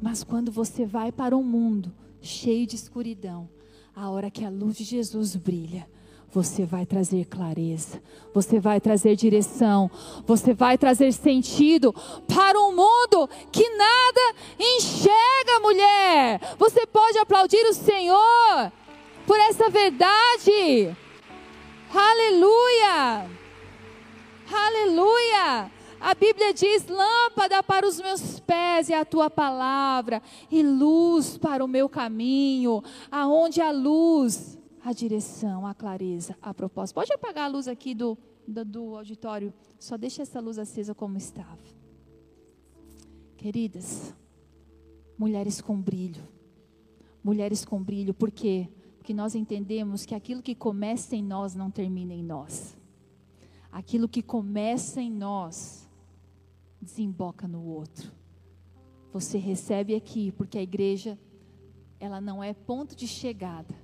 Mas 0.00 0.22
quando 0.24 0.50
você 0.50 0.84
vai 0.84 1.12
para 1.12 1.36
um 1.36 1.42
mundo 1.42 1.92
cheio 2.20 2.66
de 2.66 2.76
escuridão, 2.76 3.48
a 3.94 4.10
hora 4.10 4.30
que 4.30 4.44
a 4.44 4.50
luz 4.50 4.76
de 4.76 4.84
Jesus 4.84 5.36
brilha, 5.36 5.88
você 6.34 6.66
vai 6.66 6.84
trazer 6.84 7.26
clareza, 7.26 8.02
você 8.34 8.58
vai 8.58 8.80
trazer 8.80 9.14
direção, 9.14 9.88
você 10.26 10.52
vai 10.52 10.76
trazer 10.76 11.12
sentido 11.12 11.94
para 12.26 12.58
um 12.60 12.74
mundo 12.74 13.30
que 13.52 13.68
nada 13.70 14.34
enxerga, 14.58 15.60
mulher. 15.62 16.40
Você 16.58 16.84
pode 16.86 17.18
aplaudir 17.18 17.64
o 17.66 17.72
Senhor 17.72 18.72
por 19.24 19.38
essa 19.38 19.70
verdade. 19.70 20.96
Aleluia! 21.94 23.30
Aleluia! 24.52 25.70
A 26.00 26.14
Bíblia 26.14 26.52
diz: 26.52 26.88
lâmpada 26.88 27.62
para 27.62 27.86
os 27.86 28.00
meus 28.00 28.40
pés 28.40 28.90
é 28.90 28.98
a 28.98 29.04
tua 29.04 29.30
palavra, 29.30 30.20
e 30.50 30.64
luz 30.64 31.38
para 31.38 31.64
o 31.64 31.68
meu 31.68 31.88
caminho. 31.88 32.82
Aonde 33.10 33.62
a 33.62 33.70
luz, 33.70 34.53
a 34.84 34.92
direção, 34.92 35.66
a 35.66 35.74
clareza, 35.74 36.36
a 36.42 36.52
propósito. 36.52 36.96
Pode 36.96 37.12
apagar 37.12 37.44
a 37.44 37.48
luz 37.48 37.66
aqui 37.66 37.94
do, 37.94 38.18
do, 38.46 38.64
do 38.64 38.96
auditório, 38.96 39.52
só 39.78 39.96
deixa 39.96 40.20
essa 40.22 40.40
luz 40.40 40.58
acesa 40.58 40.94
como 40.94 41.16
estava. 41.16 41.58
Queridas, 43.34 44.14
mulheres 45.16 45.62
com 45.62 45.80
brilho, 45.80 46.22
mulheres 47.22 47.64
com 47.64 47.82
brilho, 47.82 48.12
por 48.12 48.30
quê? 48.30 48.68
Porque 48.98 49.14
nós 49.14 49.34
entendemos 49.34 50.04
que 50.04 50.14
aquilo 50.14 50.42
que 50.42 50.54
começa 50.54 51.16
em 51.16 51.22
nós 51.22 51.54
não 51.54 51.70
termina 51.70 52.12
em 52.12 52.22
nós. 52.22 52.76
Aquilo 53.72 54.06
que 54.06 54.22
começa 54.22 55.00
em 55.00 55.10
nós 55.10 55.88
desemboca 56.80 57.48
no 57.48 57.64
outro. 57.64 58.12
Você 59.12 59.38
recebe 59.38 59.94
aqui, 59.94 60.30
porque 60.32 60.58
a 60.58 60.62
igreja, 60.62 61.18
ela 61.98 62.20
não 62.20 62.44
é 62.44 62.52
ponto 62.52 62.94
de 62.94 63.06
chegada, 63.06 63.74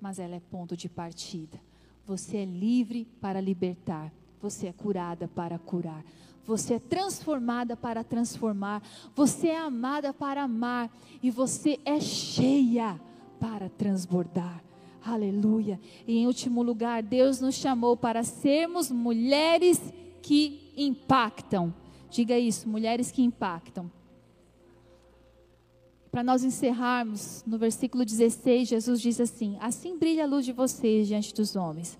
mas 0.00 0.18
ela 0.18 0.34
é 0.34 0.40
ponto 0.40 0.76
de 0.76 0.88
partida. 0.88 1.60
Você 2.06 2.38
é 2.38 2.44
livre 2.44 3.06
para 3.20 3.40
libertar, 3.40 4.12
você 4.40 4.66
é 4.66 4.72
curada 4.72 5.28
para 5.28 5.58
curar, 5.58 6.04
você 6.44 6.74
é 6.74 6.78
transformada 6.78 7.76
para 7.76 8.02
transformar, 8.02 8.82
você 9.14 9.48
é 9.48 9.58
amada 9.58 10.12
para 10.12 10.42
amar 10.42 10.90
e 11.22 11.30
você 11.30 11.78
é 11.84 12.00
cheia 12.00 13.00
para 13.38 13.68
transbordar. 13.68 14.62
Aleluia. 15.04 15.80
E 16.06 16.18
em 16.18 16.26
último 16.26 16.62
lugar, 16.62 17.02
Deus 17.02 17.40
nos 17.40 17.54
chamou 17.54 17.96
para 17.96 18.22
sermos 18.22 18.90
mulheres 18.90 19.80
que 20.22 20.72
impactam. 20.76 21.72
Diga 22.10 22.38
isso, 22.38 22.68
mulheres 22.68 23.10
que 23.10 23.22
impactam. 23.22 23.90
Para 26.10 26.24
nós 26.24 26.42
encerrarmos, 26.42 27.44
no 27.46 27.56
versículo 27.56 28.04
16, 28.04 28.68
Jesus 28.68 29.00
diz 29.00 29.20
assim: 29.20 29.56
Assim 29.60 29.96
brilha 29.96 30.24
a 30.24 30.26
luz 30.26 30.44
de 30.44 30.52
vocês 30.52 31.06
diante 31.06 31.32
dos 31.32 31.54
homens, 31.54 31.96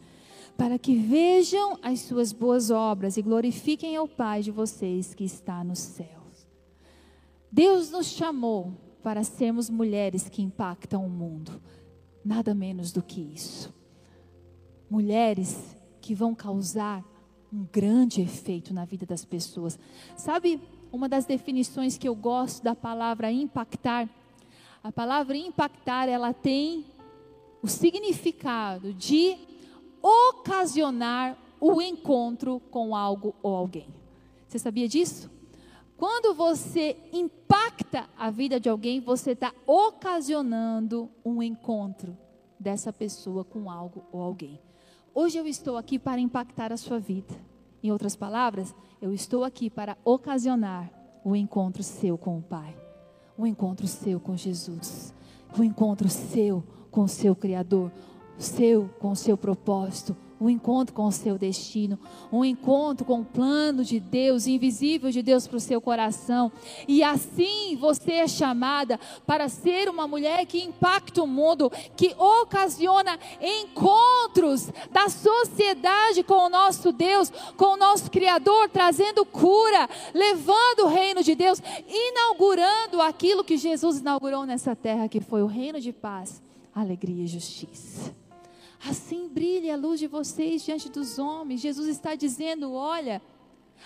para 0.56 0.78
que 0.78 0.96
vejam 0.96 1.78
as 1.80 2.00
suas 2.00 2.32
boas 2.32 2.70
obras 2.70 3.16
e 3.16 3.22
glorifiquem 3.22 3.94
ao 3.96 4.08
Pai 4.08 4.42
de 4.42 4.50
vocês 4.50 5.14
que 5.14 5.24
está 5.24 5.62
nos 5.62 5.78
céus. 5.78 6.48
Deus 7.52 7.90
nos 7.90 8.06
chamou 8.06 8.72
para 9.02 9.22
sermos 9.22 9.70
mulheres 9.70 10.28
que 10.28 10.42
impactam 10.42 11.06
o 11.06 11.08
mundo, 11.08 11.62
nada 12.24 12.54
menos 12.54 12.92
do 12.92 13.02
que 13.02 13.20
isso. 13.20 13.72
Mulheres 14.90 15.76
que 16.00 16.14
vão 16.14 16.34
causar 16.34 17.04
um 17.53 17.66
grande 17.72 18.20
efeito 18.20 18.72
na 18.72 18.84
vida 18.84 19.05
das 19.05 19.24
pessoas. 19.24 19.78
Sabe 20.16 20.61
uma 20.92 21.09
das 21.09 21.24
definições 21.24 21.98
que 21.98 22.09
eu 22.09 22.14
gosto 22.14 22.62
da 22.62 22.74
palavra 22.74 23.30
impactar? 23.30 24.09
A 24.82 24.90
palavra 24.90 25.36
impactar, 25.36 26.09
ela 26.09 26.32
tem 26.32 26.86
o 27.62 27.68
significado 27.68 28.94
de 28.94 29.36
ocasionar 30.03 31.36
o 31.61 31.82
encontro 31.82 32.61
com 32.70 32.96
algo 32.96 33.34
ou 33.42 33.55
alguém. 33.55 33.88
Você 34.48 34.59
sabia 34.59 34.88
disso? 34.88 35.30
Quando 35.96 36.34
você 36.34 36.96
impacta 37.12 38.09
a 38.16 38.30
vida 38.30 38.59
de 38.59 38.70
alguém, 38.70 39.01
você 39.01 39.32
está 39.32 39.53
ocasionando 39.66 41.11
um 41.22 41.42
encontro 41.42 42.16
dessa 42.59 42.90
pessoa 42.90 43.44
com 43.44 43.70
algo 43.70 44.03
ou 44.11 44.22
alguém. 44.22 44.59
Hoje 45.12 45.38
eu 45.38 45.46
estou 45.46 45.76
aqui 45.76 45.98
para 45.98 46.20
impactar 46.20 46.72
a 46.72 46.76
sua 46.76 47.00
vida. 47.00 47.34
Em 47.82 47.90
outras 47.90 48.14
palavras, 48.14 48.74
eu 49.02 49.12
estou 49.12 49.42
aqui 49.42 49.68
para 49.68 49.98
ocasionar 50.04 50.88
o 51.24 51.34
encontro 51.34 51.82
seu 51.82 52.16
com 52.16 52.38
o 52.38 52.42
Pai, 52.42 52.76
o 53.36 53.44
encontro 53.44 53.88
seu 53.88 54.20
com 54.20 54.36
Jesus, 54.36 55.12
o 55.58 55.64
encontro 55.64 56.08
seu 56.08 56.62
com 56.92 57.02
o 57.02 57.08
seu 57.08 57.34
Criador, 57.34 57.90
seu 58.38 58.88
com 59.00 59.11
o 59.11 59.16
seu 59.16 59.36
propósito, 59.36 60.16
um 60.41 60.49
encontro 60.49 60.95
com 60.95 61.07
o 61.07 61.12
seu 61.12 61.36
destino, 61.36 61.99
um 62.32 62.45
encontro 62.45 63.05
com 63.05 63.20
o 63.20 63.24
plano 63.24 63.84
de 63.84 64.01
Deus, 64.01 64.47
invisível 64.47 65.11
de 65.11 65.22
Deus 65.22 65.47
para 65.47 65.59
o 65.59 65.61
seu 65.61 65.80
coração. 65.80 66.51
E 66.88 67.03
assim 67.03 67.76
você 67.76 68.12
é 68.12 68.28
chamada 68.28 68.99
para 69.26 69.49
ser 69.49 69.88
uma 69.88 70.09
mulher 70.09 70.47
que 70.47 70.62
impacta 70.62 71.22
o 71.22 71.26
mundo, 71.26 71.70
que 71.95 72.14
ocasiona 72.18 73.18
encontros 73.41 74.70
da 74.91 75.09
sociedade 75.11 76.22
com 76.22 76.47
o 76.47 76.49
nosso 76.49 76.91
Deus, 76.91 77.30
com 77.57 77.74
o 77.74 77.76
nosso 77.76 78.11
Criador, 78.11 78.70
trazendo 78.70 79.26
cura, 79.26 79.88
levando 80.14 80.84
o 80.84 80.88
reino 80.88 81.22
de 81.22 81.34
Deus, 81.34 81.61
inaugurando 81.86 83.03
aquilo 83.03 83.45
que 83.45 83.59
Jesus 83.59 83.99
inaugurou 83.99 84.47
nessa 84.47 84.74
terra, 84.74 85.09
que 85.09 85.20
foi 85.20 85.43
o 85.43 85.47
reino 85.47 85.80
de 85.80 85.93
paz, 85.93 86.43
alegria 86.74 87.24
e 87.24 87.26
justiça. 87.26 88.20
Assim 88.87 89.28
brilhe 89.28 89.70
a 89.70 89.76
luz 89.76 90.01
de 90.01 90.07
vocês 90.07 90.64
diante 90.64 90.89
dos 90.89 91.18
homens. 91.18 91.61
Jesus 91.61 91.89
está 91.89 92.14
dizendo: 92.14 92.72
olha, 92.72 93.20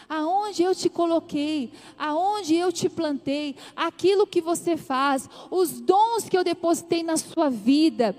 aonde 0.08 0.62
eu 0.62 0.74
te 0.74 0.88
coloquei, 0.88 1.72
aonde 1.98 2.54
eu 2.54 2.72
te 2.72 2.88
plantei, 2.88 3.56
aquilo 3.74 4.26
que 4.26 4.40
você 4.40 4.76
faz, 4.76 5.28
os 5.50 5.80
dons 5.80 6.28
que 6.28 6.36
eu 6.36 6.44
depositei 6.44 7.02
na 7.02 7.16
sua 7.16 7.50
vida, 7.50 8.16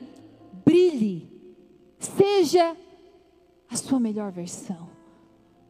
brilhe, 0.65 1.29
seja 1.99 2.75
a 3.69 3.75
sua 3.75 3.99
melhor 3.99 4.31
versão. 4.31 4.89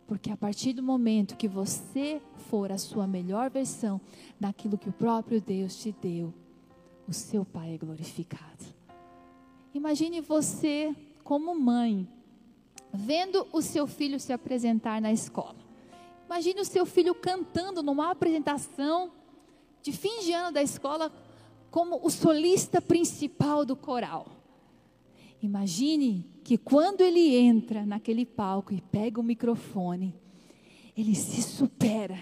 Porque 0.08 0.32
a 0.32 0.38
partir 0.38 0.74
do 0.74 0.84
momento 0.84 1.38
que 1.38 1.48
você 1.48 2.22
for 2.50 2.72
a 2.72 2.78
sua 2.78 3.08
melhor 3.08 3.50
versão 3.50 4.00
naquilo 4.40 4.78
que 4.78 4.90
o 4.90 4.94
próprio 4.94 5.42
Deus 5.42 5.76
te 5.78 5.92
deu, 5.92 6.34
o 7.08 7.14
seu 7.14 7.44
Pai 7.44 7.74
é 7.74 7.78
glorificado. 7.78 8.75
Imagine 9.76 10.22
você, 10.22 10.96
como 11.22 11.54
mãe, 11.54 12.08
vendo 12.94 13.46
o 13.52 13.62
seu 13.62 13.86
filho 13.86 14.18
se 14.22 14.32
apresentar 14.32 15.02
na 15.02 15.12
escola. 15.12 15.58
Imagine 16.26 16.62
o 16.62 16.66
seu 16.66 16.86
filho 16.86 17.14
cantando 17.14 17.84
numa 17.84 18.10
apresentação 18.10 19.12
de 19.82 19.92
fim 19.92 20.22
de 20.22 20.32
ano 20.32 20.54
da 20.54 20.64
escola 20.64 21.12
como 21.70 22.00
o 22.02 22.10
solista 22.10 22.82
principal 22.82 23.66
do 23.66 23.76
coral. 23.76 24.28
Imagine 25.42 26.26
que 26.42 26.58
quando 26.58 27.02
ele 27.02 27.36
entra 27.36 27.86
naquele 27.86 28.26
palco 28.26 28.74
e 28.74 28.80
pega 28.80 29.20
o 29.20 29.24
microfone, 29.24 30.16
ele 30.96 31.14
se 31.14 31.42
supera 31.42 32.18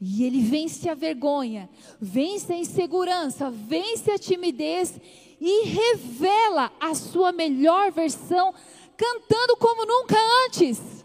E 0.00 0.24
ele 0.24 0.40
vence 0.42 0.88
a 0.88 0.94
vergonha, 0.94 1.70
vence 2.00 2.52
a 2.52 2.58
insegurança, 2.58 3.50
vence 3.50 4.10
a 4.10 4.18
timidez 4.18 5.00
e 5.40 5.64
revela 5.66 6.70
a 6.78 6.94
sua 6.94 7.32
melhor 7.32 7.90
versão 7.90 8.54
cantando 8.96 9.56
como 9.56 9.86
nunca 9.86 10.16
antes. 10.46 11.04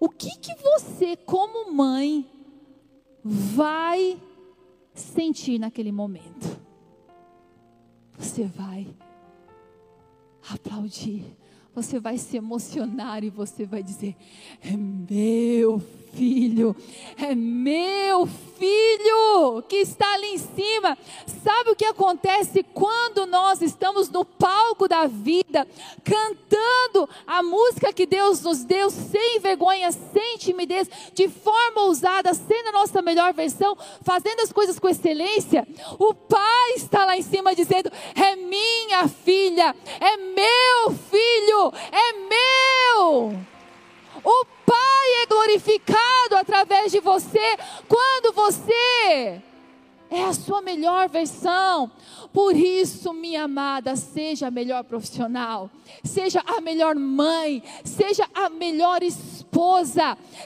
O 0.00 0.08
que 0.08 0.38
que 0.38 0.54
você 0.62 1.16
como 1.16 1.72
mãe 1.72 2.26
vai 3.24 4.20
sentir 4.94 5.58
naquele 5.58 5.92
momento? 5.92 6.60
Você 8.18 8.44
vai 8.44 8.86
aplaudir, 10.50 11.24
você 11.74 11.98
vai 11.98 12.16
se 12.16 12.36
emocionar 12.36 13.24
e 13.24 13.30
você 13.30 13.66
vai 13.66 13.82
dizer: 13.82 14.16
É 14.62 14.76
meu 14.76 15.82
filho, 16.16 16.74
é 17.18 17.34
meu 17.34 18.26
filho 18.26 19.62
que 19.68 19.76
está 19.76 20.14
ali 20.14 20.34
em 20.34 20.38
cima. 20.38 20.96
Sabe 21.44 21.70
o 21.70 21.76
que 21.76 21.84
acontece 21.84 22.64
quando 22.74 23.26
nós 23.26 23.60
estamos 23.60 24.08
no 24.08 24.24
palco 24.24 24.88
da 24.88 25.06
vida, 25.06 25.68
cantando 26.02 27.08
a 27.26 27.42
música 27.42 27.92
que 27.92 28.06
Deus 28.06 28.40
nos 28.40 28.64
deu, 28.64 28.88
sem 28.90 29.40
vergonha, 29.40 29.92
sem 29.92 30.38
timidez, 30.38 30.88
de 31.12 31.28
forma 31.28 31.82
ousada, 31.82 32.32
sendo 32.32 32.68
a 32.70 32.72
nossa 32.72 33.02
melhor 33.02 33.32
versão, 33.34 33.76
fazendo 34.02 34.40
as 34.40 34.52
coisas 34.52 34.78
com 34.78 34.88
excelência? 34.88 35.66
O 35.98 36.14
Pai 36.14 36.72
está 36.76 37.04
lá 37.04 37.16
em 37.16 37.22
cima 37.22 37.54
dizendo: 37.54 37.90
É 38.14 38.34
minha 38.36 39.06
filha, 39.06 39.76
é 40.00 40.16
meu 40.16 40.96
filho, 41.10 41.72
é 41.92 42.12
meu. 42.12 43.55
O 44.24 44.44
Pai 44.64 45.22
é 45.22 45.26
glorificado 45.26 46.36
através 46.36 46.90
de 46.90 47.00
você 47.00 47.56
quando 47.88 48.32
você 48.32 49.42
é 50.10 50.24
a 50.24 50.32
sua 50.32 50.62
melhor 50.62 51.08
versão. 51.08 51.90
Por 52.32 52.54
isso, 52.56 53.12
minha 53.12 53.44
amada, 53.44 53.96
seja 53.96 54.48
a 54.48 54.50
melhor 54.50 54.84
profissional, 54.84 55.70
seja 56.04 56.42
a 56.46 56.60
melhor 56.60 56.94
mãe, 56.94 57.62
seja 57.84 58.28
a 58.34 58.48
melhor 58.48 59.02
esposa, 59.02 59.35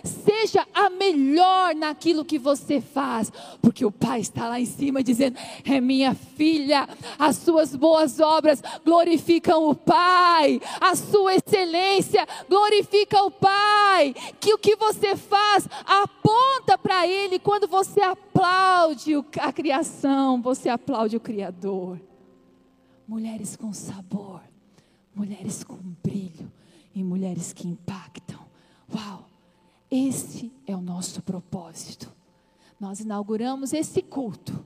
seja 0.05 0.67
a 0.73 0.91
melhor 0.91 1.75
naquilo 1.75 2.25
que 2.25 2.39
você 2.39 2.81
faz, 2.81 3.33
porque 3.61 3.85
o 3.85 3.91
Pai 3.91 4.21
está 4.21 4.49
lá 4.49 4.61
em 4.61 4.67
cima 4.67 5.03
dizendo: 5.03 5.39
É 5.65 5.81
minha 5.81 6.15
filha, 6.15 6.89
as 7.19 7.37
suas 7.37 7.75
boas 7.75 8.21
obras 8.21 8.63
glorificam 8.85 9.69
o 9.69 9.75
Pai, 9.75 10.61
a 10.81 10.95
sua 10.95 11.35
excelência 11.35 12.27
glorifica 12.49 13.23
o 13.23 13.31
Pai, 13.31 14.15
que 14.39 14.55
o 14.55 14.59
que 14.59 14.77
você 14.77 15.17
faz 15.17 15.69
aponta 15.85 16.79
para 16.79 17.07
Ele 17.07 17.39
quando 17.39 17.67
você 17.67 18.01
aplaude 18.01 19.13
a 19.39 19.53
criação, 19.53 20.41
você 20.41 20.69
aplaude 20.69 21.17
o 21.17 21.21
Criador 21.21 21.99
mulheres 23.11 23.57
com 23.57 23.73
sabor, 23.73 24.41
mulheres 25.13 25.65
com 25.65 25.77
brilho 26.01 26.49
e 26.95 27.03
mulheres 27.03 27.53
que 27.53 27.67
impactam. 27.67 28.30
Uau! 28.95 29.27
Esse 29.91 30.53
é 30.67 30.75
o 30.75 30.81
nosso 30.81 31.23
propósito. 31.23 32.13
Nós 32.79 33.01
inauguramos 33.01 33.73
esse 33.73 34.03
culto 34.03 34.65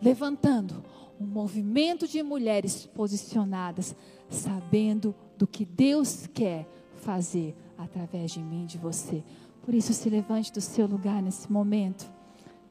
levantando 0.00 0.82
um 1.20 1.24
movimento 1.24 2.06
de 2.06 2.22
mulheres 2.22 2.86
posicionadas, 2.86 3.94
sabendo 4.28 5.14
do 5.38 5.46
que 5.46 5.64
Deus 5.64 6.26
quer 6.26 6.68
fazer 6.96 7.54
através 7.78 8.32
de 8.32 8.40
mim, 8.40 8.66
de 8.66 8.78
você. 8.78 9.22
Por 9.62 9.74
isso, 9.74 9.94
se 9.94 10.10
levante 10.10 10.52
do 10.52 10.60
seu 10.60 10.86
lugar 10.86 11.22
nesse 11.22 11.50
momento. 11.50 12.10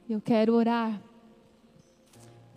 Eu 0.10 0.22
quero 0.22 0.54
orar. 0.54 1.02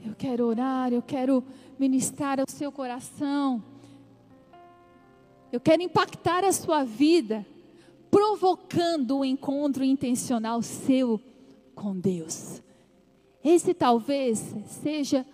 Eu 0.05 0.15
quero 0.15 0.47
orar, 0.47 0.93
eu 0.93 1.03
quero 1.03 1.43
ministrar 1.79 2.39
ao 2.39 2.47
seu 2.49 2.71
coração. 2.71 3.63
Eu 5.51 5.61
quero 5.61 5.83
impactar 5.83 6.45
a 6.45 6.53
sua 6.53 6.85
vida, 6.85 7.47
provocando 8.17 9.19
um 9.19 9.25
encontro 9.27 9.85
intencional 9.85 10.63
seu 10.63 11.21
com 11.75 11.95
Deus. 11.95 12.63
Esse 13.45 13.75
talvez 13.75 14.55
seja 14.83 15.27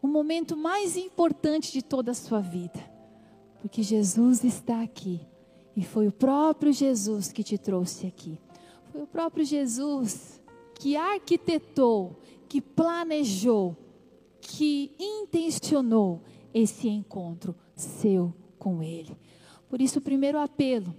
o 0.00 0.06
momento 0.06 0.56
mais 0.56 0.96
importante 0.96 1.72
de 1.72 1.82
toda 1.82 2.12
a 2.12 2.14
sua 2.14 2.38
vida, 2.38 2.78
porque 3.60 3.82
Jesus 3.82 4.44
está 4.44 4.80
aqui 4.80 5.22
e 5.76 5.82
foi 5.82 6.06
o 6.06 6.12
próprio 6.12 6.72
Jesus 6.72 7.32
que 7.32 7.42
te 7.42 7.58
trouxe 7.58 8.06
aqui. 8.06 8.38
Foi 8.92 9.02
o 9.02 9.08
próprio 9.08 9.44
Jesus 9.44 10.40
que 10.78 10.96
arquitetou, 10.96 12.20
que 12.48 12.60
planejou 12.60 13.76
que 14.40 14.92
intencionou 15.00 16.22
esse 16.54 16.86
encontro 16.86 17.56
seu 17.74 18.32
com 18.56 18.84
Ele. 18.84 19.18
Por 19.68 19.82
isso, 19.82 19.98
o 19.98 20.02
primeiro 20.02 20.38
apelo 20.38 20.94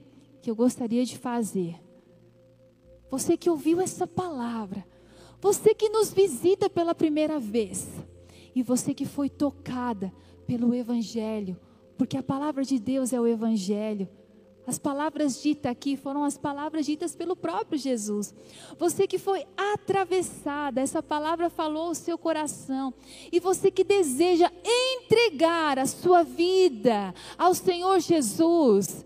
que 0.46 0.52
eu 0.52 0.56
gostaria 0.56 1.04
de 1.04 1.18
fazer, 1.18 1.74
você 3.10 3.36
que 3.36 3.50
ouviu 3.50 3.82
essa 3.82 4.06
palavra, 4.06 4.86
você 5.42 5.74
que 5.74 5.90
nos 5.90 6.14
visita 6.14 6.70
pela 6.70 6.94
primeira 6.94 7.40
vez, 7.40 7.90
e 8.54 8.62
você 8.62 8.94
que 8.94 9.08
foi 9.08 9.28
tocada 9.28 10.14
pelo 10.46 10.72
Evangelho, 10.76 11.60
porque 11.98 12.16
a 12.16 12.22
palavra 12.22 12.64
de 12.64 12.78
Deus 12.78 13.12
é 13.12 13.20
o 13.20 13.26
Evangelho. 13.26 14.08
As 14.68 14.78
palavras 14.78 15.42
ditas 15.42 15.72
aqui 15.72 15.98
foram 15.98 16.24
as 16.24 16.38
palavras 16.38 16.86
ditas 16.86 17.16
pelo 17.16 17.36
próprio 17.36 17.80
Jesus. 17.80 18.32
Você 18.78 19.08
que 19.08 19.18
foi 19.18 19.48
atravessada, 19.58 20.80
essa 20.80 21.02
palavra 21.02 21.50
falou 21.50 21.90
o 21.90 21.96
seu 21.96 22.20
coração. 22.20 22.94
E 23.32 23.40
você 23.40 23.72
que 23.72 23.84
deseja 23.84 24.52
entregar 24.64 25.80
a 25.80 25.88
sua 25.88 26.22
vida 26.22 27.16
ao 27.36 27.56
Senhor 27.56 28.00
Jesus, 28.00 29.04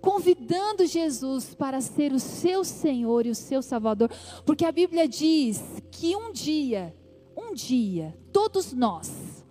convidando 0.00 0.86
Jesus 0.86 1.54
para 1.54 1.80
ser 1.80 2.12
o 2.12 2.20
seu 2.20 2.64
Senhor 2.64 3.26
e 3.26 3.30
o 3.30 3.34
seu 3.34 3.62
Salvador, 3.62 4.10
porque 4.44 4.64
a 4.64 4.72
Bíblia 4.72 5.08
diz 5.08 5.60
que 5.90 6.14
um 6.16 6.32
dia, 6.32 6.94
um 7.36 7.52
dia, 7.52 8.16
todos 8.32 8.72
nós, 8.72 9.44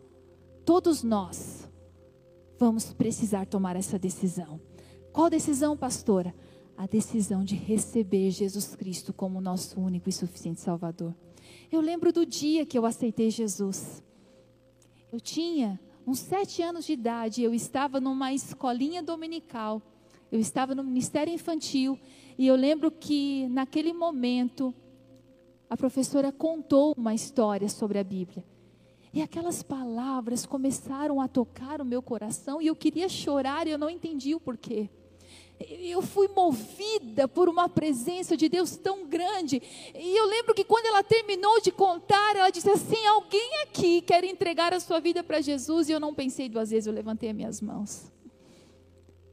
todos 0.66 1.04
nós, 1.04 1.70
vamos 2.58 2.94
precisar 2.94 3.46
tomar 3.46 3.76
essa 3.76 4.00
decisão. 4.00 4.60
Qual 5.12 5.30
decisão, 5.30 5.76
pastora? 5.76 6.34
A 6.76 6.86
decisão 6.86 7.44
de 7.44 7.56
receber 7.56 8.30
Jesus 8.32 8.76
Cristo 8.76 9.12
como 9.12 9.42
nosso 9.42 9.80
único 9.80 10.10
e 10.10 10.12
suficiente 10.12 10.62
Salvador. 10.62 11.16
Eu 11.72 11.82
lembro 11.82 12.14
do 12.14 12.26
dia 12.26 12.66
que 12.66 12.78
eu 12.78 12.86
aceitei 12.86 13.32
Jesus. 13.32 14.04
Eu 15.12 15.20
tinha 15.20 15.80
uns 16.06 16.20
sete 16.20 16.62
anos 16.62 16.86
de 16.86 16.94
idade, 16.94 17.42
eu 17.42 17.54
estava 17.54 18.00
numa 18.00 18.32
escolinha 18.32 19.04
dominical, 19.04 19.82
eu 20.32 20.40
estava 20.40 20.76
no 20.76 20.84
Ministério 20.84 21.34
Infantil, 21.34 22.00
e 22.38 22.48
eu 22.48 22.56
lembro 22.56 22.92
que 22.92 23.48
naquele 23.50 23.94
momento 23.94 24.74
a 25.70 25.76
professora 25.76 26.32
contou 26.32 26.94
uma 26.98 27.14
história 27.14 27.68
sobre 27.68 28.00
a 28.00 28.04
Bíblia. 28.04 28.44
E 29.14 29.22
aquelas 29.22 29.64
palavras 29.64 30.46
começaram 30.46 31.20
a 31.20 31.28
tocar 31.28 31.82
o 31.82 31.86
meu 31.86 32.02
coração 32.02 32.62
e 32.62 32.68
eu 32.68 32.76
queria 32.76 33.10
chorar 33.10 33.68
e 33.68 33.72
eu 33.72 33.78
não 33.78 33.90
entendi 33.90 34.36
o 34.36 34.40
porquê 34.40 34.90
eu 35.60 36.02
fui 36.02 36.28
movida 36.28 37.28
por 37.28 37.50
uma 37.50 37.68
presença 37.68 38.38
de 38.38 38.48
Deus 38.48 38.76
tão 38.76 39.08
grande. 39.08 39.62
E 39.96 40.16
eu 40.16 40.26
lembro 40.26 40.54
que 40.54 40.64
quando 40.64 40.86
ela 40.86 41.04
terminou 41.04 41.60
de 41.62 41.72
contar, 41.72 42.36
ela 42.36 42.50
disse 42.50 42.70
assim: 42.70 43.06
Alguém 43.08 43.64
aqui 43.64 44.02
quer 44.02 44.24
entregar 44.24 44.74
a 44.74 44.80
sua 44.80 45.00
vida 45.00 45.24
para 45.24 45.42
Jesus? 45.42 45.90
E 45.90 45.92
eu 45.92 46.00
não 46.00 46.14
pensei 46.14 46.48
duas 46.48 46.70
vezes, 46.70 46.88
eu 46.88 46.94
levantei 46.94 47.30
as 47.30 47.36
minhas 47.36 47.62
mãos. 47.62 48.12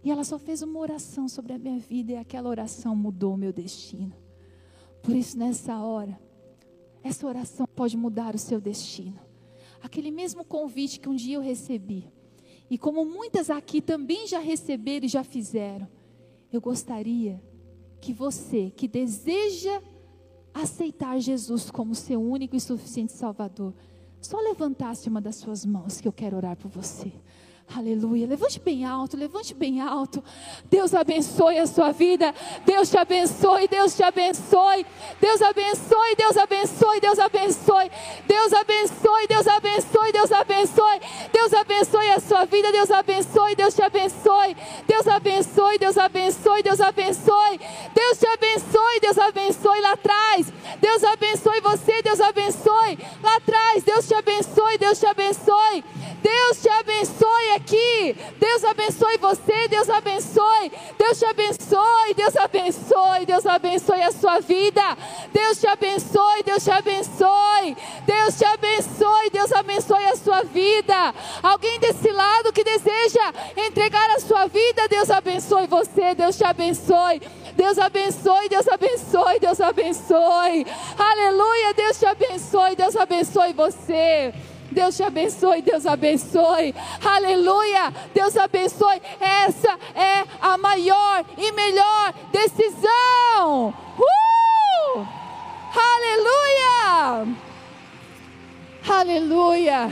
E 0.04 0.10
ela 0.10 0.22
só 0.22 0.38
fez 0.38 0.62
uma 0.62 0.78
oração 0.78 1.28
sobre 1.28 1.54
a 1.54 1.58
minha 1.58 1.78
vida, 1.78 2.12
e 2.12 2.16
aquela 2.16 2.48
oração 2.48 2.94
mudou 2.94 3.34
o 3.34 3.38
meu 3.38 3.52
destino. 3.52 4.14
Por 5.02 5.16
isso, 5.16 5.38
nessa 5.38 5.78
hora, 5.78 6.18
essa 7.02 7.26
oração 7.26 7.66
pode 7.74 7.96
mudar 7.96 8.34
o 8.34 8.38
seu 8.38 8.60
destino. 8.60 9.18
Aquele 9.82 10.10
mesmo 10.10 10.44
convite 10.44 11.00
que 11.00 11.08
um 11.08 11.14
dia 11.14 11.36
eu 11.36 11.40
recebi, 11.40 12.06
e 12.70 12.78
como 12.78 13.04
muitas 13.04 13.50
aqui 13.50 13.80
também 13.80 14.26
já 14.26 14.38
receberam 14.38 15.06
e 15.06 15.08
já 15.08 15.24
fizeram 15.24 15.88
eu 16.56 16.60
gostaria 16.60 17.42
que 18.00 18.12
você, 18.12 18.70
que 18.70 18.86
deseja 18.86 19.82
aceitar 20.52 21.18
Jesus 21.18 21.70
como 21.70 21.94
seu 21.94 22.22
único 22.22 22.54
e 22.54 22.60
suficiente 22.60 23.12
Salvador, 23.12 23.74
só 24.20 24.38
levantasse 24.38 25.08
uma 25.08 25.20
das 25.20 25.36
suas 25.36 25.66
mãos 25.66 26.00
que 26.00 26.06
eu 26.06 26.12
quero 26.12 26.36
orar 26.36 26.56
por 26.56 26.70
você. 26.70 27.12
Aleluia. 27.72 28.26
Levante 28.26 28.60
bem 28.60 28.84
alto, 28.84 29.16
levante 29.16 29.54
bem 29.54 29.80
alto. 29.80 30.22
Deus 30.70 30.94
abençoe 30.94 31.58
a 31.58 31.66
sua 31.66 31.92
vida. 31.92 32.32
Deus 32.64 32.90
te 32.90 32.96
abençoe, 32.96 33.66
Deus 33.68 33.96
te 33.96 34.02
abençoe. 34.02 34.86
Deus 35.20 35.42
abençoe, 35.42 36.16
Deus 36.16 36.36
abençoe, 36.36 37.00
Deus 37.00 37.18
abençoe. 37.18 37.90
Deus 38.28 38.52
abençoe, 38.52 39.26
Deus 39.26 39.46
abençoe, 39.48 40.12
Deus 40.12 40.32
abençoe. 40.32 41.00
Deus 41.32 41.52
abençoe 41.54 42.10
a 42.10 42.20
sua 42.20 42.44
vida, 42.44 42.70
Deus 42.70 42.90
abençoe, 42.90 43.56
Deus 43.56 43.74
te 43.74 43.82
abençoe. 43.82 44.56
Deus 44.86 45.08
abençoe, 45.08 45.78
Deus 45.78 45.98
abençoe, 45.98 46.62
Deus 46.62 46.80
abençoe. 46.80 47.60
Deus 47.94 48.18
te 48.18 48.26
abençoe, 48.26 49.00
Deus 49.00 49.18
abençoe 49.18 49.80
lá 49.80 49.92
atrás. 49.92 50.52
Deus 50.80 51.02
abençoe 51.02 51.60
você, 51.60 52.02
Deus 52.02 52.20
abençoe 52.20 52.98
lá 53.22 53.36
atrás. 53.36 53.82
Deus 53.82 54.06
te 54.06 54.14
abençoe, 54.14 54.78
Deus 54.78 55.00
te 55.00 55.06
abençoe. 55.06 55.84
Deus 56.22 56.62
te 56.62 56.68
abençoe 56.68 57.50
aqui. 57.56 58.16
Deus 58.38 58.64
abençoe 58.64 59.18
você. 59.18 59.68
Deus 59.68 59.90
abençoe. 59.90 60.72
Deus 60.98 61.18
te 61.18 61.24
abençoe. 61.24 62.14
Deus 62.16 62.36
abençoe. 62.36 63.26
Deus 63.26 63.46
abençoe 63.46 64.02
a 64.02 64.12
sua 64.12 64.40
vida. 64.40 64.96
Deus 65.32 65.60
te 65.60 65.66
abençoe. 65.66 66.42
Deus 66.44 66.64
te 66.64 66.70
abençoe. 66.70 67.76
Deus 68.06 68.38
te 68.38 68.44
abençoe. 68.44 69.30
Deus 69.30 69.52
abençoe 69.52 70.06
a 70.06 70.16
sua 70.16 70.42
vida. 70.44 71.14
Alguém 71.42 71.78
desse 71.78 72.10
lado 72.10 72.52
que 72.52 72.64
deseja 72.64 73.32
entregar 73.56 74.10
a 74.10 74.20
sua 74.20 74.46
vida, 74.46 74.88
Deus 74.88 75.10
abençoe 75.10 75.66
você. 75.66 76.14
Deus 76.14 76.36
te 76.36 76.44
abençoe. 76.44 77.20
Deus 77.56 77.78
abençoe, 77.78 78.48
Deus 78.48 78.66
abençoe, 78.68 79.40
Deus 79.40 79.60
abençoe. 79.60 80.66
Aleluia, 80.98 81.74
Deus 81.74 81.98
te 81.98 82.06
abençoe, 82.06 82.76
Deus 82.76 82.96
abençoe 82.96 83.52
você. 83.52 84.34
Deus 84.74 84.96
te 84.96 85.04
abençoe, 85.04 85.62
Deus 85.62 85.86
abençoe. 85.86 86.74
Aleluia. 87.02 87.94
Deus 88.12 88.36
abençoe. 88.36 89.00
Essa 89.20 89.78
é 89.94 90.24
a 90.40 90.58
maior 90.58 91.24
e 91.38 91.52
melhor 91.52 92.12
decisão. 92.32 93.72
Uh! 93.98 95.06
Aleluia. 95.76 97.36
Aleluia. 98.88 99.90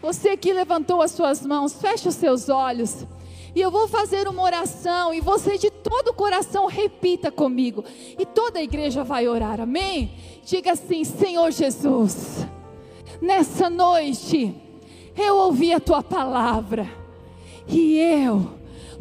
Você 0.00 0.36
que 0.36 0.52
levantou 0.52 1.02
as 1.02 1.12
suas 1.12 1.44
mãos, 1.46 1.74
feche 1.74 2.08
os 2.08 2.14
seus 2.14 2.48
olhos. 2.48 3.06
E 3.54 3.60
eu 3.60 3.70
vou 3.70 3.86
fazer 3.86 4.26
uma 4.28 4.42
oração 4.42 5.12
e 5.12 5.20
você 5.20 5.58
de 5.58 5.70
todo 5.70 6.08
o 6.08 6.14
coração 6.14 6.66
repita 6.66 7.30
comigo. 7.30 7.84
E 8.18 8.24
toda 8.24 8.58
a 8.58 8.62
igreja 8.62 9.04
vai 9.04 9.28
orar. 9.28 9.60
Amém? 9.60 10.14
Diga 10.44 10.72
assim: 10.72 11.04
Senhor 11.04 11.50
Jesus, 11.52 12.46
nessa 13.22 13.70
noite 13.70 14.52
eu 15.16 15.36
ouvi 15.36 15.72
a 15.72 15.78
tua 15.78 16.02
palavra 16.02 16.90
e 17.68 17.96
eu 17.96 18.50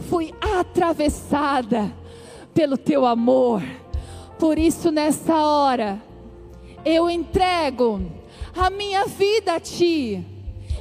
fui 0.07 0.31
atravessada 0.39 1.91
pelo 2.53 2.77
teu 2.77 3.05
amor. 3.05 3.63
Por 4.37 4.59
isso, 4.59 4.91
nessa 4.91 5.35
hora, 5.35 6.01
eu 6.85 7.09
entrego 7.09 8.01
a 8.55 8.69
minha 8.69 9.05
vida 9.05 9.55
a 9.55 9.59
ti, 9.59 10.23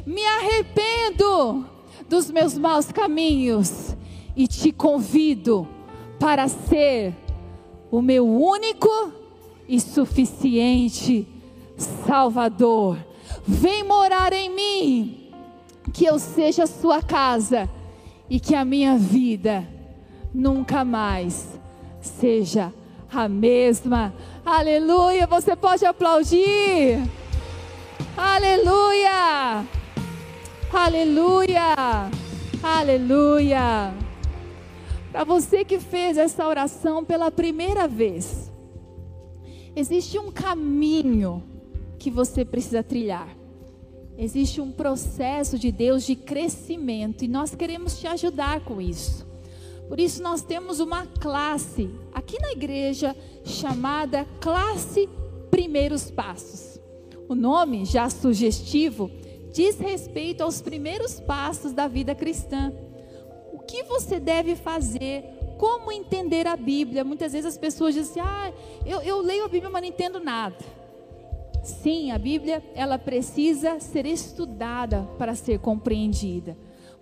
me 0.04 0.24
arrependo 0.24 1.66
dos 2.08 2.30
meus 2.30 2.58
maus 2.58 2.92
caminhos 2.92 3.96
e 4.36 4.46
te 4.46 4.70
convido 4.72 5.66
para 6.18 6.46
ser 6.48 7.14
o 7.90 8.02
meu 8.02 8.28
único 8.28 9.12
e 9.68 9.80
suficiente 9.80 11.26
Salvador 11.76 13.09
Vem 13.52 13.82
morar 13.82 14.32
em 14.32 14.48
mim, 14.48 15.32
que 15.92 16.04
eu 16.04 16.20
seja 16.20 16.62
a 16.62 16.68
sua 16.68 17.02
casa 17.02 17.68
e 18.28 18.38
que 18.38 18.54
a 18.54 18.64
minha 18.64 18.96
vida 18.96 19.66
nunca 20.32 20.84
mais 20.84 21.58
seja 22.00 22.72
a 23.12 23.28
mesma. 23.28 24.14
Aleluia! 24.46 25.26
Você 25.26 25.56
pode 25.56 25.84
aplaudir. 25.84 27.02
Aleluia! 28.16 29.66
Aleluia! 30.72 31.74
Aleluia! 32.62 33.92
Para 35.10 35.24
você 35.24 35.64
que 35.64 35.80
fez 35.80 36.16
essa 36.16 36.46
oração 36.46 37.04
pela 37.04 37.32
primeira 37.32 37.88
vez, 37.88 38.50
existe 39.74 40.20
um 40.20 40.30
caminho 40.30 41.42
que 41.98 42.12
você 42.12 42.44
precisa 42.44 42.80
trilhar. 42.80 43.39
Existe 44.22 44.60
um 44.60 44.70
processo 44.70 45.58
de 45.58 45.72
Deus 45.72 46.04
de 46.04 46.14
crescimento 46.14 47.24
e 47.24 47.28
nós 47.28 47.54
queremos 47.54 47.98
te 47.98 48.06
ajudar 48.06 48.60
com 48.60 48.78
isso. 48.78 49.26
Por 49.88 49.98
isso, 49.98 50.22
nós 50.22 50.42
temos 50.42 50.78
uma 50.78 51.06
classe 51.06 51.88
aqui 52.12 52.38
na 52.38 52.52
igreja 52.52 53.16
chamada 53.46 54.26
Classe 54.38 55.08
Primeiros 55.50 56.10
Passos. 56.10 56.78
O 57.30 57.34
nome, 57.34 57.86
já 57.86 58.10
sugestivo, 58.10 59.10
diz 59.54 59.78
respeito 59.78 60.42
aos 60.42 60.60
primeiros 60.60 61.18
passos 61.18 61.72
da 61.72 61.88
vida 61.88 62.14
cristã. 62.14 62.74
O 63.54 63.60
que 63.60 63.84
você 63.84 64.20
deve 64.20 64.54
fazer? 64.54 65.24
Como 65.56 65.90
entender 65.90 66.46
a 66.46 66.56
Bíblia? 66.56 67.04
Muitas 67.04 67.32
vezes 67.32 67.46
as 67.46 67.56
pessoas 67.56 67.94
dizem 67.94 68.20
assim: 68.20 68.30
ah, 68.30 68.52
eu, 68.84 69.00
eu 69.00 69.22
leio 69.22 69.46
a 69.46 69.48
Bíblia, 69.48 69.70
mas 69.70 69.80
não 69.80 69.88
entendo 69.88 70.20
nada. 70.20 70.58
Sim, 71.62 72.10
a 72.10 72.18
Bíblia, 72.18 72.62
ela 72.74 72.98
precisa 72.98 73.78
ser 73.80 74.06
estudada 74.06 75.08
para 75.18 75.34
ser 75.34 75.58
compreendida. 75.58 76.56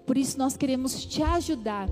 Por 0.04 0.16
isso 0.16 0.38
nós 0.38 0.56
queremos 0.56 1.04
te 1.04 1.22
ajudar. 1.22 1.88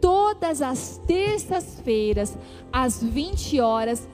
Todas 0.00 0.60
as 0.62 0.98
terças-feiras, 1.06 2.36
às 2.72 3.02
20 3.02 3.58
horas, 3.60 4.06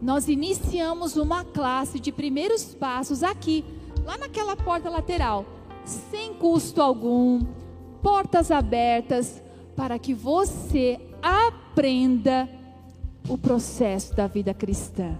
nós 0.00 0.28
iniciamos 0.28 1.16
uma 1.16 1.44
classe 1.44 1.98
de 1.98 2.12
primeiros 2.12 2.74
passos 2.74 3.22
aqui, 3.22 3.64
lá 4.04 4.18
naquela 4.18 4.54
porta 4.54 4.90
lateral, 4.90 5.46
sem 5.84 6.34
custo 6.34 6.82
algum, 6.82 7.40
portas 8.02 8.50
abertas, 8.50 9.42
para 9.74 9.98
que 9.98 10.12
você 10.12 11.00
aprenda 11.22 12.48
o 13.28 13.38
processo 13.38 14.14
da 14.14 14.26
vida 14.26 14.52
cristã. 14.52 15.18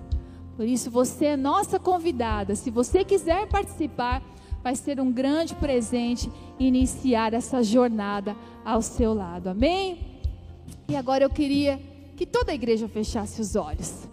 Por 0.56 0.66
isso, 0.66 0.90
você 0.90 1.26
é 1.26 1.36
nossa 1.36 1.78
convidada. 1.78 2.54
Se 2.54 2.70
você 2.70 3.04
quiser 3.04 3.48
participar, 3.48 4.22
vai 4.62 4.76
ser 4.76 5.00
um 5.00 5.12
grande 5.12 5.54
presente 5.54 6.30
iniciar 6.58 7.34
essa 7.34 7.62
jornada 7.62 8.36
ao 8.64 8.80
seu 8.80 9.12
lado. 9.12 9.48
Amém? 9.48 10.20
E 10.88 10.96
agora 10.96 11.24
eu 11.24 11.30
queria 11.30 11.80
que 12.16 12.24
toda 12.24 12.52
a 12.52 12.54
igreja 12.54 12.88
fechasse 12.88 13.40
os 13.40 13.56
olhos. 13.56 14.08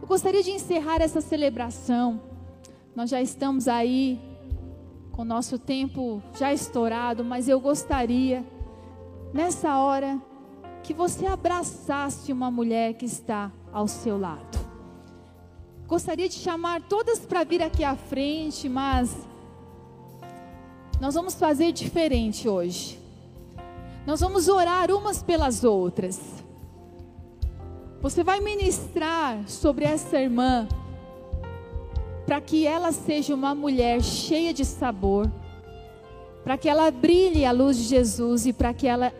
Eu 0.00 0.06
gostaria 0.06 0.42
de 0.42 0.50
encerrar 0.50 1.00
essa 1.00 1.20
celebração. 1.20 2.20
Nós 2.94 3.10
já 3.10 3.20
estamos 3.20 3.66
aí 3.66 4.20
com 5.10 5.22
o 5.22 5.24
nosso 5.24 5.58
tempo 5.58 6.22
já 6.38 6.52
estourado, 6.52 7.24
mas 7.24 7.48
eu 7.48 7.58
gostaria, 7.58 8.44
nessa 9.32 9.78
hora, 9.78 10.20
que 10.82 10.92
você 10.92 11.26
abraçasse 11.26 12.32
uma 12.32 12.50
mulher 12.50 12.94
que 12.94 13.06
está 13.06 13.50
ao 13.72 13.88
seu 13.88 14.18
lado. 14.18 14.75
Gostaria 15.88 16.28
de 16.28 16.34
chamar 16.34 16.82
todas 16.82 17.20
para 17.20 17.44
vir 17.44 17.62
aqui 17.62 17.84
à 17.84 17.94
frente, 17.94 18.68
mas 18.68 19.16
nós 21.00 21.14
vamos 21.14 21.34
fazer 21.34 21.70
diferente 21.70 22.48
hoje. 22.48 22.98
Nós 24.04 24.20
vamos 24.20 24.48
orar 24.48 24.90
umas 24.90 25.22
pelas 25.22 25.62
outras. 25.62 26.20
Você 28.02 28.24
vai 28.24 28.40
ministrar 28.40 29.48
sobre 29.48 29.84
essa 29.84 30.20
irmã, 30.20 30.66
para 32.26 32.40
que 32.40 32.66
ela 32.66 32.90
seja 32.90 33.32
uma 33.32 33.54
mulher 33.54 34.02
cheia 34.02 34.52
de 34.52 34.64
sabor, 34.64 35.30
para 36.42 36.58
que 36.58 36.68
ela 36.68 36.90
brilhe 36.90 37.44
a 37.44 37.52
luz 37.52 37.76
de 37.76 37.84
Jesus 37.84 38.44
e 38.44 38.52
para 38.52 38.74
que 38.74 38.88
ela 38.88 39.12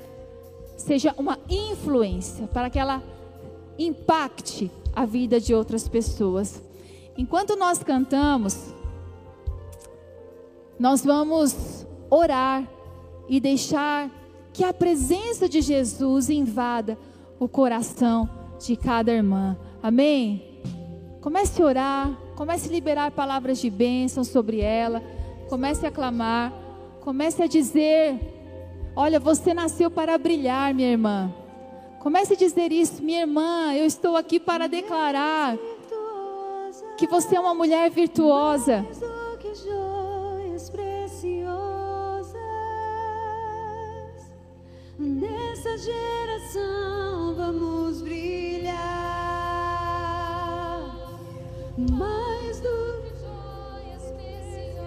seja 0.77 1.15
uma 1.17 1.39
influência, 1.49 2.49
para 2.49 2.69
que 2.69 2.79
ela 2.79 3.01
impacte 3.79 4.69
a 4.97 5.05
vida 5.05 5.39
de 5.39 5.55
outras 5.55 5.87
pessoas. 5.87 6.63
Enquanto 7.19 7.55
nós 7.55 7.83
cantamos, 7.83 8.75
nós 10.79 11.05
vamos 11.05 11.87
orar 12.09 12.67
e 13.29 13.39
deixar 13.39 14.11
que 14.55 14.65
a 14.65 14.73
presença 14.73 15.47
de 15.47 15.61
Jesus 15.61 16.31
invada 16.31 16.99
o 17.39 17.47
coração 17.47 18.27
de 18.59 18.75
cada 18.75 19.13
irmã. 19.13 19.55
Amém? 19.83 20.63
Comece 21.21 21.61
a 21.61 21.67
orar, 21.67 22.19
comece 22.35 22.71
a 22.71 22.73
liberar 22.73 23.11
palavras 23.11 23.59
de 23.59 23.69
bênção 23.69 24.25
sobre 24.25 24.61
ela, 24.61 25.03
comece 25.51 25.87
a 25.87 25.91
clamar, 25.91 26.53
comece 27.03 27.43
a 27.43 27.47
dizer: 27.47 28.19
Olha, 28.95 29.21
você 29.21 29.53
nasceu 29.53 29.91
para 29.91 30.17
brilhar, 30.17 30.73
minha 30.73 30.91
irmã. 30.91 31.35
Comece 32.01 32.35
a 32.35 32.37
dizer 32.37 32.73
isso, 32.73 33.03
minha 33.03 33.21
irmã. 33.21 33.75
Eu 33.75 33.85
estou 33.85 34.17
aqui 34.17 34.39
para 34.39 34.67
declarar 34.69 35.57
que 36.97 37.07
você 37.07 37.37
é 37.37 37.41
uma 37.41 37.55
mulher 37.55 37.91
virtuosa. 37.91 38.87
Nessa 44.99 45.77
geração 45.79 47.35
vamos 47.37 48.01
brilhar 48.01 48.77
mais 51.77 52.61
do 52.61 53.03
que 53.03 53.11
joias 53.21 54.11
preciosas. 54.17 54.87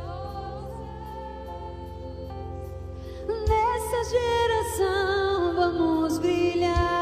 Nessa 3.47 4.03
geração 4.09 5.55
vamos 5.55 6.17
brilhar. 6.17 6.98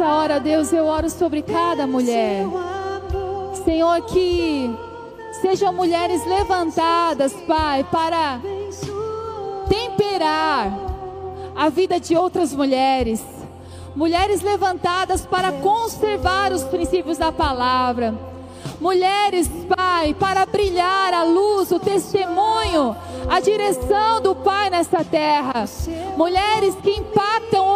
Nessa 0.00 0.14
hora, 0.14 0.40
Deus, 0.40 0.72
eu 0.72 0.86
oro 0.86 1.10
sobre 1.10 1.42
cada 1.42 1.86
mulher. 1.86 2.46
Senhor, 3.64 4.00
que 4.06 4.74
sejam 5.42 5.74
mulheres 5.74 6.24
levantadas, 6.26 7.34
Pai, 7.46 7.84
para 7.84 8.40
temperar 9.68 10.72
a 11.54 11.68
vida 11.68 12.00
de 12.00 12.16
outras 12.16 12.54
mulheres. 12.54 13.22
Mulheres 13.94 14.40
levantadas 14.40 15.26
para 15.26 15.52
conservar 15.52 16.50
os 16.50 16.64
princípios 16.64 17.18
da 17.18 17.30
palavra. 17.30 18.14
Mulheres, 18.80 19.50
Pai, 19.76 20.14
para 20.14 20.46
brilhar 20.46 21.12
a 21.12 21.24
luz, 21.24 21.70
o 21.72 21.78
testemunho, 21.78 22.96
a 23.28 23.38
direção 23.40 24.22
do 24.22 24.34
Pai 24.34 24.70
nesta 24.70 25.04
terra. 25.04 25.66
Mulheres 26.16 26.74
que 26.76 26.90
impactam 26.90 27.29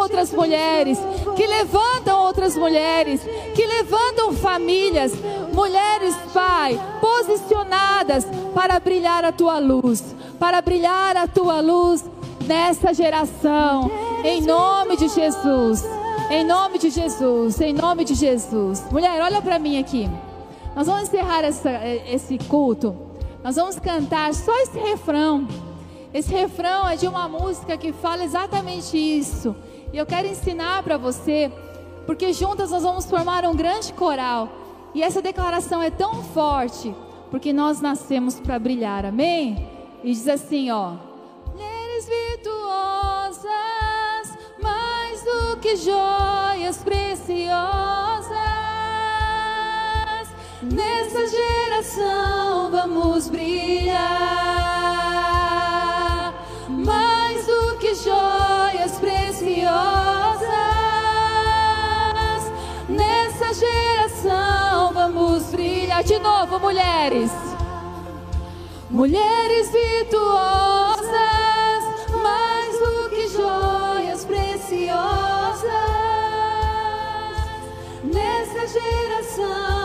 outras 0.05 0.31
mulheres, 0.31 0.99
que 1.35 1.45
levantam 1.47 2.19
outras 2.27 2.55
mulheres, 2.55 3.21
que 3.55 3.65
levantam 3.65 4.33
famílias. 4.33 5.11
Mulheres, 5.51 6.15
Pai, 6.33 6.79
posicionadas 7.01 8.25
para 8.53 8.79
brilhar 8.79 9.25
a 9.25 9.31
tua 9.31 9.57
luz, 9.59 10.15
para 10.39 10.61
brilhar 10.61 11.17
a 11.17 11.27
tua 11.27 11.59
luz 11.59 12.05
nessa 12.45 12.93
geração. 12.93 13.89
Em 14.23 14.41
nome 14.41 14.95
de 14.95 15.07
Jesus. 15.07 15.83
Em 16.29 16.43
nome 16.45 16.77
de 16.77 16.89
Jesus. 16.89 17.59
Em 17.61 17.73
nome 17.73 18.03
de 18.05 18.13
Jesus. 18.15 18.83
Mulher, 18.91 19.21
olha 19.21 19.41
para 19.41 19.57
mim 19.59 19.79
aqui. 19.79 20.09
Nós 20.75 20.87
vamos 20.87 21.03
encerrar 21.03 21.43
essa- 21.43 21.81
esse 22.15 22.37
culto. 22.37 22.95
Nós 23.43 23.55
vamos 23.55 23.79
cantar 23.79 24.33
só 24.33 24.53
esse 24.63 24.77
refrão. 24.77 25.47
Esse 26.13 26.31
refrão 26.33 26.87
é 26.87 26.95
de 26.95 27.07
uma 27.07 27.27
música 27.27 27.75
que 27.77 27.91
fala 27.91 28.23
exatamente 28.23 28.97
isso. 28.97 29.55
E 29.95 29.97
eu 29.97 30.05
quero 30.05 30.27
ensinar 30.27 30.83
para 30.83 30.97
você, 30.97 31.49
porque 32.05 32.33
juntas 32.33 32.69
nós 32.69 32.83
vamos 32.83 33.05
formar 33.05 33.45
um 33.45 33.55
grande 33.55 33.93
coral. 33.93 34.49
E 34.93 35.01
essa 35.01 35.21
declaração 35.21 35.81
é 35.81 35.89
tão 35.89 36.21
forte, 36.21 36.93
porque 37.31 37.53
nós 37.53 37.79
nascemos 37.79 38.37
para 38.37 38.59
brilhar. 38.59 39.05
Amém? 39.05 39.69
E 40.03 40.11
diz 40.11 40.27
assim, 40.27 40.69
ó: 40.69 40.95
Mulheres 41.49 42.09
virtuosas, 42.09 43.47
mais 44.61 45.23
do 45.23 45.59
que 45.61 45.77
joias 45.77 46.75
preciosas. 46.83 47.55
Nessa 50.61 51.25
geração 51.25 52.69
vamos 52.69 53.29
brilhar 53.29 54.64
brilhar 65.95 66.03
de 66.03 66.19
novo, 66.19 66.59
mulheres. 66.59 67.31
Mulheres 68.89 69.71
virtuosas, 69.71 71.03
mais 72.21 72.79
do 72.79 73.09
que 73.09 73.27
joias 73.29 74.25
preciosas. 74.25 75.71
Nessa 78.03 78.67
geração 78.67 79.84